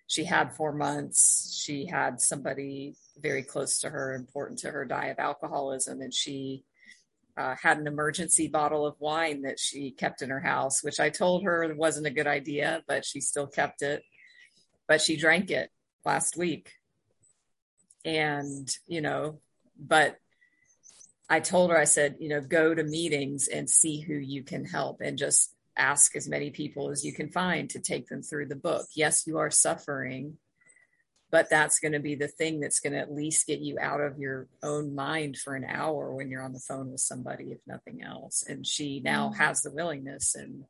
she 0.07 0.25
had 0.25 0.53
four 0.55 0.73
months. 0.73 1.59
She 1.63 1.85
had 1.85 2.19
somebody 2.21 2.95
very 3.19 3.43
close 3.43 3.79
to 3.79 3.89
her, 3.89 4.13
important 4.13 4.59
to 4.59 4.71
her, 4.71 4.85
die 4.85 5.07
of 5.07 5.19
alcoholism. 5.19 6.01
And 6.01 6.13
she, 6.13 6.63
uh, 7.35 7.55
had 7.59 7.79
an 7.79 7.87
emergency 7.87 8.47
bottle 8.47 8.85
of 8.85 8.95
wine 8.99 9.41
that 9.41 9.59
she 9.59 9.89
kept 9.91 10.21
in 10.21 10.29
her 10.29 10.39
house, 10.39 10.83
which 10.83 10.99
I 10.99 11.09
told 11.09 11.43
her 11.43 11.73
wasn't 11.75 12.05
a 12.05 12.11
good 12.11 12.27
idea, 12.27 12.83
but 12.87 13.05
she 13.05 13.21
still 13.21 13.47
kept 13.47 13.81
it. 13.81 14.03
But 14.87 15.01
she 15.01 15.17
drank 15.17 15.49
it 15.49 15.71
last 16.05 16.37
week 16.37 16.73
and 18.05 18.69
you 18.87 19.01
know 19.01 19.39
but 19.79 20.17
i 21.29 21.39
told 21.39 21.71
her 21.71 21.77
i 21.77 21.85
said 21.85 22.15
you 22.19 22.29
know 22.29 22.41
go 22.41 22.73
to 22.73 22.83
meetings 22.83 23.47
and 23.47 23.69
see 23.69 24.01
who 24.01 24.13
you 24.13 24.43
can 24.43 24.65
help 24.65 25.01
and 25.01 25.17
just 25.17 25.53
ask 25.77 26.15
as 26.15 26.27
many 26.27 26.49
people 26.49 26.89
as 26.89 27.03
you 27.03 27.13
can 27.13 27.29
find 27.29 27.69
to 27.69 27.79
take 27.79 28.07
them 28.07 28.21
through 28.21 28.45
the 28.45 28.55
book 28.55 28.85
yes 28.95 29.25
you 29.25 29.37
are 29.37 29.51
suffering 29.51 30.37
but 31.31 31.49
that's 31.49 31.79
going 31.79 31.93
to 31.93 31.99
be 31.99 32.13
the 32.13 32.27
thing 32.27 32.59
that's 32.59 32.79
going 32.79 32.93
to 32.93 32.99
at 32.99 33.11
least 33.11 33.47
get 33.47 33.59
you 33.59 33.79
out 33.79 33.99
of 33.99 34.19
your 34.19 34.47
own 34.61 34.93
mind 34.93 35.35
for 35.35 35.55
an 35.55 35.65
hour 35.67 36.13
when 36.13 36.29
you're 36.29 36.43
on 36.43 36.53
the 36.53 36.59
phone 36.59 36.91
with 36.91 36.99
somebody 37.01 37.45
if 37.45 37.59
nothing 37.65 38.03
else 38.03 38.43
and 38.47 38.67
she 38.67 38.99
now 38.99 39.29
mm-hmm. 39.29 39.41
has 39.41 39.61
the 39.61 39.71
willingness 39.71 40.35
and 40.35 40.63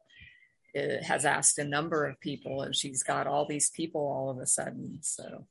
it 0.74 1.04
has 1.04 1.26
asked 1.26 1.60
a 1.60 1.64
number 1.64 2.06
of 2.06 2.20
people 2.20 2.62
and 2.62 2.76
she's 2.76 3.04
got 3.04 3.28
all 3.28 3.46
these 3.46 3.70
people 3.70 4.02
all 4.02 4.30
of 4.30 4.40
a 4.40 4.48
sudden 4.48 5.00
so 5.02 5.46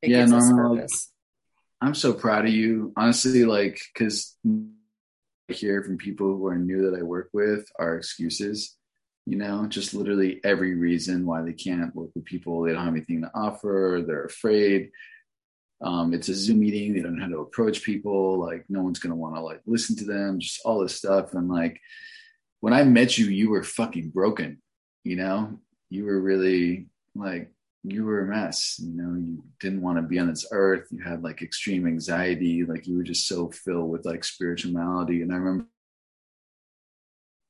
it 0.00 0.10
yeah, 0.10 0.24
Norma, 0.26 0.86
I'm 1.80 1.94
so 1.94 2.12
proud 2.12 2.46
of 2.46 2.52
you. 2.52 2.92
Honestly, 2.96 3.44
like, 3.44 3.80
because 3.92 4.36
hear 5.54 5.82
from 5.82 5.96
people 5.96 6.26
who 6.36 6.46
are 6.46 6.58
new 6.58 6.90
that 6.90 6.98
I 6.98 7.02
work 7.02 7.30
with 7.32 7.66
are 7.78 7.96
excuses. 7.96 8.76
You 9.26 9.36
know, 9.36 9.66
just 9.66 9.92
literally 9.92 10.40
every 10.44 10.74
reason 10.74 11.26
why 11.26 11.42
they 11.42 11.52
can't 11.52 11.94
work 11.94 12.10
with 12.14 12.24
people. 12.24 12.62
They 12.62 12.72
don't 12.72 12.84
have 12.84 12.94
anything 12.94 13.22
to 13.22 13.30
offer. 13.34 14.02
They're 14.06 14.24
afraid. 14.24 14.90
Um, 15.82 16.14
it's 16.14 16.28
a 16.28 16.34
Zoom 16.34 16.60
meeting. 16.60 16.94
They 16.94 17.02
don't 17.02 17.16
know 17.16 17.24
how 17.24 17.30
to 17.30 17.40
approach 17.40 17.82
people. 17.82 18.40
Like, 18.40 18.64
no 18.68 18.82
one's 18.82 18.98
gonna 18.98 19.14
want 19.14 19.36
to 19.36 19.42
like 19.42 19.60
listen 19.66 19.96
to 19.96 20.04
them. 20.04 20.40
Just 20.40 20.60
all 20.64 20.80
this 20.80 20.96
stuff. 20.96 21.34
And 21.34 21.48
like, 21.48 21.80
when 22.60 22.72
I 22.72 22.84
met 22.84 23.18
you, 23.18 23.26
you 23.26 23.50
were 23.50 23.62
fucking 23.62 24.10
broken. 24.10 24.62
You 25.04 25.16
know, 25.16 25.60
you 25.90 26.04
were 26.04 26.20
really 26.20 26.88
like 27.14 27.52
you 27.84 28.04
were 28.04 28.22
a 28.22 28.26
mess 28.26 28.78
you 28.80 28.92
know 28.92 29.16
you 29.16 29.42
didn't 29.60 29.82
want 29.82 29.96
to 29.96 30.02
be 30.02 30.18
on 30.18 30.28
this 30.28 30.46
earth 30.50 30.88
you 30.90 31.02
had 31.02 31.22
like 31.22 31.42
extreme 31.42 31.86
anxiety 31.86 32.64
like 32.64 32.86
you 32.86 32.96
were 32.96 33.04
just 33.04 33.26
so 33.28 33.48
filled 33.50 33.88
with 33.90 34.04
like 34.04 34.24
spirituality. 34.24 35.22
And 35.22 35.32
i 35.32 35.36
remember 35.36 35.66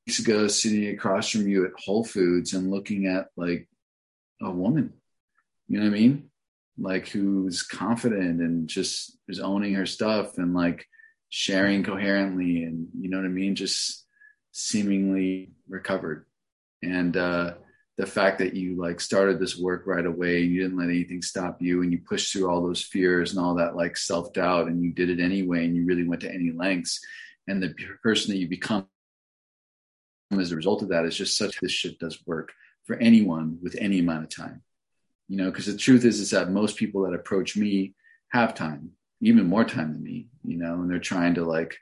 weeks 0.07 0.19
ago 0.19 0.47
sitting 0.47 0.89
across 0.89 1.31
from 1.31 1.49
you 1.49 1.65
at 1.65 1.73
whole 1.79 2.05
foods 2.05 2.53
and 2.53 2.71
looking 2.71 3.07
at 3.07 3.29
like 3.37 3.69
a 4.43 4.51
woman 4.51 4.93
you 5.69 5.79
know 5.79 5.85
what 5.85 5.97
i 5.97 6.01
mean? 6.01 6.31
Like 6.79 7.09
who's 7.09 7.63
confident 7.63 8.41
and 8.41 8.69
just 8.69 9.19
is 9.29 9.41
owning 9.41 9.75
her 9.75 9.87
stuff 9.87 10.39
and 10.39 10.55
like 10.55 10.87
sharing 11.29 11.85
coherently 11.85 12.63
and 12.63 12.89
you 12.99 13.11
know 13.11 13.19
what 13.19 13.27
i 13.27 13.29
mean 13.29 13.55
just 13.55 14.07
seemingly 14.53 15.51
recovered. 15.69 16.25
And 16.83 17.17
uh 17.17 17.55
the 17.99 18.07
fact 18.07 18.39
that 18.39 18.55
you 18.55 18.81
like 18.81 19.01
started 19.01 19.41
this 19.41 19.59
work 19.59 19.83
right 19.85 20.07
away 20.07 20.45
and 20.45 20.53
you 20.53 20.63
didn't 20.63 20.79
let 20.79 20.89
anything 20.89 21.21
stop 21.21 21.61
you 21.61 21.83
and 21.83 21.93
you 21.93 21.99
pushed 21.99 22.33
through 22.33 22.49
all 22.49 22.63
those 22.63 22.81
fears 22.81 23.33
and 23.33 23.45
all 23.45 23.57
that 23.57 23.75
like 23.75 23.97
self-doubt 23.97 24.69
and 24.69 24.81
you 24.81 24.93
did 24.93 25.11
it 25.11 25.21
anyway 25.21 25.65
and 25.65 25.75
you 25.75 25.85
really 25.85 26.07
went 26.07 26.23
to 26.23 26.33
any 26.33 26.53
lengths. 26.53 27.01
And 27.49 27.61
the 27.61 27.75
person 28.01 28.31
that 28.31 28.39
you 28.39 28.49
become 28.49 28.87
as 30.31 30.53
a 30.53 30.57
result 30.57 30.83
of 30.83 30.91
that 30.91 31.07
is 31.07 31.17
just 31.17 31.37
such 31.37 31.59
this 31.59 31.73
shit 31.73 31.99
does 31.99 32.25
work 32.25 32.53
for 32.85 32.95
anyone 32.97 33.59
with 33.61 33.75
any 33.81 33.99
amount 33.99 34.23
of 34.23 34.31
time. 34.31 34.63
You 35.27 35.37
know 35.37 35.51
because 35.51 35.67
the 35.67 35.77
truth 35.77 36.05
is 36.05 36.21
is 36.21 36.31
that 36.31 36.51
most 36.51 36.77
people 36.77 37.03
that 37.03 37.15
approach 37.15 37.57
me 37.57 37.95
have 38.29 38.55
time 38.55 38.93
even 39.21 39.47
more 39.47 39.65
time 39.65 39.93
than 39.93 40.03
me 40.03 40.29
you 40.43 40.57
know 40.57 40.75
and 40.75 40.91
they're 40.91 40.99
trying 40.99 41.35
to 41.35 41.45
like 41.45 41.77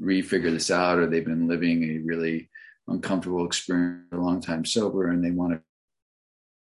refigure 0.00 0.50
this 0.50 0.72
out 0.72 0.98
or 0.98 1.06
they've 1.06 1.24
been 1.24 1.46
living 1.46 1.84
a 1.84 1.98
really 1.98 2.48
uncomfortable 2.90 3.46
experience 3.46 4.06
a 4.12 4.16
long 4.16 4.40
time 4.40 4.64
sober 4.64 5.08
and 5.08 5.24
they 5.24 5.30
want 5.30 5.52
to 5.52 5.60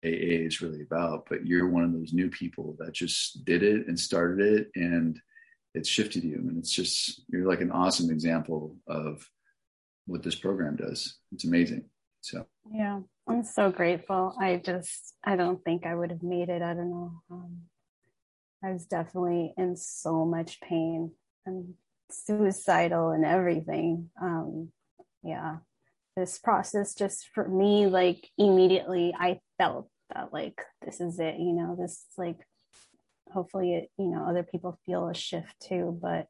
AA 0.04 0.46
is 0.46 0.60
really 0.60 0.82
about, 0.82 1.26
but 1.28 1.44
you're 1.46 1.68
one 1.68 1.82
of 1.82 1.92
those 1.92 2.12
new 2.12 2.30
people 2.30 2.76
that 2.78 2.92
just 2.92 3.44
did 3.44 3.62
it 3.62 3.88
and 3.88 3.98
started 3.98 4.40
it 4.40 4.70
and 4.76 5.18
it 5.74 5.86
shifted 5.86 6.22
you. 6.22 6.36
And 6.36 6.58
it's 6.58 6.70
just, 6.70 7.22
you're 7.28 7.48
like 7.48 7.60
an 7.60 7.72
awesome 7.72 8.10
example 8.10 8.76
of 8.86 9.28
what 10.06 10.22
this 10.22 10.36
program 10.36 10.76
does. 10.76 11.18
It's 11.32 11.44
amazing. 11.44 11.84
So, 12.20 12.46
yeah, 12.72 13.00
I'm 13.28 13.42
so 13.42 13.72
grateful. 13.72 14.36
I 14.40 14.56
just, 14.64 15.14
I 15.24 15.36
don't 15.36 15.62
think 15.64 15.84
I 15.84 15.94
would 15.94 16.10
have 16.10 16.22
made 16.22 16.48
it. 16.48 16.62
I 16.62 16.74
don't 16.74 16.90
know. 16.90 17.22
Um, 17.30 17.62
I 18.62 18.72
was 18.72 18.86
definitely 18.86 19.52
in 19.56 19.76
so 19.76 20.24
much 20.24 20.60
pain 20.60 21.12
and 21.44 21.74
suicidal 22.10 23.10
and 23.10 23.24
everything. 23.24 24.10
Um, 24.20 24.70
yeah, 25.22 25.56
this 26.18 26.38
process 26.38 26.94
just 26.94 27.28
for 27.32 27.48
me 27.48 27.86
like 27.86 28.28
immediately 28.36 29.14
i 29.18 29.38
felt 29.56 29.88
that 30.12 30.32
like 30.32 30.60
this 30.84 31.00
is 31.00 31.18
it 31.20 31.36
you 31.38 31.52
know 31.52 31.76
this 31.78 32.04
like 32.16 32.38
hopefully 33.32 33.74
it 33.74 33.90
you 33.98 34.06
know 34.06 34.26
other 34.28 34.42
people 34.42 34.78
feel 34.84 35.08
a 35.08 35.14
shift 35.14 35.54
too 35.60 35.96
but 36.02 36.26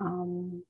um 0.00 0.62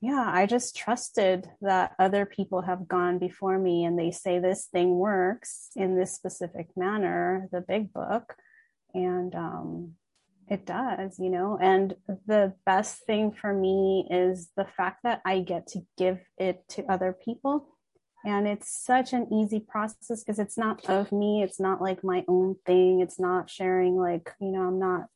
yeah 0.00 0.28
i 0.32 0.46
just 0.46 0.76
trusted 0.76 1.46
that 1.60 1.94
other 1.98 2.26
people 2.26 2.62
have 2.62 2.88
gone 2.88 3.18
before 3.18 3.58
me 3.58 3.84
and 3.84 3.98
they 3.98 4.10
say 4.10 4.38
this 4.38 4.66
thing 4.66 4.90
works 4.96 5.68
in 5.76 5.96
this 5.96 6.14
specific 6.14 6.68
manner 6.76 7.48
the 7.52 7.60
big 7.60 7.92
book 7.92 8.34
and 8.94 9.34
um 9.34 9.92
it 10.50 10.64
does 10.66 11.18
you 11.18 11.30
know 11.30 11.58
and 11.60 11.94
the 12.26 12.54
best 12.64 13.04
thing 13.06 13.32
for 13.32 13.52
me 13.52 14.06
is 14.10 14.50
the 14.56 14.66
fact 14.76 15.00
that 15.02 15.20
i 15.24 15.40
get 15.40 15.66
to 15.66 15.80
give 15.96 16.18
it 16.38 16.66
to 16.68 16.84
other 16.90 17.16
people. 17.24 17.66
And 18.24 18.48
it's 18.48 18.84
such 18.84 19.12
an 19.12 19.32
easy 19.32 19.60
process 19.60 20.22
because 20.22 20.38
it's 20.38 20.58
not 20.58 20.84
of 20.86 21.12
me. 21.12 21.42
It's 21.42 21.60
not 21.60 21.80
like 21.80 22.02
my 22.02 22.24
own 22.26 22.56
thing. 22.66 23.00
It's 23.00 23.18
not 23.18 23.48
sharing 23.48 23.96
like 23.96 24.30
you 24.40 24.50
know 24.50 24.62
i'm 24.62 24.78
not 24.78 25.06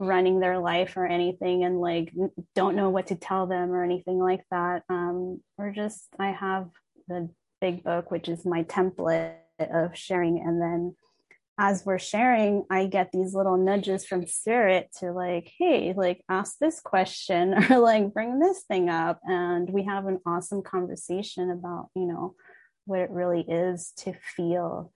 running 0.00 0.40
their 0.40 0.58
life 0.58 0.96
or 0.96 1.06
anything 1.06 1.62
and 1.62 1.80
like 1.80 2.12
don't 2.56 2.74
know 2.74 2.90
what 2.90 3.06
to 3.06 3.14
tell 3.14 3.46
them 3.46 3.70
or 3.70 3.84
anything 3.84 4.18
like 4.18 4.44
that. 4.50 4.82
Um 4.88 5.40
or 5.56 5.70
just 5.70 6.08
i 6.18 6.32
have 6.32 6.68
the 7.08 7.30
big 7.60 7.84
book 7.84 8.10
which 8.10 8.28
is 8.28 8.44
my 8.44 8.64
template 8.64 9.34
of 9.60 9.96
sharing 9.96 10.40
and 10.40 10.60
then 10.60 10.96
as 11.58 11.84
we're 11.84 11.98
sharing, 11.98 12.64
I 12.70 12.86
get 12.86 13.10
these 13.12 13.34
little 13.34 13.56
nudges 13.56 14.06
from 14.06 14.26
spirit 14.26 14.88
to 14.98 15.12
like, 15.12 15.50
hey, 15.58 15.92
like 15.94 16.24
ask 16.28 16.58
this 16.58 16.80
question 16.80 17.54
or 17.70 17.78
like 17.78 18.12
bring 18.12 18.38
this 18.38 18.62
thing 18.62 18.88
up. 18.88 19.20
And 19.24 19.68
we 19.68 19.84
have 19.84 20.06
an 20.06 20.20
awesome 20.26 20.62
conversation 20.62 21.50
about, 21.50 21.88
you 21.94 22.06
know, 22.06 22.34
what 22.86 23.00
it 23.00 23.10
really 23.10 23.42
is 23.42 23.92
to 23.98 24.14
feel 24.36 24.92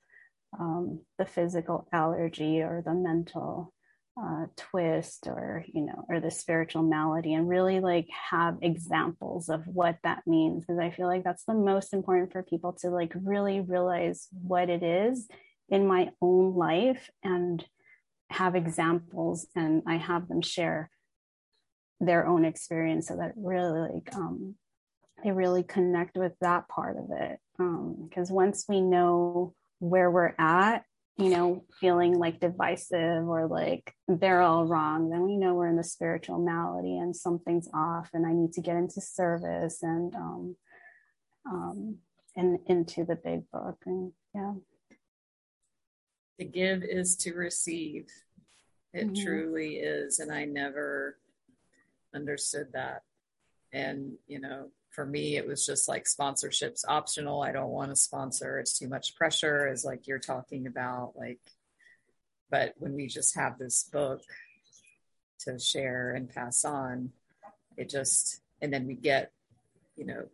um, 0.58 1.00
the 1.18 1.26
physical 1.26 1.86
allergy 1.92 2.62
or 2.62 2.82
the 2.84 2.94
mental 2.94 3.72
uh, 4.18 4.46
twist 4.56 5.26
or, 5.26 5.62
you 5.74 5.82
know, 5.82 6.06
or 6.08 6.20
the 6.20 6.30
spiritual 6.30 6.82
malady 6.82 7.34
and 7.34 7.50
really 7.50 7.80
like 7.80 8.08
have 8.30 8.56
examples 8.62 9.50
of 9.50 9.66
what 9.66 9.98
that 10.04 10.22
means. 10.26 10.64
Because 10.64 10.80
I 10.80 10.90
feel 10.90 11.06
like 11.06 11.22
that's 11.22 11.44
the 11.44 11.54
most 11.54 11.92
important 11.92 12.32
for 12.32 12.42
people 12.42 12.72
to 12.80 12.88
like 12.88 13.12
really 13.14 13.60
realize 13.60 14.26
what 14.42 14.70
it 14.70 14.82
is 14.82 15.28
in 15.68 15.86
my 15.86 16.10
own 16.20 16.54
life 16.54 17.10
and 17.22 17.64
have 18.30 18.54
examples 18.54 19.46
and 19.54 19.82
I 19.86 19.96
have 19.96 20.28
them 20.28 20.42
share 20.42 20.90
their 22.00 22.26
own 22.26 22.44
experience 22.44 23.08
so 23.08 23.16
that 23.16 23.32
really 23.36 23.92
like 23.92 24.14
um, 24.14 24.56
they 25.24 25.30
really 25.30 25.62
connect 25.62 26.16
with 26.16 26.32
that 26.40 26.68
part 26.68 26.96
of 26.96 27.10
it. 27.18 27.38
Because 27.56 28.30
um, 28.30 28.36
once 28.36 28.66
we 28.68 28.80
know 28.80 29.54
where 29.78 30.10
we're 30.10 30.34
at 30.38 30.84
you 31.16 31.30
know 31.30 31.64
feeling 31.80 32.18
like 32.18 32.40
divisive 32.40 33.26
or 33.26 33.46
like 33.46 33.94
they're 34.06 34.42
all 34.42 34.66
wrong 34.66 35.08
then 35.08 35.22
we 35.22 35.36
know 35.36 35.54
we're 35.54 35.68
in 35.68 35.76
the 35.76 35.84
spiritual 35.84 36.38
malady 36.38 36.98
and 36.98 37.16
something's 37.16 37.68
off 37.74 38.10
and 38.12 38.26
i 38.26 38.32
need 38.32 38.52
to 38.52 38.60
get 38.60 38.76
into 38.76 39.00
service 39.00 39.82
and 39.82 40.14
um 40.14 40.56
um 41.50 41.96
and 42.36 42.58
into 42.66 43.04
the 43.04 43.16
big 43.16 43.50
book 43.50 43.78
and 43.86 44.12
yeah 44.34 44.52
to 46.38 46.44
give 46.44 46.82
is 46.82 47.16
to 47.16 47.34
receive. 47.34 48.06
It 48.92 49.12
mm-hmm. 49.12 49.24
truly 49.24 49.76
is. 49.76 50.18
And 50.18 50.32
I 50.32 50.44
never 50.44 51.18
understood 52.14 52.68
that. 52.72 53.02
And, 53.72 54.12
you 54.26 54.40
know, 54.40 54.68
for 54.90 55.04
me, 55.04 55.36
it 55.36 55.46
was 55.46 55.66
just 55.66 55.88
like 55.88 56.04
sponsorships 56.04 56.84
optional. 56.88 57.42
I 57.42 57.52
don't 57.52 57.70
want 57.70 57.90
to 57.90 57.96
sponsor. 57.96 58.58
It's 58.58 58.78
too 58.78 58.88
much 58.88 59.14
pressure, 59.14 59.66
as 59.66 59.84
like 59.84 60.06
you're 60.06 60.18
talking 60.18 60.66
about. 60.66 61.12
Like, 61.16 61.40
but 62.50 62.74
when 62.78 62.94
we 62.94 63.06
just 63.06 63.34
have 63.36 63.58
this 63.58 63.82
book 63.82 64.22
to 65.40 65.58
share 65.58 66.12
and 66.12 66.30
pass 66.30 66.64
on, 66.64 67.10
it 67.76 67.90
just, 67.90 68.40
and 68.62 68.72
then 68.72 68.86
we 68.86 68.94
get, 68.94 69.32
you 69.96 70.06
know, 70.06 70.26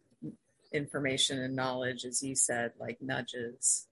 information 0.73 1.43
and 1.43 1.57
knowledge, 1.57 2.05
as 2.05 2.23
you 2.23 2.37
said, 2.37 2.73
like 2.79 3.03
nudges 3.03 3.89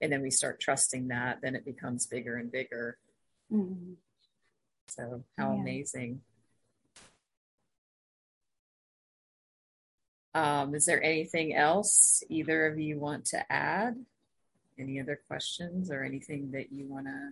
and 0.00 0.12
then 0.12 0.22
we 0.22 0.30
start 0.30 0.60
trusting 0.60 1.08
that 1.08 1.38
then 1.42 1.54
it 1.54 1.64
becomes 1.64 2.06
bigger 2.06 2.36
and 2.36 2.50
bigger 2.50 2.98
mm-hmm. 3.52 3.92
so 4.88 5.24
how 5.38 5.52
yeah. 5.52 5.60
amazing 5.60 6.20
um, 10.34 10.74
is 10.74 10.86
there 10.86 11.02
anything 11.02 11.54
else 11.54 12.22
either 12.28 12.66
of 12.66 12.78
you 12.78 12.98
want 12.98 13.24
to 13.24 13.52
add 13.52 13.96
any 14.78 15.00
other 15.00 15.20
questions 15.26 15.90
or 15.90 16.02
anything 16.02 16.52
that 16.52 16.72
you 16.72 16.86
want 16.86 17.06
to 17.06 17.30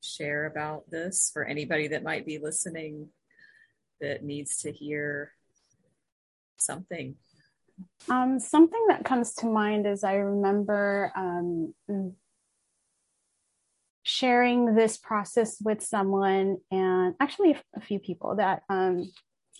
share 0.00 0.46
about 0.46 0.88
this 0.90 1.30
for 1.32 1.44
anybody 1.44 1.88
that 1.88 2.02
might 2.02 2.26
be 2.26 2.38
listening 2.38 3.08
that 4.00 4.22
needs 4.22 4.58
to 4.58 4.70
hear 4.70 5.32
something 6.56 7.16
um, 8.08 8.38
something 8.38 8.86
that 8.88 9.04
comes 9.04 9.34
to 9.34 9.46
mind 9.46 9.86
is 9.86 10.04
I 10.04 10.14
remember 10.14 11.12
um, 11.16 11.74
sharing 14.02 14.74
this 14.74 14.96
process 14.96 15.56
with 15.62 15.82
someone, 15.82 16.58
and 16.70 17.14
actually 17.20 17.56
a 17.74 17.80
few 17.80 17.98
people 17.98 18.36
that 18.36 18.62
um, 18.68 19.10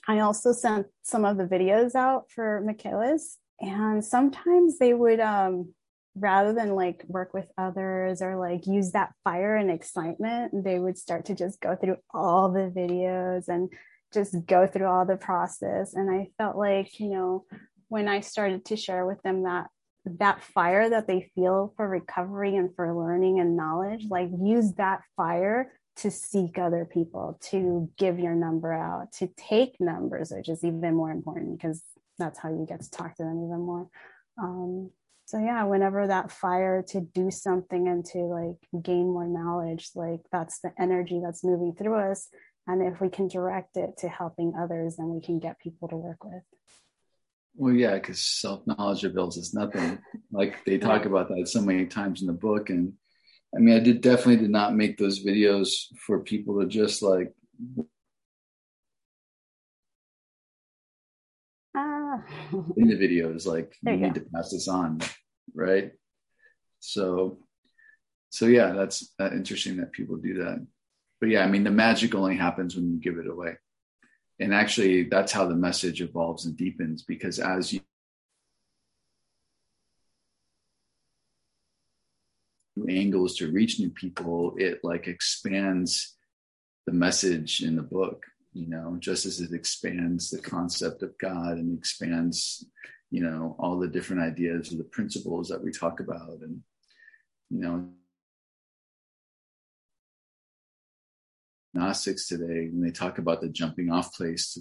I 0.07 0.21
also 0.21 0.53
sent 0.53 0.87
some 1.03 1.25
of 1.25 1.37
the 1.37 1.45
videos 1.45 1.95
out 1.95 2.31
for 2.31 2.63
Michaelis, 2.65 3.39
and 3.61 4.05
sometimes 4.05 4.79
they 4.79 4.93
would 4.93 5.21
um, 5.21 5.73
rather 6.17 6.53
than 6.53 6.75
like 6.75 7.05
work 7.09 7.35
with 7.35 7.47
others 7.59 8.23
or 8.23 8.37
like 8.37 8.67
use 8.67 8.93
that 8.93 9.13
fire 9.25 9.57
and 9.57 9.71
excitement, 9.71 10.65
they 10.65 10.79
would 10.79 10.97
start 10.97 11.25
to 11.27 11.35
just 11.35 11.61
go 11.61 11.75
through 11.75 11.97
all 12.13 12.53
the 12.53 12.73
videos 12.75 13.49
and 13.49 13.69
just 14.13 14.35
go 14.47 14.67
through 14.67 14.87
all 14.87 15.05
the 15.05 15.17
process. 15.17 15.95
And 15.95 16.11
I 16.11 16.31
felt 16.39 16.57
like, 16.57 17.01
you 17.01 17.09
know, 17.09 17.45
when 17.95 18.09
I 18.09 18.19
started 18.19 18.65
to 18.65 18.77
share 18.77 19.07
with 19.07 19.23
them 19.23 19.45
that 19.45 19.69
that 20.05 20.43
fire 20.43 20.91
that 20.91 21.07
they 21.07 21.31
feel 21.37 21.73
for 21.77 21.89
recovery 21.89 22.57
and 22.57 22.75
for 22.75 22.93
learning 22.93 23.39
and 23.39 23.57
knowledge, 23.57 24.07
like 24.11 24.31
use 24.37 24.73
that 24.73 25.03
fire 25.17 25.73
to 25.99 26.11
seek 26.11 26.59
other 26.59 26.89
people, 26.93 27.39
to 27.51 27.89
give 27.97 28.19
your 28.19 28.35
number 28.35 28.73
out, 28.73 29.13
to 29.13 29.29
take 29.37 29.77
numbers, 29.79 30.33
which 30.35 30.49
is 30.49 30.65
even 30.65 30.97
more 30.97 31.13
important 31.13 31.57
because 31.57 31.85
that's 32.19 32.41
how 32.41 32.49
you 32.49 32.67
get 32.69 32.81
to 32.83 32.91
talk 32.91 33.15
to 33.15 33.23
them 33.23 33.45
even 33.45 33.61
more. 33.61 33.87
Um, 34.43 34.91
so 35.27 35.39
yeah, 35.39 35.63
whenever 35.63 36.09
that 36.09 36.33
fire 36.33 36.85
to 36.89 37.01
do 37.01 37.31
something 37.31 37.87
and 37.87 38.05
to 38.07 38.19
like 38.19 38.83
gain 38.83 39.07
more 39.07 39.29
knowledge, 39.29 39.91
like 39.95 40.23
that's 40.33 40.59
the 40.59 40.73
energy 40.81 41.21
that's 41.25 41.45
moving 41.45 41.77
through 41.79 41.95
us. 41.95 42.29
And 42.67 42.83
if 42.83 43.01
we 43.01 43.09
can 43.09 43.29
direct 43.29 43.77
it 43.77 43.99
to 43.99 44.09
helping 44.09 44.55
others, 44.59 44.97
then 44.97 45.11
we 45.11 45.21
can 45.21 45.39
get 45.39 45.61
people 45.61 45.87
to 45.91 45.97
work 45.97 46.25
with. 46.25 46.43
Well, 47.57 47.73
yeah, 47.73 47.95
because 47.95 48.21
self 48.21 48.67
knowledge 48.67 49.05
avails 49.05 49.39
us 49.39 49.55
nothing. 49.55 49.99
Like 50.33 50.65
they 50.65 50.79
talk 50.79 51.05
about 51.05 51.29
that 51.29 51.49
so 51.49 51.61
many 51.61 51.87
times 51.87 52.21
in 52.21 52.27
the 52.27 52.33
book, 52.33 52.71
and 52.71 52.95
I 53.55 53.61
mean, 53.61 53.77
I 53.77 53.79
did 53.79 54.01
definitely 54.01 54.39
did 54.39 54.51
not 54.51 54.75
make 54.75 54.99
those 54.99 55.25
videos 55.25 55.71
for 56.05 56.21
people 56.21 56.61
to 56.61 56.67
just 56.67 57.03
like. 57.03 57.33
Ah. 61.77 62.23
in 62.77 62.89
the 62.89 62.97
videos, 62.97 63.47
like 63.47 63.73
you, 63.83 63.93
you 63.93 63.99
need 63.99 64.15
to 64.15 64.27
pass 64.35 64.51
this 64.51 64.69
on, 64.69 65.01
right? 65.55 65.93
So, 66.81 67.39
so 68.31 68.47
yeah, 68.47 68.73
that's 68.73 69.13
uh, 69.21 69.31
interesting 69.33 69.77
that 69.77 69.93
people 69.93 70.17
do 70.17 70.45
that. 70.45 70.65
But 71.21 71.31
yeah, 71.31 71.45
I 71.45 71.49
mean, 71.49 71.65
the 71.65 71.71
magic 71.71 72.15
only 72.15 72.37
happens 72.37 72.75
when 72.75 72.91
you 72.91 73.01
give 73.01 73.19
it 73.19 73.31
away 73.31 73.57
and 74.41 74.55
actually 74.55 75.05
that's 75.05 75.33
how 75.33 75.47
the 75.47 75.55
message 75.55 76.01
evolves 76.01 76.47
and 76.47 76.57
deepens 76.57 77.03
because 77.03 77.39
as 77.39 77.73
you 77.73 77.81
angles 82.89 83.37
to 83.37 83.51
reach 83.51 83.79
new 83.79 83.91
people 83.91 84.55
it 84.59 84.81
like 84.83 85.07
expands 85.07 86.17
the 86.87 86.93
message 86.93 87.63
in 87.63 87.77
the 87.77 87.83
book 87.83 88.25
you 88.53 88.67
know 88.67 88.97
just 88.99 89.25
as 89.27 89.41
it 89.41 89.53
expands 89.53 90.31
the 90.31 90.41
concept 90.41 91.03
of 91.03 91.17
god 91.19 91.57
and 91.57 91.79
expands 91.79 92.67
you 93.15 93.23
know 93.23 93.55
all 93.61 93.79
the 93.79 93.87
different 93.87 94.23
ideas 94.23 94.73
or 94.73 94.77
the 94.77 94.83
principles 94.85 95.49
that 95.49 95.63
we 95.63 95.71
talk 95.71 96.01
about. 96.01 96.41
And 96.43 96.63
you 97.49 97.61
know 97.61 97.89
Gnostics 101.75 102.29
today 102.29 102.69
when 102.71 102.81
they 102.81 102.91
talk 102.91 103.19
about 103.19 103.41
the 103.41 103.49
jumping 103.49 103.91
off 103.91 104.15
place 104.15 104.55
to 104.55 104.61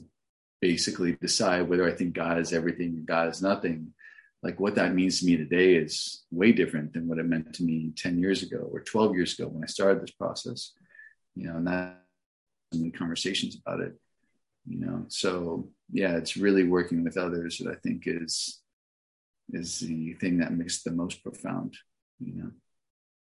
basically 0.62 1.14
decide 1.22 1.68
whether 1.68 1.88
I 1.88 1.92
think 1.92 2.14
God 2.14 2.40
is 2.40 2.54
everything 2.54 2.98
or 2.98 3.02
God 3.02 3.30
is 3.30 3.42
nothing. 3.42 3.94
Like 4.42 4.60
what 4.60 4.76
that 4.76 4.94
means 4.94 5.20
to 5.20 5.26
me 5.26 5.38
today 5.38 5.76
is 5.76 6.24
way 6.32 6.52
different 6.52 6.94
than 6.94 7.08
what 7.08 7.20
it 7.20 7.26
meant 7.26 7.54
to 7.56 7.64
me 7.64 7.94
10 7.96 8.20
years 8.20 8.44
ago 8.44 8.70
or 8.72 8.82
12 8.82 9.16
years 9.16 9.38
ago 9.38 9.48
when 9.48 9.64
I 9.64 9.68
started 9.68 10.02
this 10.02 10.12
process. 10.12 10.74
You 11.36 11.48
know, 11.48 11.58
and 11.58 11.68
that 11.68 12.04
many 12.74 12.92
conversations 12.92 13.58
about 13.58 13.80
it. 13.80 13.94
You 14.68 14.80
know, 14.80 15.06
so 15.10 15.70
yeah, 15.92 16.16
it's 16.16 16.38
really 16.38 16.64
working 16.64 17.04
with 17.04 17.18
others 17.18 17.58
that 17.58 17.70
I 17.70 17.76
think 17.76 18.04
is 18.06 18.62
is 19.52 19.80
the 19.80 20.14
thing 20.14 20.38
that 20.40 20.54
makes 20.54 20.84
the 20.84 20.92
most 20.92 21.22
profound, 21.22 21.76
you 22.20 22.34
know. 22.36 22.52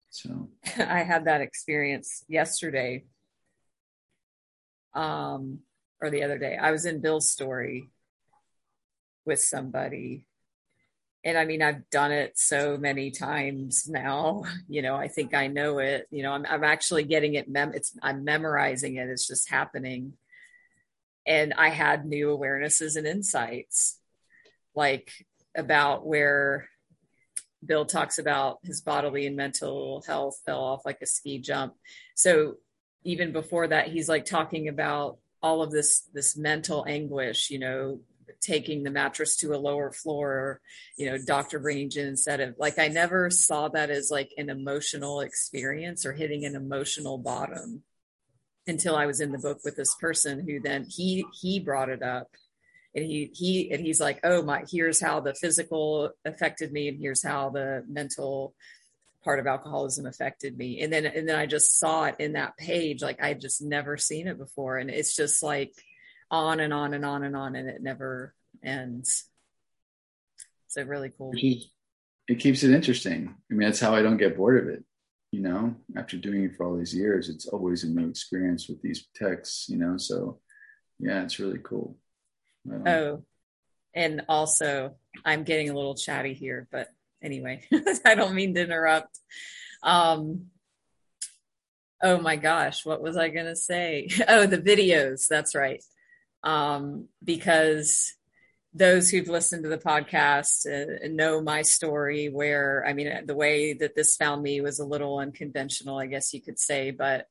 So 0.09 0.49
I 0.77 1.03
had 1.03 1.25
that 1.25 1.41
experience 1.41 2.23
yesterday. 2.27 3.05
Um, 4.97 5.59
or 6.01 6.09
the 6.09 6.23
other 6.23 6.37
day. 6.37 6.57
I 6.57 6.71
was 6.71 6.85
in 6.85 7.01
Bill's 7.01 7.31
story 7.31 7.89
with 9.25 9.41
somebody. 9.41 10.25
And 11.23 11.37
I 11.37 11.45
mean, 11.45 11.61
I've 11.61 11.89
done 11.89 12.11
it 12.11 12.37
so 12.37 12.77
many 12.77 13.11
times 13.11 13.87
now. 13.87 14.43
You 14.69 14.81
know, 14.81 14.95
I 14.95 15.07
think 15.07 15.33
I 15.33 15.47
know 15.47 15.79
it. 15.79 16.07
You 16.11 16.23
know, 16.23 16.33
I'm 16.33 16.45
I'm 16.45 16.63
actually 16.63 17.03
getting 17.03 17.35
it. 17.35 17.49
Mem- 17.49 17.73
it's 17.73 17.97
I'm 18.01 18.23
memorizing 18.23 18.95
it. 18.95 19.09
It's 19.09 19.27
just 19.27 19.49
happening. 19.49 20.13
And 21.25 21.53
I 21.53 21.69
had 21.69 22.05
new 22.05 22.27
awarenesses 22.27 22.95
and 22.95 23.07
insights, 23.07 23.99
like 24.75 25.11
about 25.55 26.05
where 26.05 26.67
Bill 27.65 27.85
talks 27.85 28.19
about 28.19 28.59
his 28.63 28.81
bodily 28.81 29.25
and 29.25 29.35
mental 29.35 30.03
health 30.05 30.41
fell 30.45 30.63
off 30.63 30.85
like 30.85 31.01
a 31.01 31.05
ski 31.05 31.39
jump. 31.39 31.73
So 32.15 32.57
even 33.07 33.31
before 33.31 33.67
that, 33.67 33.87
he's 33.87 34.09
like 34.09 34.25
talking 34.25 34.67
about 34.67 35.17
all 35.41 35.61
of 35.61 35.71
this 35.71 36.09
this 36.13 36.35
mental 36.35 36.85
anguish 36.87 37.49
you 37.49 37.59
know 37.59 37.99
taking 38.41 38.83
the 38.83 38.91
mattress 38.91 39.37
to 39.37 39.53
a 39.53 39.57
lower 39.57 39.91
floor 39.91 40.59
you 40.97 41.09
know 41.09 41.17
doctor 41.25 41.59
bringing 41.59 41.89
gin 41.89 42.07
instead 42.07 42.39
of 42.39 42.55
like 42.57 42.77
i 42.79 42.87
never 42.87 43.29
saw 43.29 43.67
that 43.67 43.89
as 43.89 44.09
like 44.11 44.31
an 44.37 44.49
emotional 44.49 45.21
experience 45.21 46.05
or 46.05 46.13
hitting 46.13 46.45
an 46.45 46.55
emotional 46.55 47.17
bottom 47.17 47.83
until 48.67 48.95
i 48.95 49.05
was 49.05 49.21
in 49.21 49.31
the 49.31 49.37
book 49.37 49.59
with 49.63 49.75
this 49.75 49.95
person 49.95 50.45
who 50.47 50.59
then 50.59 50.85
he 50.89 51.25
he 51.39 51.59
brought 51.59 51.89
it 51.89 52.03
up. 52.03 52.27
And 52.95 53.05
he 53.05 53.29
he 53.33 53.71
and 53.71 53.85
he's 53.85 53.99
like 53.99 54.19
oh 54.23 54.41
my 54.41 54.63
here's 54.71 54.99
how 54.99 55.19
the 55.19 55.35
physical 55.35 56.11
affected 56.25 56.71
me 56.71 56.87
and 56.87 56.99
here's 56.99 57.21
how 57.21 57.51
the 57.51 57.83
mental 57.87 58.55
part 59.27 59.39
of 59.41 59.45
alcoholism 59.45 60.05
affected 60.05 60.57
me. 60.57 60.81
And 60.81 60.93
then 60.93 61.05
and 61.05 61.27
then 61.27 61.35
i 61.35 61.45
just 61.45 61.77
saw 61.77 62.05
it 62.05 62.15
in 62.17 62.33
that 62.33 62.55
page 62.55 63.01
like 63.01 63.21
i 63.21 63.33
just 63.33 63.61
never 63.61 63.97
seen 63.97 64.25
it 64.25 64.37
before. 64.37 64.77
And 64.77 64.89
it's 64.89 65.17
just 65.17 65.43
like 65.43 65.73
on 66.31 66.61
and 66.61 66.73
on 66.73 66.93
and 66.93 67.03
on 67.03 67.23
and 67.23 67.35
on 67.35 67.57
and 67.57 67.67
it 67.67 67.83
never 67.83 68.33
ends. 68.63 69.25
So 70.67 70.81
really 70.83 71.11
cool 71.17 71.33
it 71.35 72.39
keeps 72.39 72.63
it 72.63 72.73
interesting. 72.73 73.35
I 73.51 73.53
mean 73.53 73.67
that's 73.67 73.81
how 73.81 73.93
i 73.93 74.01
don't 74.01 74.15
get 74.15 74.37
bored 74.37 74.63
of 74.63 74.69
it 74.69 74.85
you 75.33 75.41
know? 75.41 75.75
After 75.97 76.15
doing 76.15 76.45
it 76.45 76.55
for 76.55 76.65
all 76.65 76.77
these 76.77 76.95
years 76.95 77.27
it's 77.27 77.47
always 77.47 77.83
a 77.83 77.89
new 77.89 78.07
experience 78.07 78.69
with 78.69 78.81
these 78.81 79.07
texts 79.13 79.67
you 79.67 79.77
know? 79.77 79.97
So 79.97 80.39
yeah 80.99 81.23
it's 81.23 81.37
really 81.37 81.59
cool. 81.61 81.97
Oh 82.85 83.23
and 83.93 84.21
also 84.29 84.95
i'm 85.25 85.43
getting 85.43 85.69
a 85.69 85.73
little 85.73 85.95
chatty 85.95 86.33
here 86.33 86.67
but 86.71 86.89
anyway, 87.21 87.63
I 88.05 88.15
don't 88.15 88.35
mean 88.35 88.53
to 88.55 88.63
interrupt. 88.63 89.19
Um, 89.83 90.47
oh 92.01 92.19
my 92.19 92.35
gosh, 92.35 92.85
what 92.85 93.01
was 93.01 93.17
I 93.17 93.29
going 93.29 93.45
to 93.45 93.55
say? 93.55 94.09
Oh, 94.27 94.45
the 94.45 94.57
videos. 94.57 95.27
That's 95.27 95.55
right. 95.55 95.83
Um, 96.43 97.07
because 97.23 98.13
those 98.73 99.09
who've 99.09 99.27
listened 99.27 99.63
to 99.63 99.69
the 99.69 99.77
podcast 99.77 100.65
uh, 100.67 101.07
know 101.07 101.41
my 101.41 101.61
story 101.61 102.29
where 102.29 102.85
i 102.87 102.93
mean 102.93 103.25
the 103.25 103.35
way 103.35 103.73
that 103.73 103.95
this 103.95 104.15
found 104.15 104.43
me 104.43 104.61
was 104.61 104.79
a 104.79 104.85
little 104.85 105.17
unconventional 105.17 105.97
i 105.97 106.05
guess 106.05 106.33
you 106.33 106.41
could 106.41 106.59
say 106.59 106.91
but 106.91 107.27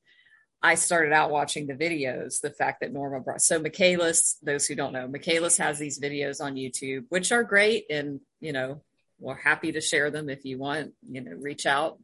i 0.63 0.75
started 0.75 1.13
out 1.13 1.31
watching 1.31 1.67
the 1.67 1.75
videos 1.75 2.41
the 2.41 2.51
fact 2.51 2.81
that 2.81 2.93
norma 2.93 3.21
brought 3.21 3.43
so 3.43 3.61
michaelis 3.61 4.39
those 4.43 4.67
who 4.67 4.75
don't 4.75 4.93
know 4.93 5.07
michaelis 5.07 5.59
has 5.59 5.79
these 5.79 6.01
videos 6.01 6.43
on 6.43 6.55
youtube 6.55 7.05
which 7.11 7.31
are 7.31 7.45
great 7.45 7.85
and 7.91 8.21
you 8.41 8.53
know 8.53 8.81
we're 9.19 9.35
happy 9.35 9.73
to 9.73 9.81
share 9.81 10.11
them 10.11 10.29
if 10.29 10.45
you 10.45 10.59
want, 10.59 10.93
you 11.09 11.21
know, 11.21 11.33
reach 11.33 11.67
out. 11.67 11.99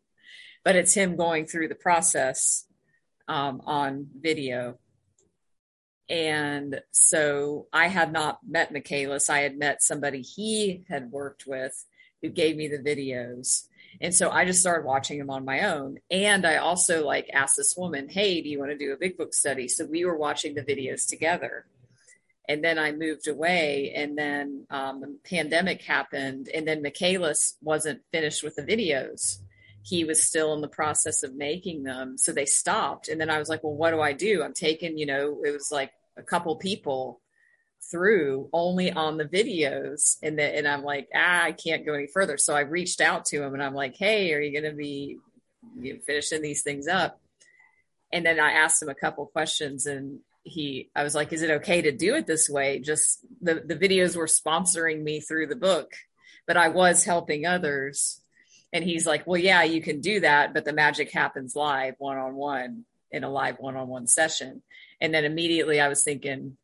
But 0.65 0.77
it's 0.77 0.95
him 0.95 1.17
going 1.17 1.47
through 1.47 1.69
the 1.69 1.75
process 1.75 2.65
um, 3.29 3.63
on 3.65 4.09
video. 4.19 4.79
And 6.09 6.81
so 6.91 7.67
I 7.73 7.89
had 7.89 8.13
not 8.13 8.39
met 8.47 8.73
Michaelis. 8.73 9.31
I 9.31 9.41
had 9.41 9.59
met 9.59 9.83
somebody 9.83 10.21
he 10.21 10.85
had 10.89 11.11
worked 11.11 11.47
with 11.47 11.85
who 12.21 12.29
gave 12.29 12.57
me 12.57 12.69
the 12.69 12.79
videos. 12.79 13.67
And 14.01 14.15
so 14.15 14.31
I 14.31 14.45
just 14.45 14.61
started 14.61 14.87
watching 14.87 15.19
them 15.19 15.31
on 15.31 15.45
my 15.45 15.73
own. 15.73 15.99
And 16.11 16.47
I 16.47 16.57
also 16.57 17.05
like 17.05 17.29
asked 17.33 17.57
this 17.57 17.75
woman, 17.77 18.09
Hey, 18.09 18.41
do 18.41 18.49
you 18.49 18.59
want 18.59 18.71
to 18.71 18.79
do 18.79 18.93
a 18.93 18.97
big 18.97 19.17
book 19.17 19.35
study? 19.35 19.69
So 19.69 19.85
we 19.85 20.05
were 20.05 20.17
watching 20.17 20.55
the 20.55 20.63
videos 20.63 21.09
together 21.09 21.67
and 22.49 22.63
then 22.63 22.79
I 22.79 22.93
moved 22.93 23.29
away, 23.29 23.93
and 23.95 24.19
then 24.19 24.67
um, 24.71 25.01
the 25.01 25.17
pandemic 25.29 25.83
happened, 25.83 26.49
and 26.53 26.67
then 26.67 26.83
Michaelis 26.83 27.57
wasn't 27.63 28.03
finished 28.11 28.43
with 28.43 28.57
the 28.57 28.63
videos. 28.63 29.39
He 29.85 30.05
was 30.05 30.25
still 30.25 30.53
in 30.55 30.61
the 30.61 30.69
process 30.69 31.23
of 31.23 31.35
making 31.35 31.85
them, 31.85 32.19
so 32.19 32.33
they 32.33 32.47
stopped. 32.47 33.09
And 33.09 33.21
then 33.21 33.31
I 33.31 33.39
was 33.39 33.49
like, 33.49 33.63
"Well, 33.63 33.75
what 33.75 33.93
do 33.93 34.01
I 34.01 34.13
do?" 34.13 34.43
I'm 34.43 34.55
taking, 34.55 34.99
you 34.99 35.07
know, 35.07 35.41
it 35.45 35.53
was 35.53 35.71
like 35.71 35.93
a 36.17 36.23
couple 36.23 36.57
people 36.57 37.21
through 37.91 38.49
only 38.53 38.91
on 38.93 39.19
the 39.19 39.25
videos, 39.25 40.17
and 40.23 40.39
then 40.39 40.55
and 40.55 40.67
I'm 40.67 40.83
like, 40.83 41.09
ah, 41.15 41.45
I 41.45 41.53
can't 41.53 41.87
go 41.87 41.95
any 41.95 42.09
further. 42.09 42.39
So 42.39 42.55
I 42.55 42.61
reached 42.61 43.01
out 43.01 43.25
to 43.27 43.43
him, 43.43 43.55
and 43.55 43.63
I'm 43.63 43.75
like, 43.75 43.97
"Hey, 43.97 44.35
are 44.35 44.41
you 44.41 44.53
going 44.53 44.71
to 44.71 44.77
be 44.77 45.19
you 45.79 45.95
know, 45.95 46.01
finishing 46.05 46.43
these 46.43 46.63
things 46.63 46.89
up?" 46.89 47.21
And 48.13 48.27
then 48.27 48.41
I 48.41 48.53
asked 48.53 48.83
him 48.83 48.89
a 48.89 48.95
couple 48.95 49.27
questions, 49.27 49.87
and 49.87 50.21
he 50.45 50.91
i 50.97 51.03
was 51.03 51.15
like 51.15 51.33
is 51.33 51.43
it 51.43 51.51
okay 51.51 51.83
to 51.83 51.93
do 51.93 52.15
it 52.15 52.27
this 52.27 52.49
way? 52.49 52.79
Just 52.79 53.25
the 53.41 53.63
the 53.65 53.77
videos 53.77 54.17
were 54.17 54.27
sponsoring 54.27 55.03
me 55.03 55.21
through 55.21 55.47
the 55.47 55.57
book 55.57 55.93
but 56.47 56.57
i 56.57 56.69
was 56.69 57.05
helping 57.05 57.47
others. 57.47 58.21
And 58.73 58.85
he's 58.85 59.07
like 59.07 59.27
well 59.27 59.41
yeah 59.41 59.63
you 59.63 59.83
can 59.83 60.01
do 60.01 60.21
that 60.21 60.55
but 60.55 60.65
the 60.65 60.73
magic 60.73 61.13
happens 61.13 61.55
live 61.55 61.95
one 61.99 62.19
on 62.19 62.35
one 62.35 62.85
in 63.11 63.25
a 63.25 63.31
live 63.31 63.57
one 63.59 63.77
on 63.77 63.89
one 63.89 64.07
session. 64.07 64.63
And 65.01 65.13
then 65.15 65.25
immediately 65.25 65.81
i 65.81 65.89
was 65.89 66.03
thinking 66.03 66.57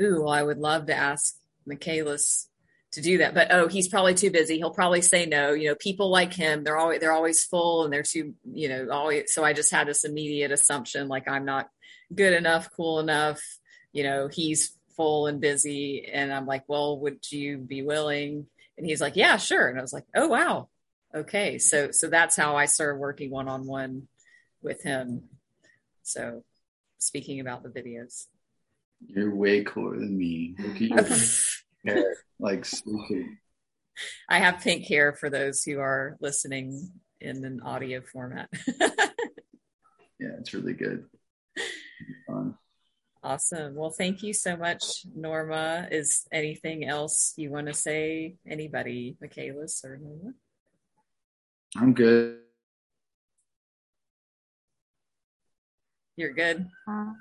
ooh 0.00 0.22
well, 0.22 0.32
i 0.32 0.42
would 0.42 0.58
love 0.58 0.86
to 0.86 0.94
ask 0.94 1.34
michaelis 1.66 2.48
to 2.92 3.00
do 3.00 3.18
that 3.18 3.34
but 3.34 3.48
oh 3.52 3.68
he's 3.68 3.88
probably 3.88 4.14
too 4.14 4.30
busy. 4.30 4.56
He'll 4.58 4.70
probably 4.70 5.02
say 5.02 5.26
no. 5.26 5.52
You 5.52 5.70
know 5.70 5.74
people 5.74 6.10
like 6.10 6.32
him 6.34 6.62
they're 6.62 6.78
always 6.78 7.00
they're 7.00 7.12
always 7.12 7.44
full 7.44 7.84
and 7.84 7.92
they're 7.92 8.02
too 8.02 8.34
you 8.52 8.68
know 8.68 8.88
always 8.90 9.32
so 9.32 9.44
i 9.44 9.52
just 9.52 9.72
had 9.72 9.88
this 9.88 10.04
immediate 10.04 10.52
assumption 10.52 11.08
like 11.08 11.28
i'm 11.28 11.44
not 11.44 11.68
good 12.14 12.32
enough, 12.32 12.70
cool 12.76 13.00
enough. 13.00 13.40
You 13.92 14.04
know, 14.04 14.28
he's 14.28 14.76
full 14.96 15.26
and 15.26 15.40
busy. 15.40 16.06
And 16.10 16.32
I'm 16.32 16.46
like, 16.46 16.64
well, 16.68 16.98
would 17.00 17.30
you 17.30 17.58
be 17.58 17.82
willing? 17.82 18.46
And 18.76 18.86
he's 18.86 19.00
like, 19.00 19.16
yeah, 19.16 19.36
sure. 19.36 19.68
And 19.68 19.78
I 19.78 19.82
was 19.82 19.92
like, 19.92 20.04
oh, 20.14 20.28
wow. 20.28 20.68
Okay. 21.14 21.58
So, 21.58 21.90
so 21.90 22.08
that's 22.08 22.36
how 22.36 22.56
I 22.56 22.66
started 22.66 22.98
working 22.98 23.30
one 23.30 23.48
on 23.48 23.66
one 23.66 24.08
with 24.62 24.82
him. 24.82 25.24
So 26.02 26.44
speaking 26.98 27.40
about 27.40 27.62
the 27.62 27.68
videos. 27.68 28.26
You're 29.06 29.34
way 29.34 29.64
cooler 29.64 29.98
than 29.98 30.16
me. 30.16 30.54
Look 30.58 30.76
at 30.76 30.80
your 30.80 31.94
hair. 31.94 32.14
Like, 32.38 32.66
I 34.28 34.38
have 34.38 34.60
pink 34.60 34.86
hair 34.86 35.12
for 35.12 35.30
those 35.30 35.62
who 35.62 35.78
are 35.80 36.16
listening 36.20 36.90
in 37.20 37.44
an 37.44 37.60
audio 37.62 38.02
format. 38.02 38.48
yeah, 38.80 40.36
it's 40.38 40.52
really 40.52 40.74
good 40.74 41.06
fun. 42.26 42.54
Awesome. 43.22 43.74
Well, 43.74 43.90
thank 43.90 44.22
you 44.22 44.32
so 44.32 44.56
much, 44.56 45.04
Norma. 45.14 45.88
Is 45.90 46.26
anything 46.32 46.88
else 46.88 47.34
you 47.36 47.50
want 47.50 47.66
to 47.66 47.74
say? 47.74 48.36
Anybody, 48.48 49.16
Michaelis 49.20 49.84
or 49.84 49.98
Norma? 49.98 50.32
I'm 51.76 51.92
good. 51.92 52.38
You're 56.16 56.32
good. 56.32 56.66
Uh, 56.88 57.12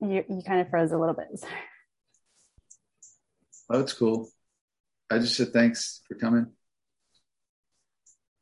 you 0.00 0.24
you 0.28 0.42
kind 0.46 0.60
of 0.60 0.68
froze 0.70 0.92
a 0.92 0.98
little 0.98 1.14
bit. 1.14 1.28
Oh, 3.70 3.80
it's 3.80 3.94
cool. 3.94 4.30
I 5.10 5.18
just 5.18 5.36
said 5.36 5.52
thanks 5.52 6.02
for 6.06 6.14
coming. 6.14 6.46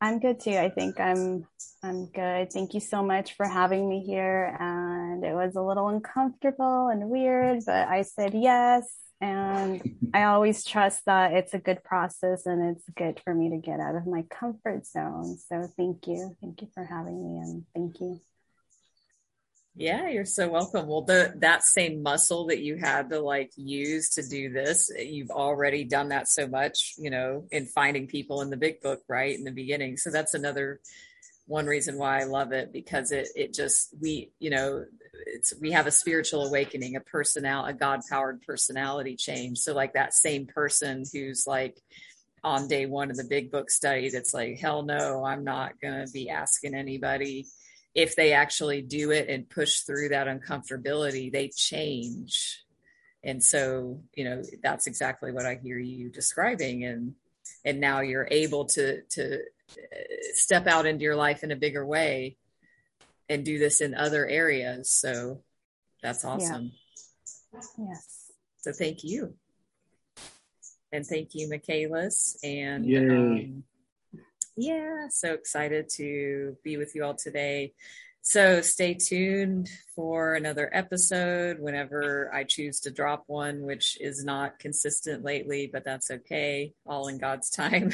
I'm 0.02 0.18
good 0.18 0.40
too. 0.40 0.56
I 0.56 0.68
think 0.68 0.98
I'm 0.98 1.46
I'm 1.84 2.06
good. 2.06 2.52
Thank 2.52 2.74
you 2.74 2.80
so 2.80 3.04
much 3.04 3.36
for 3.36 3.46
having 3.46 3.88
me 3.88 4.04
here. 4.04 4.56
And 4.58 5.24
it 5.24 5.32
was 5.32 5.54
a 5.54 5.62
little 5.62 5.88
uncomfortable 5.88 6.88
and 6.88 7.08
weird, 7.08 7.60
but 7.64 7.86
I 7.86 8.02
said 8.02 8.34
yes. 8.34 8.84
And 9.20 9.80
I 10.12 10.24
always 10.24 10.64
trust 10.64 11.02
that 11.06 11.34
it's 11.34 11.54
a 11.54 11.58
good 11.58 11.84
process 11.84 12.46
and 12.46 12.76
it's 12.76 12.84
good 12.96 13.20
for 13.22 13.32
me 13.32 13.50
to 13.50 13.58
get 13.58 13.78
out 13.78 13.94
of 13.94 14.08
my 14.08 14.22
comfort 14.22 14.88
zone. 14.88 15.38
So 15.38 15.68
thank 15.76 16.08
you. 16.08 16.34
Thank 16.40 16.62
you 16.62 16.68
for 16.74 16.84
having 16.84 17.22
me 17.22 17.38
and 17.38 17.64
thank 17.72 18.00
you. 18.00 18.20
Yeah, 19.74 20.08
you're 20.10 20.26
so 20.26 20.48
welcome. 20.50 20.86
Well, 20.86 21.02
the 21.02 21.32
that 21.38 21.64
same 21.64 22.02
muscle 22.02 22.46
that 22.48 22.60
you 22.60 22.76
had 22.76 23.08
to 23.10 23.20
like 23.20 23.52
use 23.56 24.10
to 24.10 24.22
do 24.28 24.50
this, 24.52 24.90
you've 24.98 25.30
already 25.30 25.84
done 25.84 26.10
that 26.10 26.28
so 26.28 26.46
much, 26.46 26.92
you 26.98 27.08
know, 27.08 27.46
in 27.50 27.66
finding 27.66 28.06
people 28.06 28.42
in 28.42 28.50
the 28.50 28.56
big 28.58 28.82
book, 28.82 29.00
right? 29.08 29.36
In 29.36 29.44
the 29.44 29.50
beginning. 29.50 29.96
So 29.96 30.10
that's 30.10 30.34
another 30.34 30.80
one 31.46 31.66
reason 31.66 31.96
why 31.98 32.20
I 32.20 32.24
love 32.24 32.52
it 32.52 32.70
because 32.72 33.12
it 33.12 33.28
it 33.34 33.54
just 33.54 33.94
we 34.00 34.30
you 34.38 34.50
know 34.50 34.84
it's 35.26 35.54
we 35.60 35.70
have 35.72 35.86
a 35.86 35.90
spiritual 35.90 36.46
awakening, 36.46 36.96
a 36.96 37.00
personal 37.00 37.64
a 37.64 37.72
God 37.72 38.00
powered 38.10 38.42
personality 38.42 39.16
change. 39.16 39.58
So 39.60 39.72
like 39.74 39.94
that 39.94 40.12
same 40.12 40.46
person 40.46 41.04
who's 41.14 41.46
like 41.46 41.80
on 42.44 42.68
day 42.68 42.84
one 42.86 43.10
of 43.10 43.16
the 43.16 43.24
big 43.24 43.50
book 43.50 43.70
study 43.70 44.10
that's 44.10 44.34
like 44.34 44.58
hell 44.58 44.82
no, 44.82 45.24
I'm 45.24 45.44
not 45.44 45.80
gonna 45.80 46.06
be 46.12 46.28
asking 46.28 46.74
anybody 46.74 47.46
if 47.94 48.16
they 48.16 48.32
actually 48.32 48.82
do 48.82 49.10
it 49.10 49.28
and 49.28 49.48
push 49.48 49.80
through 49.80 50.10
that 50.10 50.26
uncomfortability, 50.26 51.30
they 51.30 51.48
change. 51.48 52.64
And 53.22 53.42
so, 53.42 54.00
you 54.14 54.24
know, 54.24 54.42
that's 54.62 54.86
exactly 54.86 55.30
what 55.32 55.46
I 55.46 55.60
hear 55.62 55.78
you 55.78 56.08
describing. 56.08 56.84
And 56.84 57.14
and 57.64 57.80
now 57.80 58.00
you're 58.00 58.28
able 58.30 58.64
to 58.66 59.02
to 59.02 59.42
step 60.34 60.66
out 60.66 60.86
into 60.86 61.02
your 61.02 61.16
life 61.16 61.44
in 61.44 61.50
a 61.50 61.56
bigger 61.56 61.84
way 61.86 62.36
and 63.28 63.44
do 63.44 63.58
this 63.58 63.80
in 63.80 63.94
other 63.94 64.26
areas. 64.26 64.90
So 64.90 65.42
that's 66.02 66.24
awesome. 66.24 66.72
Yeah. 67.52 67.60
Yes. 67.78 68.32
So 68.58 68.72
thank 68.72 69.04
you. 69.04 69.34
And 70.92 71.06
thank 71.06 71.34
you, 71.34 71.48
Michaelis. 71.48 72.36
And 72.42 72.84
um, 73.10 73.64
yeah, 74.56 75.08
so 75.08 75.32
excited 75.32 75.88
to 75.96 76.56
be 76.62 76.76
with 76.76 76.94
you 76.94 77.04
all 77.04 77.14
today. 77.14 77.72
So 78.24 78.60
stay 78.60 78.94
tuned 78.94 79.68
for 79.96 80.34
another 80.34 80.70
episode 80.72 81.58
whenever 81.58 82.32
I 82.32 82.44
choose 82.44 82.78
to 82.80 82.92
drop 82.92 83.24
one, 83.26 83.62
which 83.62 84.00
is 84.00 84.24
not 84.24 84.60
consistent 84.60 85.24
lately, 85.24 85.68
but 85.72 85.84
that's 85.84 86.08
okay. 86.08 86.72
All 86.86 87.08
in 87.08 87.18
God's 87.18 87.50
time. 87.50 87.92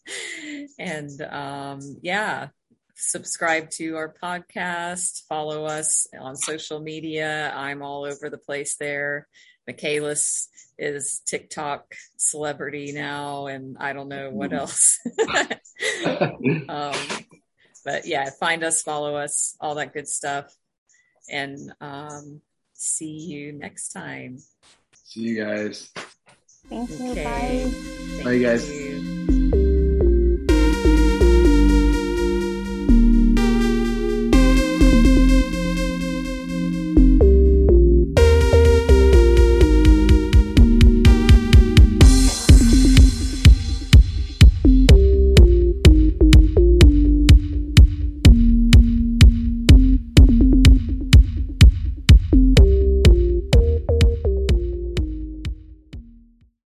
and 0.78 1.20
um, 1.22 1.80
yeah, 2.02 2.48
subscribe 2.94 3.70
to 3.70 3.96
our 3.96 4.14
podcast, 4.22 5.26
follow 5.28 5.64
us 5.64 6.06
on 6.18 6.36
social 6.36 6.78
media. 6.78 7.52
I'm 7.54 7.82
all 7.82 8.04
over 8.04 8.30
the 8.30 8.38
place 8.38 8.76
there. 8.76 9.26
Michaelis 9.68 10.48
is 10.78 11.20
TikTok 11.26 11.94
celebrity 12.16 12.92
now, 12.92 13.46
and 13.46 13.76
I 13.78 13.92
don't 13.92 14.08
know 14.08 14.30
what 14.30 14.52
else. 14.52 14.98
um, 16.68 16.94
but 17.84 18.06
yeah, 18.06 18.30
find 18.40 18.64
us, 18.64 18.82
follow 18.82 19.14
us, 19.16 19.56
all 19.60 19.74
that 19.74 19.92
good 19.92 20.08
stuff. 20.08 20.52
And 21.30 21.72
um, 21.80 22.40
see 22.72 23.18
you 23.18 23.52
next 23.52 23.90
time. 23.90 24.38
See 25.04 25.20
you 25.20 25.44
guys. 25.44 25.90
Thank 26.68 26.90
you. 26.98 27.10
Okay. 27.12 27.24
Bye. 28.18 28.24
Bye, 28.24 28.38
guys. 28.38 28.70
You. 28.70 29.57